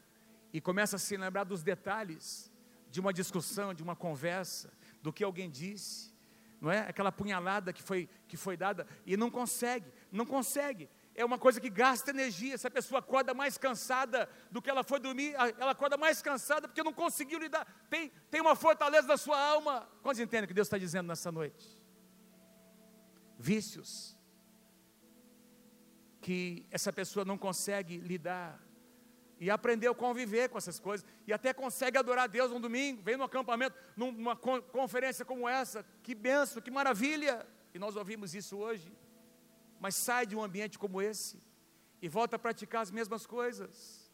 e 0.51 0.59
começa 0.59 0.97
a 0.97 0.99
se 0.99 1.15
lembrar 1.15 1.45
dos 1.45 1.63
detalhes 1.63 2.51
de 2.91 2.99
uma 2.99 3.13
discussão, 3.13 3.73
de 3.73 3.81
uma 3.81 3.95
conversa, 3.95 4.69
do 5.01 5.13
que 5.13 5.23
alguém 5.23 5.49
disse, 5.49 6.13
não 6.59 6.69
é? 6.69 6.79
Aquela 6.79 7.09
punhalada 7.09 7.71
que 7.71 7.81
foi, 7.81 8.09
que 8.27 8.35
foi 8.35 8.57
dada 8.57 8.85
e 9.05 9.15
não 9.15 9.31
consegue, 9.31 9.89
não 10.11 10.25
consegue. 10.25 10.89
É 11.15 11.23
uma 11.23 11.37
coisa 11.37 11.61
que 11.61 11.69
gasta 11.69 12.09
energia. 12.09 12.57
Se 12.57 12.65
a 12.65 12.71
pessoa 12.71 12.99
acorda 12.99 13.33
mais 13.33 13.57
cansada 13.57 14.27
do 14.49 14.61
que 14.61 14.69
ela 14.69 14.83
foi 14.83 14.99
dormir, 14.99 15.33
ela 15.59 15.71
acorda 15.71 15.95
mais 15.95 16.21
cansada 16.21 16.67
porque 16.67 16.81
não 16.81 16.93
conseguiu 16.93 17.39
lidar. 17.39 17.65
Tem, 17.89 18.11
tem 18.31 18.41
uma 18.41 18.55
fortaleza 18.55 19.07
na 19.07 19.17
sua 19.17 19.39
alma. 19.39 19.87
Quantos 20.01 20.19
entendem 20.19 20.45
o 20.45 20.47
que 20.47 20.53
Deus 20.53 20.67
está 20.67 20.77
dizendo 20.77 21.07
nessa 21.07 21.31
noite? 21.31 21.81
Vícios, 23.37 24.17
que 26.19 26.65
essa 26.71 26.91
pessoa 26.91 27.23
não 27.23 27.37
consegue 27.37 27.97
lidar 27.97 28.59
e 29.39 29.51
aprendeu 29.51 29.91
a 29.91 29.95
conviver 29.95 30.49
com 30.49 30.57
essas 30.57 30.79
coisas 30.79 31.05
e 31.27 31.33
até 31.33 31.53
consegue 31.53 31.97
adorar 31.97 32.29
Deus 32.29 32.51
um 32.51 32.61
domingo, 32.61 33.03
vem 33.03 33.17
no 33.17 33.25
acampamento, 33.25 33.75
numa 33.95 34.35
conferência 34.35 35.25
como 35.25 35.49
essa, 35.49 35.85
que 36.01 36.15
benção, 36.15 36.61
que 36.61 36.71
maravilha, 36.71 37.45
e 37.73 37.77
nós 37.77 37.95
ouvimos 37.97 38.33
isso 38.33 38.57
hoje, 38.57 38.91
mas 39.83 39.95
sai 39.95 40.25
de 40.25 40.35
um 40.37 40.41
ambiente 40.41 40.79
como 40.79 41.01
esse 41.01 41.43
e 42.01 42.07
volta 42.07 42.37
a 42.37 42.39
praticar 42.39 42.81
as 42.83 42.89
mesmas 42.89 43.25
coisas. 43.25 44.09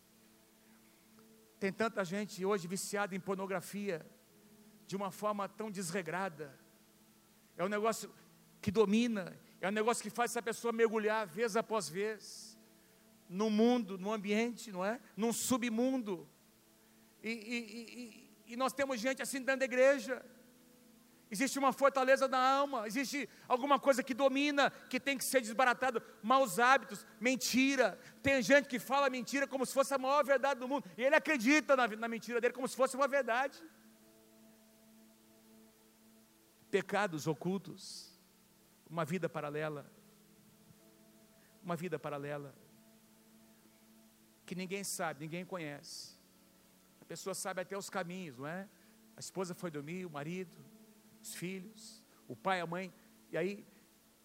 Tem 1.60 1.72
tanta 1.72 2.04
gente 2.04 2.44
hoje 2.44 2.68
viciada 2.68 3.16
em 3.16 3.20
pornografia 3.20 4.04
de 4.88 4.96
uma 4.96 5.12
forma 5.12 5.48
tão 5.48 5.70
desregrada, 5.70 6.60
é 7.56 7.64
um 7.64 7.70
negócio 7.70 8.12
que 8.60 8.72
domina 8.72 9.26
é 9.62 9.68
um 9.68 9.72
negócio 9.72 10.02
que 10.02 10.10
faz 10.10 10.32
essa 10.32 10.42
pessoa 10.42 10.72
mergulhar 10.72 11.28
vez 11.28 11.56
após 11.56 11.90
vez 11.90 12.58
no 13.28 13.50
mundo, 13.50 13.98
no 13.98 14.12
ambiente, 14.12 14.72
não 14.72 14.84
é? 14.84 15.00
Num 15.16 15.34
submundo. 15.34 16.28
E, 17.22 17.30
e, 17.30 17.58
e, 18.48 18.54
e 18.54 18.56
nós 18.56 18.74
temos 18.74 19.00
gente 19.00 19.22
assim 19.22 19.40
dentro 19.40 19.60
da 19.60 19.66
igreja. 19.66 20.26
Existe 21.32 21.60
uma 21.60 21.72
fortaleza 21.72 22.28
na 22.28 22.40
alma, 22.40 22.88
existe 22.88 23.30
alguma 23.48 23.80
coisa 23.80 24.02
que 24.02 24.16
domina, 24.16 24.72
que 24.90 25.00
tem 25.00 25.16
que 25.16 25.24
ser 25.24 25.42
desbaratado, 25.42 26.02
maus 26.24 26.58
hábitos, 26.58 27.06
mentira. 27.20 28.00
Tem 28.24 28.42
gente 28.42 28.68
que 28.68 28.80
fala 28.80 29.10
mentira 29.12 29.46
como 29.46 29.64
se 29.64 29.74
fosse 29.74 29.94
a 29.94 29.98
maior 30.00 30.24
verdade 30.24 30.60
do 30.60 30.68
mundo, 30.68 30.90
e 30.98 31.04
ele 31.04 31.16
acredita 31.16 31.76
na, 31.76 31.88
na 31.88 32.08
mentira 32.08 32.42
dele 32.42 32.54
como 32.54 32.68
se 32.68 32.76
fosse 32.76 32.96
uma 32.96 33.08
verdade. 33.08 33.62
Pecados 36.72 37.28
ocultos 37.28 38.10
uma 38.90 39.06
vida 39.06 39.30
paralela. 39.30 39.86
Uma 41.64 41.76
vida 41.76 42.00
paralela. 42.00 42.56
Que 44.46 44.56
ninguém 44.56 44.84
sabe, 44.84 45.20
ninguém 45.20 45.46
conhece. 45.46 46.18
A 47.00 47.06
pessoa 47.06 47.36
sabe 47.36 47.62
até 47.62 47.78
os 47.78 47.90
caminhos, 47.90 48.38
não 48.40 48.48
é? 48.48 48.68
A 49.16 49.20
esposa 49.20 49.54
foi 49.54 49.70
dormir, 49.70 50.06
o 50.06 50.10
marido, 50.10 50.69
os 51.30 51.36
filhos, 51.36 52.04
o 52.28 52.36
pai, 52.36 52.60
a 52.60 52.68
mãe. 52.68 52.94
E 53.32 53.38
aí 53.38 53.66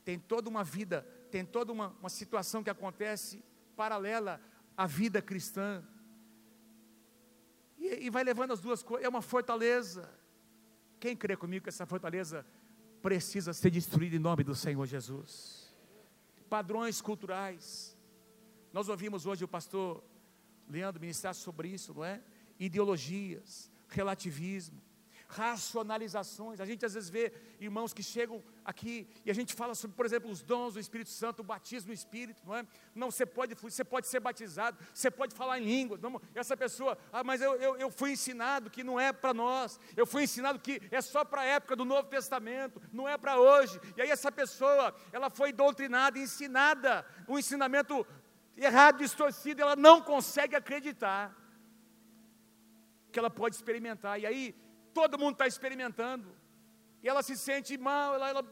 tem 0.04 0.18
toda 0.18 0.48
uma 0.48 0.64
vida, 0.64 1.02
tem 1.30 1.44
toda 1.44 1.72
uma, 1.72 1.88
uma 2.00 2.08
situação 2.08 2.62
que 2.62 2.70
acontece 2.70 3.44
paralela 3.76 4.40
à 4.76 4.86
vida 4.86 5.20
cristã. 5.20 5.84
E, 7.78 8.06
e 8.06 8.10
vai 8.10 8.24
levando 8.24 8.52
as 8.52 8.60
duas 8.60 8.82
coisas, 8.82 9.04
é 9.04 9.08
uma 9.08 9.22
fortaleza. 9.22 10.10
Quem 10.98 11.16
crê 11.16 11.36
comigo 11.36 11.64
que 11.64 11.68
essa 11.68 11.86
fortaleza 11.86 12.46
precisa 13.02 13.52
ser 13.52 13.70
destruído 13.70 14.16
em 14.16 14.18
nome 14.18 14.42
do 14.42 14.54
Senhor 14.54 14.86
Jesus. 14.86 15.74
Padrões 16.48 17.00
culturais. 17.00 17.96
Nós 18.72 18.88
ouvimos 18.88 19.26
hoje 19.26 19.44
o 19.44 19.48
pastor 19.48 20.02
Leandro 20.68 21.00
ministrar 21.00 21.34
sobre 21.34 21.68
isso, 21.68 21.92
não 21.92 22.04
é? 22.04 22.22
Ideologias, 22.58 23.70
relativismo, 23.88 24.80
racionalizações. 25.28 26.60
A 26.60 26.64
gente 26.64 26.84
às 26.84 26.94
vezes 26.94 27.10
vê 27.10 27.32
irmãos 27.60 27.92
que 27.92 28.02
chegam 28.02 28.42
aqui 28.64 29.08
e 29.24 29.30
a 29.30 29.34
gente 29.34 29.54
fala 29.54 29.74
sobre, 29.74 29.96
por 29.96 30.06
exemplo, 30.06 30.30
os 30.30 30.42
dons 30.42 30.74
do 30.74 30.80
Espírito 30.80 31.10
Santo, 31.10 31.40
o 31.40 31.44
batismo 31.44 31.88
no 31.88 31.94
Espírito, 31.94 32.42
não 32.46 32.54
é? 32.56 32.66
Não, 32.94 33.10
você 33.10 33.26
pode, 33.26 33.54
você 33.54 33.84
pode 33.84 34.06
ser 34.06 34.20
batizado, 34.20 34.78
você 34.92 35.10
pode 35.10 35.34
falar 35.34 35.58
em 35.58 35.64
língua. 35.64 35.98
Não, 36.00 36.20
essa 36.34 36.56
pessoa, 36.56 36.96
ah, 37.12 37.24
mas 37.24 37.40
eu, 37.40 37.54
eu, 37.56 37.76
eu 37.76 37.90
fui 37.90 38.12
ensinado 38.12 38.70
que 38.70 38.84
não 38.84 38.98
é 38.98 39.12
para 39.12 39.34
nós, 39.34 39.78
eu 39.96 40.06
fui 40.06 40.24
ensinado 40.24 40.58
que 40.58 40.80
é 40.90 41.00
só 41.00 41.24
para 41.24 41.42
a 41.42 41.44
época 41.44 41.76
do 41.76 41.84
Novo 41.84 42.08
Testamento, 42.08 42.80
não 42.92 43.08
é 43.08 43.16
para 43.16 43.38
hoje. 43.38 43.80
E 43.96 44.02
aí 44.02 44.10
essa 44.10 44.30
pessoa, 44.30 44.94
ela 45.12 45.30
foi 45.30 45.52
doutrinada, 45.52 46.18
ensinada, 46.18 47.04
um 47.28 47.38
ensinamento 47.38 48.06
errado, 48.56 48.98
distorcido, 48.98 49.62
ela 49.62 49.76
não 49.76 50.00
consegue 50.00 50.54
acreditar 50.54 51.34
que 53.10 53.18
ela 53.18 53.30
pode 53.30 53.54
experimentar. 53.54 54.20
E 54.20 54.26
aí 54.26 54.54
todo 54.94 55.18
mundo 55.18 55.32
está 55.32 55.46
experimentando. 55.46 56.28
E 57.02 57.08
ela 57.08 57.22
se 57.22 57.36
sente 57.36 57.76
mal, 57.76 58.14
ela, 58.14 58.28
ela, 58.30 58.44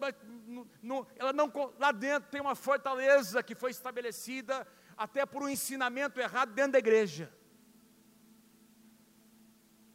não, 0.83 1.07
ela 1.17 1.33
não, 1.33 1.51
lá 1.79 1.91
dentro 1.91 2.29
tem 2.31 2.41
uma 2.41 2.55
fortaleza 2.55 3.43
que 3.43 3.55
foi 3.55 3.71
estabelecida 3.71 4.67
até 4.95 5.25
por 5.25 5.43
um 5.43 5.49
ensinamento 5.49 6.21
errado 6.21 6.53
dentro 6.53 6.73
da 6.73 6.79
igreja. 6.79 7.33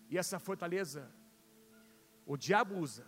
E 0.10 0.18
essa 0.18 0.40
fortaleza, 0.40 1.12
o 2.26 2.36
diabo 2.36 2.80
usa, 2.80 3.06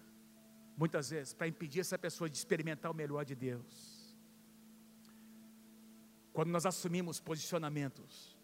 muitas 0.78 1.10
vezes, 1.10 1.34
para 1.34 1.48
impedir 1.48 1.80
essa 1.80 1.98
pessoa 1.98 2.30
de 2.30 2.38
experimentar 2.38 2.92
o 2.92 2.96
melhor 2.96 3.26
de 3.26 3.34
Deus. 3.34 4.16
Quando 6.32 6.52
nós 6.52 6.66
assumimos 6.66 7.20
posicionamentos, 7.20 8.38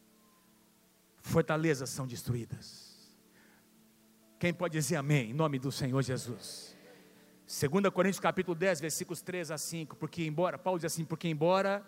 fortalezas 1.21 1.89
são 1.89 2.07
destruídas. 2.07 2.84
Quem 4.37 4.53
pode 4.53 4.73
dizer 4.73 4.97
amém, 4.97 5.29
em 5.31 5.33
nome 5.33 5.57
do 5.57 5.71
Senhor 5.71 6.01
Jesus? 6.01 6.75
2 7.47 7.89
Coríntios 7.93 8.19
capítulo 8.19 8.53
10, 8.53 8.81
versículos 8.81 9.21
3 9.21 9.51
a 9.51 9.57
5, 9.57 9.95
porque 9.95 10.25
embora, 10.25 10.57
Paulo 10.57 10.77
diz 10.79 10.91
assim, 10.91 11.05
porque 11.05 11.27
embora 11.27 11.85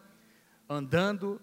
andando 0.70 1.41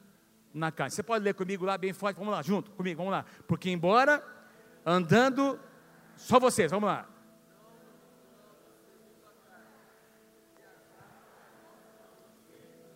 na 0.53 0.73
carne, 0.73 0.93
você 0.93 1.03
pode 1.03 1.25
ler 1.25 1.35
comigo 1.35 1.65
lá 1.65 1.77
bem 1.77 1.93
forte, 1.93 2.17
vamos 2.17 2.33
lá, 2.33 2.41
junto 2.41 2.71
comigo, 2.71 2.99
vamos 2.99 3.13
lá, 3.13 3.25
porque 3.47 3.71
embora 3.71 4.25
andando, 4.87 5.61
só 6.17 6.41
vocês, 6.41 6.71
vamos 6.71 6.89
lá, 6.89 7.09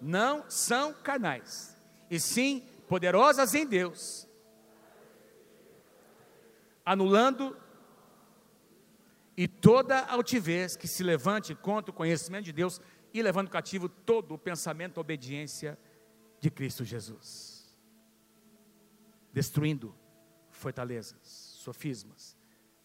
não 0.00 0.48
são 0.48 0.94
carnais, 0.94 1.76
e 2.08 2.18
sim 2.18 2.64
poderosas 2.88 3.54
em 3.54 3.66
Deus, 3.66 4.26
anulando 6.86 7.54
e 9.38 9.46
toda 9.46 10.00
altivez 10.06 10.76
que 10.76 10.88
se 10.88 11.04
levante 11.04 11.54
contra 11.54 11.92
o 11.92 11.94
conhecimento 11.94 12.46
de 12.46 12.52
Deus 12.52 12.80
e 13.14 13.22
levando 13.22 13.48
cativo 13.48 13.88
todo 13.88 14.34
o 14.34 14.38
pensamento 14.38 14.98
à 14.98 15.00
obediência 15.00 15.78
de 16.40 16.50
Cristo 16.50 16.84
Jesus. 16.84 17.78
Destruindo 19.32 19.94
fortalezas, 20.50 21.20
sofismas, 21.22 22.36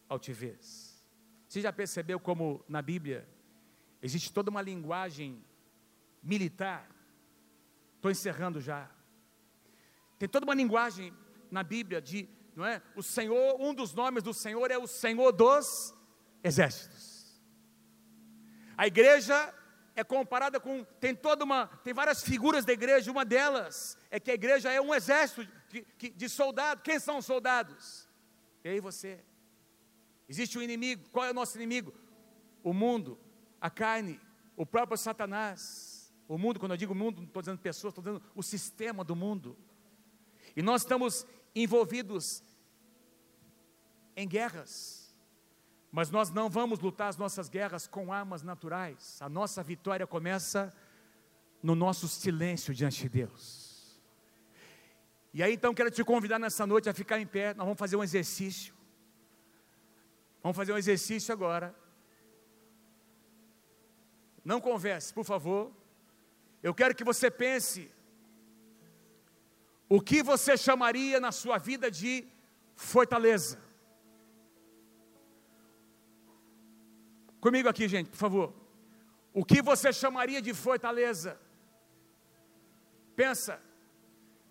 altivez. 0.08 1.04
Você 1.48 1.60
já 1.60 1.74
percebeu 1.74 2.20
como 2.20 2.64
na 2.70 2.84
Bíblia 2.84 3.28
existe 4.00 4.32
toda 4.32 4.52
uma 4.52 4.62
linguagem 4.62 5.44
militar. 6.22 6.88
Estou 7.96 8.12
encerrando 8.12 8.62
já. 8.62 8.92
Tem 10.20 10.30
toda 10.30 10.46
uma 10.46 10.54
linguagem 10.54 11.12
na 11.50 11.64
Bíblia 11.64 12.00
de, 12.00 12.30
não 12.56 12.64
é? 12.64 12.80
O 12.96 13.02
Senhor, 13.02 13.60
um 13.60 13.74
dos 13.74 13.96
nomes 13.96 14.22
do 14.22 14.36
Senhor 14.36 14.70
é 14.70 14.78
o 14.78 14.86
Senhor 14.86 15.32
dos 15.32 15.96
exércitos. 16.44 17.42
A 18.78 18.88
igreja 18.88 19.54
é 19.96 20.04
comparada 20.04 20.60
com 20.60 20.84
tem 21.00 21.16
toda 21.16 21.44
uma 21.44 21.68
tem 21.84 21.94
várias 21.94 22.24
figuras 22.24 22.66
da 22.66 22.74
igreja. 22.74 23.12
Uma 23.12 23.24
delas 23.24 23.98
é 24.10 24.20
que 24.20 24.32
a 24.32 24.34
igreja 24.34 24.72
é 24.72 24.82
um 24.82 24.94
exército 24.94 25.48
de, 25.70 25.86
de 26.10 26.30
soldados. 26.30 26.84
Quem 26.84 27.00
são 27.00 27.18
os 27.18 27.26
soldados? 27.26 28.08
Eu 28.64 28.76
e 28.76 28.80
você. 28.80 29.24
Existe 30.28 30.58
um 30.58 30.62
inimigo. 30.62 31.10
Qual 31.10 31.26
é 31.26 31.32
o 31.32 31.34
nosso 31.34 31.58
inimigo? 31.58 31.94
O 32.64 32.74
mundo, 32.74 33.20
a 33.60 33.70
carne, 33.70 34.20
o 34.56 34.66
próprio 34.66 34.98
Satanás. 34.98 36.14
O 36.28 36.38
mundo, 36.38 36.60
quando 36.60 36.72
eu 36.72 36.78
digo 36.78 36.96
mundo, 36.96 37.18
não 37.18 37.28
estou 37.28 37.42
dizendo 37.42 37.60
pessoas, 37.60 37.92
estou 37.92 38.04
dizendo 38.04 38.24
o 38.34 38.42
sistema 38.42 39.04
do 39.04 39.16
mundo. 39.16 39.58
E 40.56 40.62
nós 40.62 40.82
estamos 40.82 41.28
envolvidos 41.54 42.42
em 44.16 44.28
guerras. 44.28 45.03
Mas 45.94 46.10
nós 46.10 46.32
não 46.32 46.50
vamos 46.50 46.80
lutar 46.80 47.08
as 47.08 47.18
nossas 47.18 47.48
guerras 47.48 47.86
com 47.86 48.12
armas 48.12 48.42
naturais. 48.42 49.22
A 49.22 49.30
nossa 49.30 49.62
vitória 49.62 50.08
começa 50.08 50.74
no 51.62 51.76
nosso 51.76 52.08
silêncio 52.08 52.74
diante 52.74 53.04
de 53.04 53.10
Deus. 53.10 54.02
E 55.32 55.44
aí 55.44 55.54
então 55.54 55.72
quero 55.72 55.92
te 55.92 56.04
convidar 56.04 56.40
nessa 56.40 56.66
noite 56.66 56.90
a 56.90 56.96
ficar 56.96 57.20
em 57.20 57.28
pé. 57.28 57.54
Nós 57.54 57.64
vamos 57.68 57.78
fazer 57.78 57.96
um 57.96 58.04
exercício. 58.04 58.74
Vamos 60.42 60.58
fazer 60.58 60.74
um 60.74 60.78
exercício 60.80 61.32
agora. 61.32 61.76
Não 64.44 64.60
converse, 64.60 65.14
por 65.14 65.24
favor. 65.24 65.72
Eu 66.64 66.74
quero 66.74 66.96
que 66.96 67.04
você 67.04 67.30
pense 67.30 67.92
o 69.88 70.02
que 70.02 70.24
você 70.24 70.58
chamaria 70.58 71.20
na 71.20 71.32
sua 71.32 71.60
vida 71.60 71.92
de 71.92 72.28
fortaleza. 72.76 73.63
Comigo 77.44 77.68
aqui, 77.68 77.90
gente, 77.90 78.10
por 78.10 78.16
favor. 78.16 78.54
O 79.34 79.44
que 79.44 79.62
você 79.62 79.92
chamaria 79.92 80.42
de 80.42 80.54
fortaleza? 80.54 81.38
Pensa. 83.18 83.62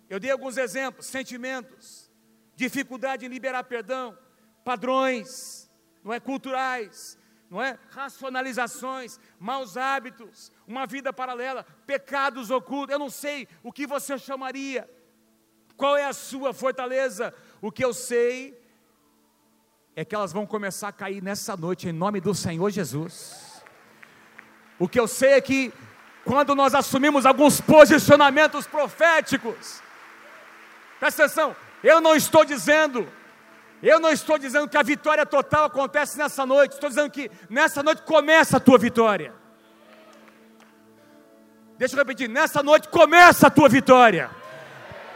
Eu 0.07 0.19
dei 0.19 0.29
alguns 0.29 0.57
exemplos, 0.57 1.07
sentimentos, 1.07 2.11
dificuldade 2.55 3.25
em 3.25 3.29
liberar 3.29 3.63
perdão, 3.63 4.15
padrões, 4.63 5.67
não 6.03 6.13
é 6.13 6.19
culturais, 6.19 7.17
não 7.49 7.59
é 7.59 7.79
racionalizações, 7.89 9.19
maus 9.39 9.75
hábitos, 9.75 10.51
uma 10.67 10.85
vida 10.85 11.11
paralela, 11.11 11.65
pecados 11.87 12.51
ocultos. 12.51 12.93
Eu 12.93 12.99
não 12.99 13.09
sei 13.09 13.47
o 13.63 13.73
que 13.73 13.87
você 13.87 14.19
chamaria. 14.19 14.87
Qual 15.75 15.97
é 15.97 16.05
a 16.05 16.13
sua 16.13 16.53
fortaleza? 16.53 17.33
O 17.59 17.71
que 17.71 17.83
eu 17.83 17.91
sei 17.91 18.62
é 19.95 20.03
que 20.03 20.15
elas 20.15 20.33
vão 20.33 20.45
começar 20.45 20.87
a 20.87 20.91
cair 20.91 21.21
nessa 21.21 21.55
noite 21.55 21.87
em 21.87 21.91
nome 21.91 22.19
do 22.19 22.33
Senhor 22.33 22.69
Jesus. 22.71 23.63
O 24.79 24.87
que 24.87 24.99
eu 24.99 25.07
sei 25.07 25.33
é 25.33 25.41
que 25.41 25.71
quando 26.25 26.55
nós 26.55 26.73
assumimos 26.73 27.25
alguns 27.25 27.61
posicionamentos 27.61 28.65
proféticos, 28.65 29.81
presta 30.99 31.25
atenção, 31.25 31.55
eu 31.83 32.01
não 32.01 32.15
estou 32.15 32.43
dizendo 32.43 33.07
eu 33.83 33.99
não 33.99 34.09
estou 34.09 34.37
dizendo 34.37 34.69
que 34.69 34.77
a 34.77 34.81
vitória 34.81 35.25
total 35.25 35.65
acontece 35.65 36.17
nessa 36.17 36.45
noite, 36.45 36.71
estou 36.71 36.87
dizendo 36.87 37.11
que 37.11 37.29
nessa 37.49 37.83
noite 37.83 38.01
começa 38.03 38.55
a 38.55 38.59
tua 38.59 38.77
vitória. 38.77 39.33
Deixa 41.77 41.93
eu 41.93 41.97
repetir, 41.99 42.29
nessa 42.29 42.63
noite 42.63 42.87
começa 42.87 43.47
a 43.47 43.49
tua 43.49 43.67
vitória. 43.67 44.31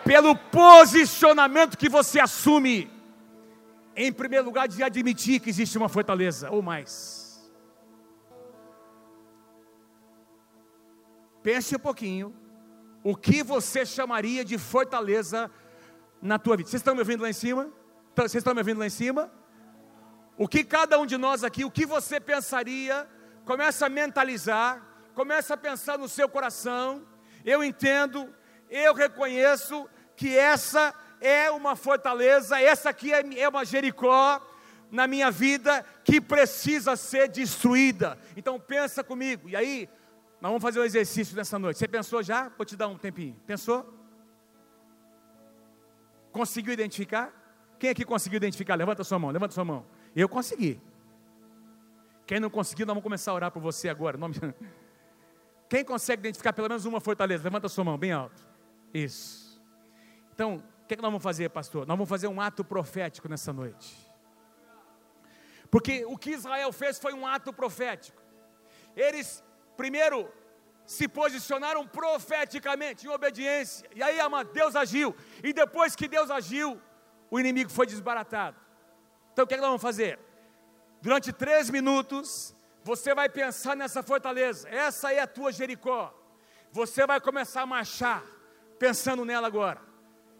Pelo 0.03 0.36
posicionamento 0.36 1.78
que 1.78 1.88
você 1.88 2.19
assume, 2.19 2.91
em 3.98 4.14
primeiro 4.14 4.45
lugar, 4.45 4.68
de 4.68 4.84
admitir 4.84 5.39
que 5.39 5.50
existe 5.50 5.76
uma 5.76 5.89
fortaleza 5.89 6.52
ou 6.52 6.62
mais. 6.62 7.52
Pense 11.41 11.76
um 11.76 11.80
pouquinho, 11.80 12.36
o 13.04 13.16
que 13.16 13.41
você 13.41 13.86
chamaria 13.86 14.45
de 14.45 14.58
fortaleza 14.58 15.50
na 16.22 16.38
tua 16.38 16.56
vida. 16.58 16.70
Vocês 16.70 16.80
estão 16.80 16.93
me 16.93 17.02
ouvindo 17.02 17.22
lá 17.22 17.30
em 17.30 17.34
cima? 17.34 17.72
Tá, 18.14 18.24
vocês 18.24 18.36
estão 18.36 18.54
me 18.54 18.60
ouvindo 18.60 18.80
lá 18.80 18.86
em 18.86 18.91
cima? 18.91 19.32
O 20.38 20.48
que 20.48 20.64
cada 20.64 21.00
um 21.00 21.06
de 21.06 21.18
nós 21.18 21.43
aqui, 21.43 21.66
o 21.66 21.72
que 21.72 21.86
você 21.86 22.20
pensaria, 22.20 23.08
começa 23.45 23.88
a 23.88 23.89
mentalizar, 23.89 24.86
começa 25.16 25.56
a 25.56 25.58
pensar 25.58 25.98
no 25.98 26.08
seu 26.08 26.30
coração. 26.30 27.04
Eu 27.43 27.64
entendo, 27.64 28.32
eu 28.70 28.93
reconheço 28.93 29.89
que 30.16 30.38
essa 30.38 30.93
é 31.20 31.49
uma 31.51 31.76
fortaleza, 31.76 32.59
essa 32.61 32.89
aqui 32.89 33.13
é, 33.13 33.39
é 33.39 33.49
uma 33.49 33.65
Jericó 33.65 34.41
na 34.91 35.07
minha 35.07 35.30
vida 35.30 35.84
que 36.03 36.22
precisa 36.22 36.95
ser 36.95 37.28
destruída. 37.28 38.18
Então 38.36 38.59
pensa 38.59 39.03
comigo. 39.03 39.49
E 39.49 39.55
aí, 39.55 39.89
nós 40.39 40.49
vamos 40.49 40.61
fazer 40.61 40.80
um 40.80 40.84
exercício 40.84 41.36
nessa 41.36 41.57
noite. 41.57 41.80
Você 41.80 41.88
pensou 41.88 42.22
já? 42.22 42.49
Vou 42.49 42.65
te 42.65 42.76
dar 42.76 42.88
um 42.88 42.97
tempinho. 42.97 43.36
Pensou? 43.45 43.93
Conseguiu 46.32 46.74
identificar? 46.74 47.34
Quem 47.80 47.89
aqui 47.89 48.05
conseguiu 48.05 48.38
identificar? 48.38 48.76
Levanta 48.76 49.03
sua 49.03 49.20
mão, 49.20 49.32
levanta 49.32 49.53
sua 49.53 49.65
mão. 49.65 49.86
Eu 50.15 50.30
consegui. 50.30 50.80
Quem 52.26 52.39
não 52.39 52.49
conseguiu, 52.49 52.86
nós 52.86 52.93
vamos 52.93 53.03
começar 53.03 53.32
a 53.32 53.36
orar 53.36 53.51
por 53.51 53.61
você 53.61 53.89
agora. 53.89 54.18
Quem 55.70 55.84
consegue 55.84 56.22
identificar 56.22 56.53
pelo 56.53 56.70
menos 56.70 56.86
uma 56.86 56.99
fortaleza? 56.99 57.43
Levanta 57.43 57.68
sua 57.68 57.84
mão 57.84 57.97
bem 57.97 58.11
alto. 58.11 58.45
Isso. 58.93 59.61
Então, 60.34 60.63
que, 60.88 60.95
que 60.95 61.01
nós 61.01 61.11
vamos 61.11 61.23
fazer, 61.23 61.49
pastor? 61.49 61.85
Nós 61.85 61.97
vamos 61.97 62.09
fazer 62.09 62.27
um 62.27 62.39
ato 62.39 62.63
profético 62.63 63.27
nessa 63.27 63.51
noite. 63.51 63.95
Porque 65.69 66.05
o 66.05 66.17
que 66.17 66.31
Israel 66.31 66.71
fez 66.71 66.97
foi 66.97 67.13
um 67.13 67.27
ato 67.27 67.51
profético. 67.51 68.21
Eles, 68.95 69.43
primeiro, 69.75 70.31
se 70.85 71.07
posicionaram 71.07 71.85
profeticamente, 71.85 73.05
em 73.05 73.09
obediência. 73.09 73.89
E 73.93 74.01
aí, 74.01 74.19
ama, 74.19 74.45
Deus 74.45 74.75
agiu. 74.75 75.13
E 75.43 75.51
depois 75.51 75.95
que 75.95 76.07
Deus 76.07 76.31
agiu, 76.31 76.81
o 77.29 77.39
inimigo 77.39 77.69
foi 77.69 77.85
desbaratado. 77.85 78.57
Então 79.33 79.43
o 79.43 79.47
que, 79.47 79.53
é 79.53 79.57
que 79.57 79.61
nós 79.61 79.69
vamos 79.69 79.81
fazer? 79.81 80.17
Durante 81.01 81.33
três 81.33 81.69
minutos, 81.69 82.55
você 82.83 83.13
vai 83.13 83.27
pensar 83.27 83.75
nessa 83.75 84.01
fortaleza, 84.01 84.67
essa 84.69 85.13
é 85.13 85.19
a 85.19 85.27
tua 85.27 85.51
Jericó. 85.51 86.13
Você 86.71 87.05
vai 87.05 87.19
começar 87.19 87.63
a 87.63 87.65
marchar, 87.65 88.23
pensando 88.79 89.25
nela 89.25 89.45
agora, 89.45 89.81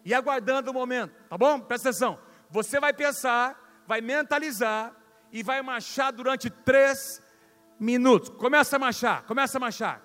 e 0.04 0.14
aguardando 0.14 0.70
o 0.70 0.74
momento, 0.74 1.12
tá 1.28 1.36
bom? 1.36 1.60
Presta 1.60 1.90
atenção. 1.90 2.18
Você 2.50 2.80
vai 2.80 2.92
pensar, 2.92 3.82
vai 3.86 4.00
mentalizar, 4.00 4.94
e 5.32 5.42
vai 5.42 5.62
marchar 5.62 6.12
durante 6.12 6.50
três 6.50 7.22
minutos. 7.78 8.28
Começa 8.30 8.76
a 8.76 8.78
marchar, 8.78 9.24
começa 9.24 9.58
a 9.58 9.60
marchar. 9.60 10.02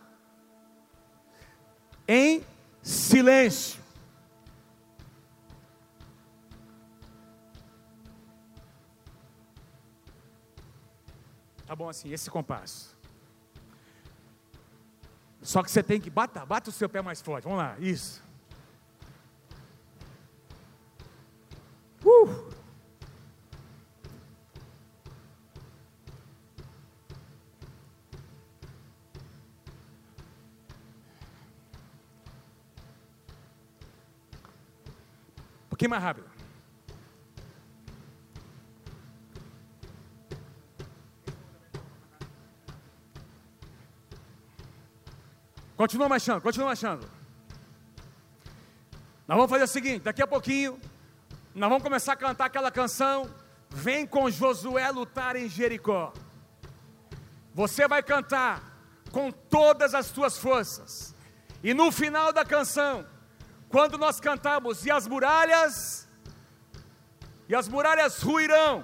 Em 2.07 2.43
silêncio. 2.81 3.81
Tá 11.65 11.75
bom 11.75 11.89
assim, 11.89 12.11
esse 12.11 12.29
compasso. 12.29 12.93
Só 15.41 15.63
que 15.63 15.71
você 15.71 15.81
tem 15.81 15.99
que 15.99 16.09
bata, 16.09 16.45
bata 16.45 16.69
o 16.69 16.73
seu 16.73 16.87
pé 16.87 17.01
mais 17.01 17.21
forte. 17.21 17.45
Vamos 17.45 17.59
lá, 17.59 17.75
isso. 17.79 18.22
Uh! 22.06 22.54
Um 35.66 35.70
pouquinho 35.70 35.89
mais 35.89 36.04
rápido. 36.04 36.34
Continua 45.76 46.08
marchando, 46.08 46.41
continua 46.41 46.68
marchando. 46.68 47.10
Nós 49.28 49.36
vamos 49.36 49.49
fazer 49.49 49.64
o 49.64 49.68
seguinte: 49.68 50.04
daqui 50.04 50.22
a 50.22 50.28
pouquinho, 50.28 50.80
nós 51.56 51.70
vamos 51.70 51.84
começar 51.84 52.14
a 52.14 52.16
cantar 52.16 52.45
aquela 52.45 52.72
canção. 52.72 53.30
Vem 53.70 54.06
com 54.06 54.30
Josué 54.30 54.89
lutar 54.89 55.36
em 55.36 55.47
Jericó. 55.47 56.14
Você 57.54 57.88
vai 57.88 58.01
cantar 58.01 58.62
com 59.12 59.32
todas 59.32 59.93
as 59.93 60.08
suas 60.08 60.38
forças. 60.38 61.14
E 61.64 61.74
no 61.74 61.91
final 61.91 62.34
da 62.34 62.43
canção, 62.43 63.06
quando 63.70 63.97
nós 63.97 64.20
cantamos, 64.20 64.86
e 64.86 64.91
as 64.91 65.08
muralhas, 65.08 66.08
e 67.47 67.56
as 67.56 67.68
muralhas 67.68 68.22
ruirão, 68.22 68.84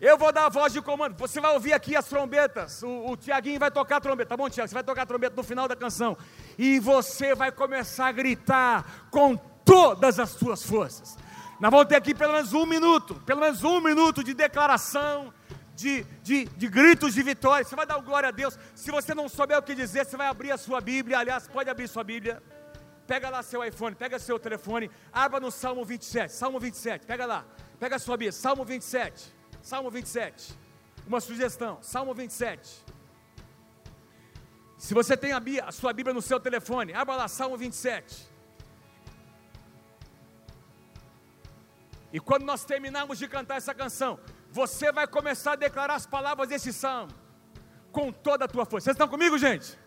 Eu 0.00 0.16
vou 0.16 0.32
dar 0.32 0.46
a 0.46 0.48
voz 0.48 0.72
de 0.72 0.80
comando. 0.80 1.14
Você 1.18 1.40
vai 1.42 1.52
ouvir 1.52 1.74
aqui 1.74 1.94
as 1.94 2.06
trombetas. 2.06 2.82
O, 2.82 3.10
o 3.10 3.16
Tiaguinho 3.18 3.60
vai 3.60 3.70
tocar 3.70 3.96
a 3.98 4.00
trombeta. 4.00 4.30
Tá 4.30 4.36
bom, 4.36 4.48
Tiago? 4.48 4.66
Você 4.66 4.72
vai 4.72 4.82
tocar 4.82 5.02
a 5.02 5.06
trombeta 5.06 5.36
no 5.36 5.42
final 5.42 5.68
da 5.68 5.76
canção. 5.76 6.16
E 6.58 6.80
você 6.80 7.34
vai 7.34 7.52
começar 7.52 8.06
a 8.06 8.12
gritar 8.12 9.08
com 9.10 9.36
todas 9.36 10.18
as 10.18 10.30
suas 10.30 10.62
forças. 10.62 11.18
Nós 11.60 11.70
vamos 11.70 11.88
ter 11.88 11.96
aqui 11.96 12.14
pelo 12.14 12.32
menos 12.32 12.54
um 12.54 12.64
minuto, 12.64 13.16
pelo 13.26 13.40
menos 13.40 13.62
um 13.62 13.82
minuto 13.82 14.24
de 14.24 14.32
declaração, 14.32 15.32
de, 15.74 16.04
de, 16.22 16.46
de 16.46 16.68
gritos 16.68 17.12
de 17.12 17.22
vitória. 17.22 17.62
Você 17.62 17.76
vai 17.76 17.84
dar 17.84 17.98
glória 17.98 18.30
a 18.30 18.32
Deus. 18.32 18.58
Se 18.74 18.90
você 18.90 19.14
não 19.14 19.28
souber 19.28 19.58
o 19.58 19.62
que 19.62 19.74
dizer, 19.74 20.06
você 20.06 20.16
vai 20.16 20.26
abrir 20.26 20.50
a 20.52 20.56
sua 20.56 20.80
Bíblia. 20.80 21.18
Aliás, 21.18 21.46
pode 21.46 21.68
abrir 21.68 21.86
sua 21.86 22.02
Bíblia. 22.02 22.42
Pega 23.06 23.28
lá 23.28 23.42
seu 23.42 23.62
iPhone, 23.62 23.94
pega 23.94 24.18
seu 24.18 24.38
telefone, 24.38 24.90
abra 25.12 25.38
no 25.38 25.50
Salmo 25.50 25.84
27. 25.84 26.32
Salmo 26.32 26.58
27, 26.58 27.04
pega 27.04 27.26
lá. 27.26 27.44
Pega 27.78 27.96
a 27.96 27.98
sua 27.98 28.16
Bíblia, 28.16 28.32
Salmo 28.32 28.64
27. 28.64 29.34
Salmo 29.60 29.90
27. 29.90 30.58
Uma 31.06 31.20
sugestão, 31.20 31.78
Salmo 31.82 32.14
27. 32.14 32.84
Se 34.78 34.94
você 34.94 35.14
tem 35.14 35.32
a, 35.32 35.42
a 35.66 35.72
sua 35.72 35.92
Bíblia 35.92 36.14
no 36.14 36.22
seu 36.22 36.40
telefone, 36.40 36.94
abra 36.94 37.16
lá 37.16 37.28
Salmo 37.28 37.58
27. 37.58 38.29
E 42.12 42.18
quando 42.18 42.44
nós 42.44 42.64
terminarmos 42.64 43.18
de 43.18 43.28
cantar 43.28 43.56
essa 43.56 43.74
canção, 43.74 44.18
você 44.50 44.90
vai 44.90 45.06
começar 45.06 45.52
a 45.52 45.56
declarar 45.56 45.94
as 45.94 46.06
palavras 46.06 46.48
desse 46.48 46.72
salmo 46.72 47.12
com 47.92 48.12
toda 48.12 48.44
a 48.44 48.48
tua 48.48 48.64
força. 48.64 48.84
Vocês 48.86 48.94
estão 48.94 49.08
comigo, 49.08 49.38
gente? 49.38 49.78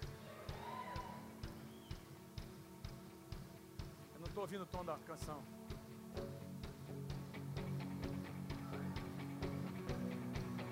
Eu 4.13 4.19
não 4.19 4.27
estou 4.27 4.43
ouvindo 4.43 4.63
o 4.63 4.65
tom 4.65 4.85
da 4.85 4.97
canção. 5.05 5.43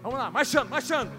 Vamos 0.02 0.18
lá, 0.18 0.32
marchando, 0.32 0.70
marchando. 0.70 1.12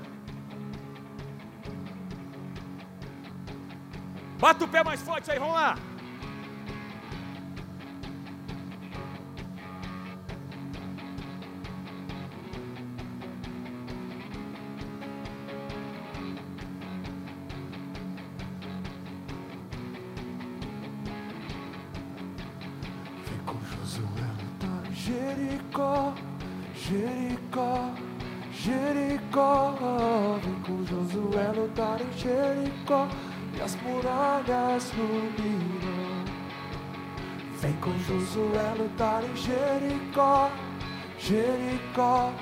Bata 4.38 4.64
o 4.64 4.68
pé 4.68 4.82
mais 4.82 5.00
forte 5.00 5.30
aí, 5.30 5.38
vamos 5.38 5.54
lá. 5.54 5.76
Jericó, 24.94 26.14
Jericó, 26.74 27.90
Jericó. 28.50 29.74
Vem 30.42 30.54
com 30.62 30.86
Josué 30.86 31.52
lutar 31.54 32.00
em 32.00 32.18
Jericó 32.18 33.06
e 33.54 33.60
as 33.60 33.76
muralhas 33.82 34.92
ruirão. 34.92 36.24
Vem 37.60 37.72
com 37.74 37.92
Josué 37.98 38.74
lutar 38.78 39.22
em 39.24 39.36
Jericó, 39.36 40.50
Jericó, 41.18 42.32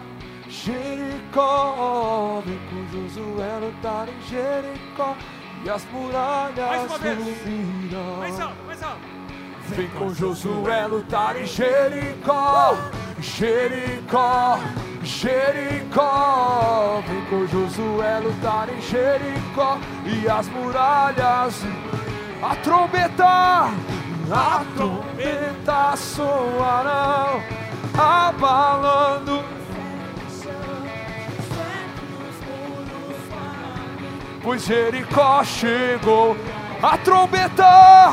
Jericó. 0.48 2.42
Vem 2.46 2.60
com 2.68 2.86
Josué 2.92 3.58
lutar 3.58 4.08
em 4.08 4.20
Jericó 4.28 5.16
e 5.64 5.68
as 5.68 5.84
muralhas 5.86 6.90
ruirão. 6.90 8.16
Mais 8.18 8.38
alto, 8.38 8.54
mais 8.64 8.68
alto. 8.68 8.69
Vem 9.80 9.88
com 9.98 10.12
Josué 10.12 10.86
lutar 10.86 11.40
em 11.40 11.46
Jericó, 11.46 12.76
Jericó, 13.18 14.58
Jericó. 15.02 17.02
Vem 17.08 17.24
com 17.30 17.46
Josué 17.46 18.18
lutar 18.18 18.68
em 18.68 18.78
Jericó 18.82 19.78
e 20.04 20.28
as 20.28 20.48
muralhas. 20.48 21.64
A 22.42 22.56
trombeta, 22.56 23.70
a 24.30 24.64
trombeta 24.76 25.96
soarão, 25.96 27.42
abalando. 27.96 29.42
Pois 34.42 34.62
Jericó 34.62 35.42
chegou, 35.42 36.36
a 36.82 36.98
trombeta 36.98 38.12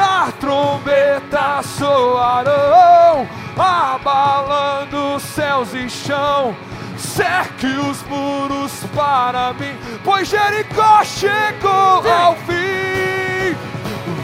a 0.00 0.32
trombeta 0.40 1.62
soarão, 1.62 3.28
abalando 3.56 5.20
céus 5.20 5.72
e 5.74 5.88
chão. 5.88 6.54
Cerque 6.96 7.66
os 7.66 8.02
muros 8.04 8.72
para 8.94 9.52
mim, 9.54 9.76
pois 10.04 10.28
Jericó 10.28 11.04
chegou 11.04 12.02
Vem. 12.02 12.12
ao 12.12 12.34
fim. 12.36 13.56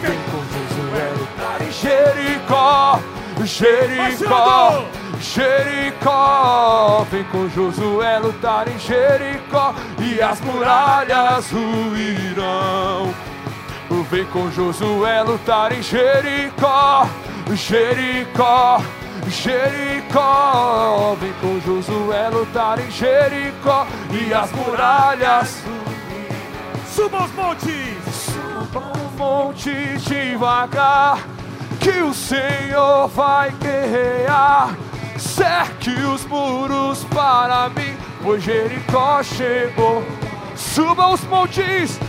Vem 0.00 0.18
com 0.30 0.42
Josué 0.50 1.12
lutar 1.18 1.62
em 1.62 1.72
Jericó, 1.72 3.00
Jericó. 3.44 4.84
Jericó, 5.20 7.06
vem 7.10 7.24
com 7.24 7.46
Josué 7.50 8.18
lutar 8.18 8.66
em 8.68 8.78
Jericó 8.78 9.74
e 9.98 10.20
as 10.20 10.40
muralhas 10.40 11.50
ruirão. 11.50 13.14
Vem 14.10 14.24
com 14.24 14.50
Josué 14.50 15.22
lutar 15.22 15.70
em 15.70 15.80
Jericó, 15.80 17.06
Jericó, 17.54 18.82
Jericó. 19.28 21.14
Vem 21.20 21.32
com 21.34 21.60
Josué 21.60 22.28
lutar 22.28 22.80
em 22.80 22.90
Jericó 22.90 23.86
e 24.10 24.34
as 24.34 24.50
muralhas. 24.50 25.62
Subam 26.92 27.24
os 27.24 27.32
montes, 27.34 28.04
subam 28.12 28.90
os 28.90 29.16
montes 29.16 30.04
devagar, 30.04 31.20
que 31.78 32.02
o 32.02 32.12
Senhor 32.12 33.06
vai 33.10 33.52
guerrear. 33.52 34.76
Cerque 35.16 35.90
os 35.90 36.24
muros 36.24 37.04
para 37.04 37.68
mim, 37.68 37.96
pois 38.24 38.42
Jericó 38.42 39.22
chegou. 39.22 40.02
Subam 40.56 41.14
os 41.14 41.22
montes 41.28 42.00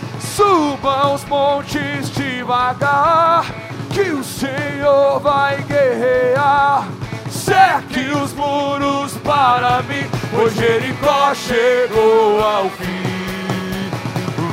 Suba 0.41 1.13
os 1.13 1.23
montes 1.25 2.09
devagar, 2.09 3.45
que 3.91 4.09
o 4.09 4.23
Senhor 4.23 5.19
vai 5.19 5.61
guerrear. 5.61 6.87
Cerque 7.29 8.09
os 8.09 8.33
muros 8.33 9.13
para 9.23 9.83
mim, 9.83 10.09
pois 10.31 10.55
Jericó 10.55 11.35
chegou 11.35 12.43
ao 12.43 12.67
fim. 12.71 13.91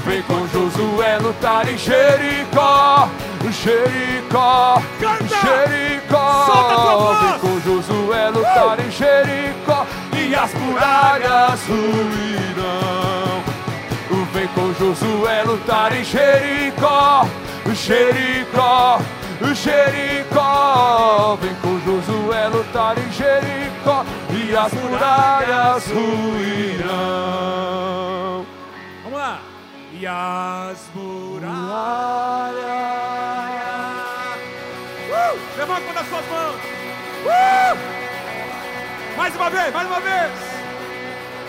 Vem 0.04 0.20
com 0.24 0.46
Josué 0.48 1.16
lutar 1.20 1.66
em 1.66 1.78
Jericó, 1.78 3.08
Jericó, 3.50 4.82
Canta! 5.00 5.36
Jericó. 5.40 7.16
Vem 7.18 7.38
com 7.38 7.60
Josué 7.60 8.28
lutar 8.28 8.78
em 8.78 8.90
Jericó 8.90 9.86
e 10.12 10.34
as 10.34 10.52
muralhas 10.52 11.60
ruirão. 11.66 13.17
Com 14.68 14.74
Josué 14.74 15.44
lutar 15.44 15.96
em 15.96 16.04
Jericó, 16.04 17.26
Jericó, 17.72 19.00
Jericó. 19.54 21.38
Vem 21.40 21.54
com 21.54 21.80
Josué 21.80 22.48
lutar 22.48 22.98
em 22.98 23.10
Jericó 23.10 24.04
e 24.28 24.54
as 24.54 24.70
muralhas 24.74 25.86
ruirão. 25.86 26.84
Vamos 29.04 29.18
lá. 29.18 29.40
E 29.98 30.06
as 30.06 30.78
muralhas. 30.94 32.58
Uh! 35.08 35.38
Levanta 35.56 35.80
uma 35.80 35.94
das 35.94 36.08
suas 36.08 36.26
mãos. 36.26 36.56
Uh! 37.24 37.78
Mais 39.16 39.34
uma 39.34 39.48
vez, 39.48 39.72
mais 39.72 39.88
uma 39.88 40.00
vez. 40.00 40.30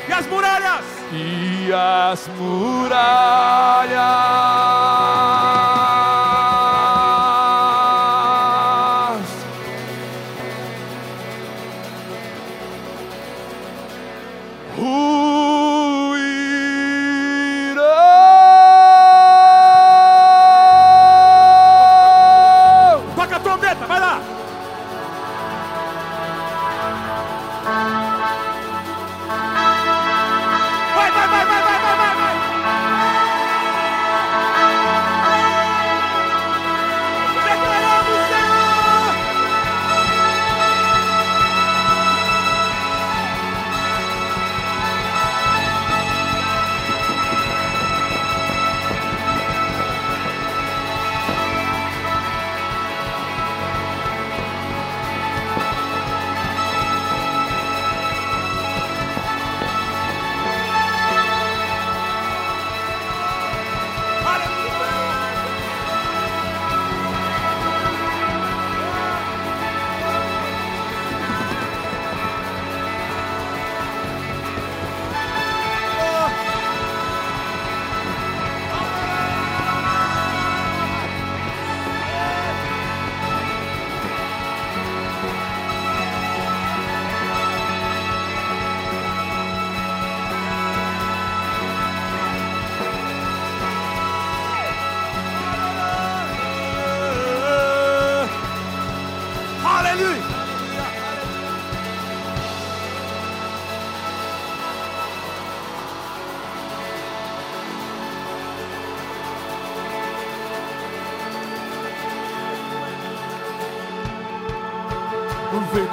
E 0.08 0.14
as 0.14 0.26
muralhas 0.26 0.99
e 1.12 1.72
as 1.74 2.28
muralhas. 2.38 3.00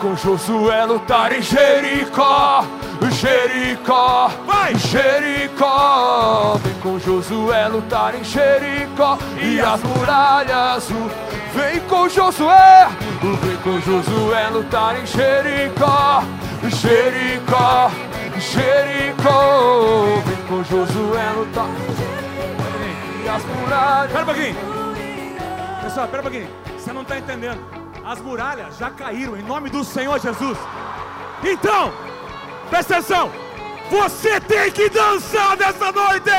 Com 0.07 0.14
Josué 0.14 0.84
lutar 0.84 1.32
em 1.32 1.42
Jericó, 1.42 2.64
Jericó, 3.11 4.30
Vai! 4.46 4.72
Jericó. 4.76 6.57
Vem 6.62 6.74
com 6.74 6.98
Josué 7.00 7.66
lutar 7.66 8.14
em 8.14 8.22
Jericó 8.22 9.18
e 9.42 9.61
as 9.61 9.82
muralhas. 9.82 10.88
Vem 11.52 11.80
com 11.88 12.09
Josué, 12.09 12.88
vem 13.20 13.57
com 13.64 13.80
Josué 13.80 14.48
lutar 14.50 14.96
em 15.00 15.07
Jericó, 15.07 16.22
Jericó, 16.62 17.90
Jericó. 18.38 20.04
Vem 20.24 20.46
com 20.46 20.62
Josué 20.62 21.32
lutar 21.36 21.68
e 23.24 23.28
as 23.28 23.44
muralhas. 23.44 24.07
Espera 24.07 24.22
um 24.22 24.26
pouquinho. 24.26 24.57
Pessoal, 25.82 26.04
espera 26.04 26.20
um 26.20 26.24
pouquinho. 26.24 26.48
Você 26.78 26.92
não 26.92 27.02
está 27.02 27.18
entendendo. 27.18 27.86
As 28.07 28.20
muralhas 28.20 28.78
já 28.78 28.88
caíram 28.88 29.36
em 29.36 29.42
nome 29.42 29.68
do 29.68 29.82
Senhor 29.82 30.16
Jesus. 30.20 30.57
Então, 31.42 31.92
presta 32.70 32.98
atenção. 32.98 33.32
Você 33.90 34.40
tem 34.42 34.70
que 34.70 34.88
dançar 34.88 35.57
nessa 35.57 35.90
noite. 35.90 36.30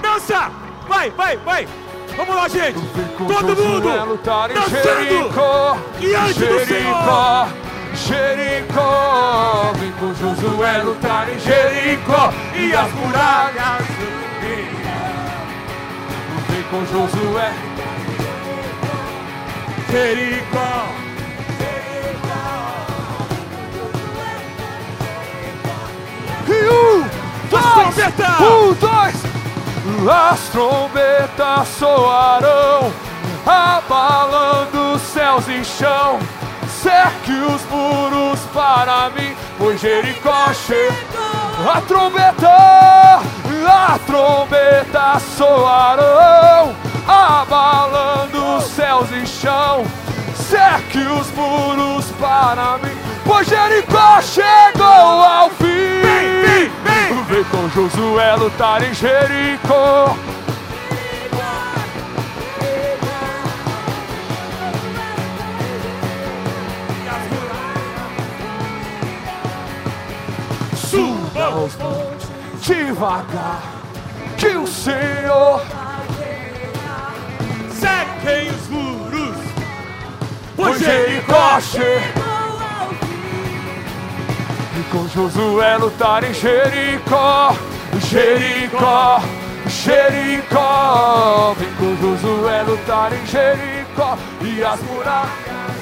Dança. 0.00 0.50
Vai, 0.88 1.10
vai, 1.10 1.36
vai. 1.36 1.68
Vamos 2.16 2.34
lá, 2.34 2.48
gente. 2.48 2.80
Todo 3.18 3.54
mundo 3.54 3.86
dançando. 4.54 5.28
Diante 6.00 6.40
do 6.40 6.64
Jericó, 6.64 7.48
Jericó. 7.92 9.72
Vem 9.74 9.92
com 9.92 10.14
Josué 10.14 10.78
lutar 10.78 11.28
em 11.28 11.38
Jericó 11.38 12.32
e 12.56 12.74
as 12.74 12.90
muralhas. 12.94 13.86
Vem 16.48 16.62
com 16.70 16.86
Josué. 16.86 17.73
Jericó. 19.94 20.88
E 26.48 26.68
um, 26.68 27.08
dois, 27.48 27.94
trombetas! 27.94 28.40
um, 28.40 28.72
dois. 28.74 29.14
As 30.10 30.40
trombetas 30.48 31.68
soarão, 31.78 32.92
abalando 33.46 34.98
céus 34.98 35.46
e 35.46 35.64
chão. 35.64 36.18
Cerque 36.82 37.30
os 37.30 37.64
muros 37.66 38.40
para 38.52 39.10
mim, 39.10 39.36
pois 39.56 39.80
Jericó 39.80 40.52
chegou. 40.54 41.70
A 41.72 41.80
trombeta, 41.82 43.20
a 43.64 43.98
trombeta 44.04 45.20
soarão, 45.36 46.74
abalando 47.06 48.60
céus 48.62 49.10
e 49.10 49.26
chão. 49.26 49.84
Cerque 50.34 50.98
os 50.98 51.30
muros 51.32 52.06
para 52.20 52.78
mim, 52.78 52.96
pois 53.24 53.46
Jericó 53.48 54.20
chegou 54.20 54.84
ao 54.84 55.50
fim. 55.50 55.64
Vem, 55.64 56.40
vem, 56.42 56.70
vem. 56.84 57.24
Vem 57.24 57.44
com 57.44 57.68
Josué 57.70 58.34
lutar 58.36 58.82
em 58.82 58.94
Jericó. 58.94 60.16
Suba 70.76 71.48
os 71.56 71.76
montes 71.76 72.34
devagar, 72.60 73.62
que 74.38 74.48
o 74.48 74.66
Senhor 74.66 75.60
Sequem 78.24 78.48
os 78.48 78.68
muros. 78.68 79.36
Pois 80.56 80.78
Jericó 80.78 81.60
chegou. 81.60 82.24
E 84.76 84.82
com 84.90 85.06
Josué 85.08 85.76
lutar 85.76 86.24
em 86.24 86.32
Jericó, 86.32 87.54
Jericó, 88.10 89.20
Jericó. 89.66 91.54
Vem 91.58 91.74
com 91.74 91.96
Josué 92.00 92.62
lutar 92.62 93.12
em 93.12 93.26
Jericó 93.26 94.16
e 94.40 94.64
as 94.64 94.80
muralhas 94.80 95.73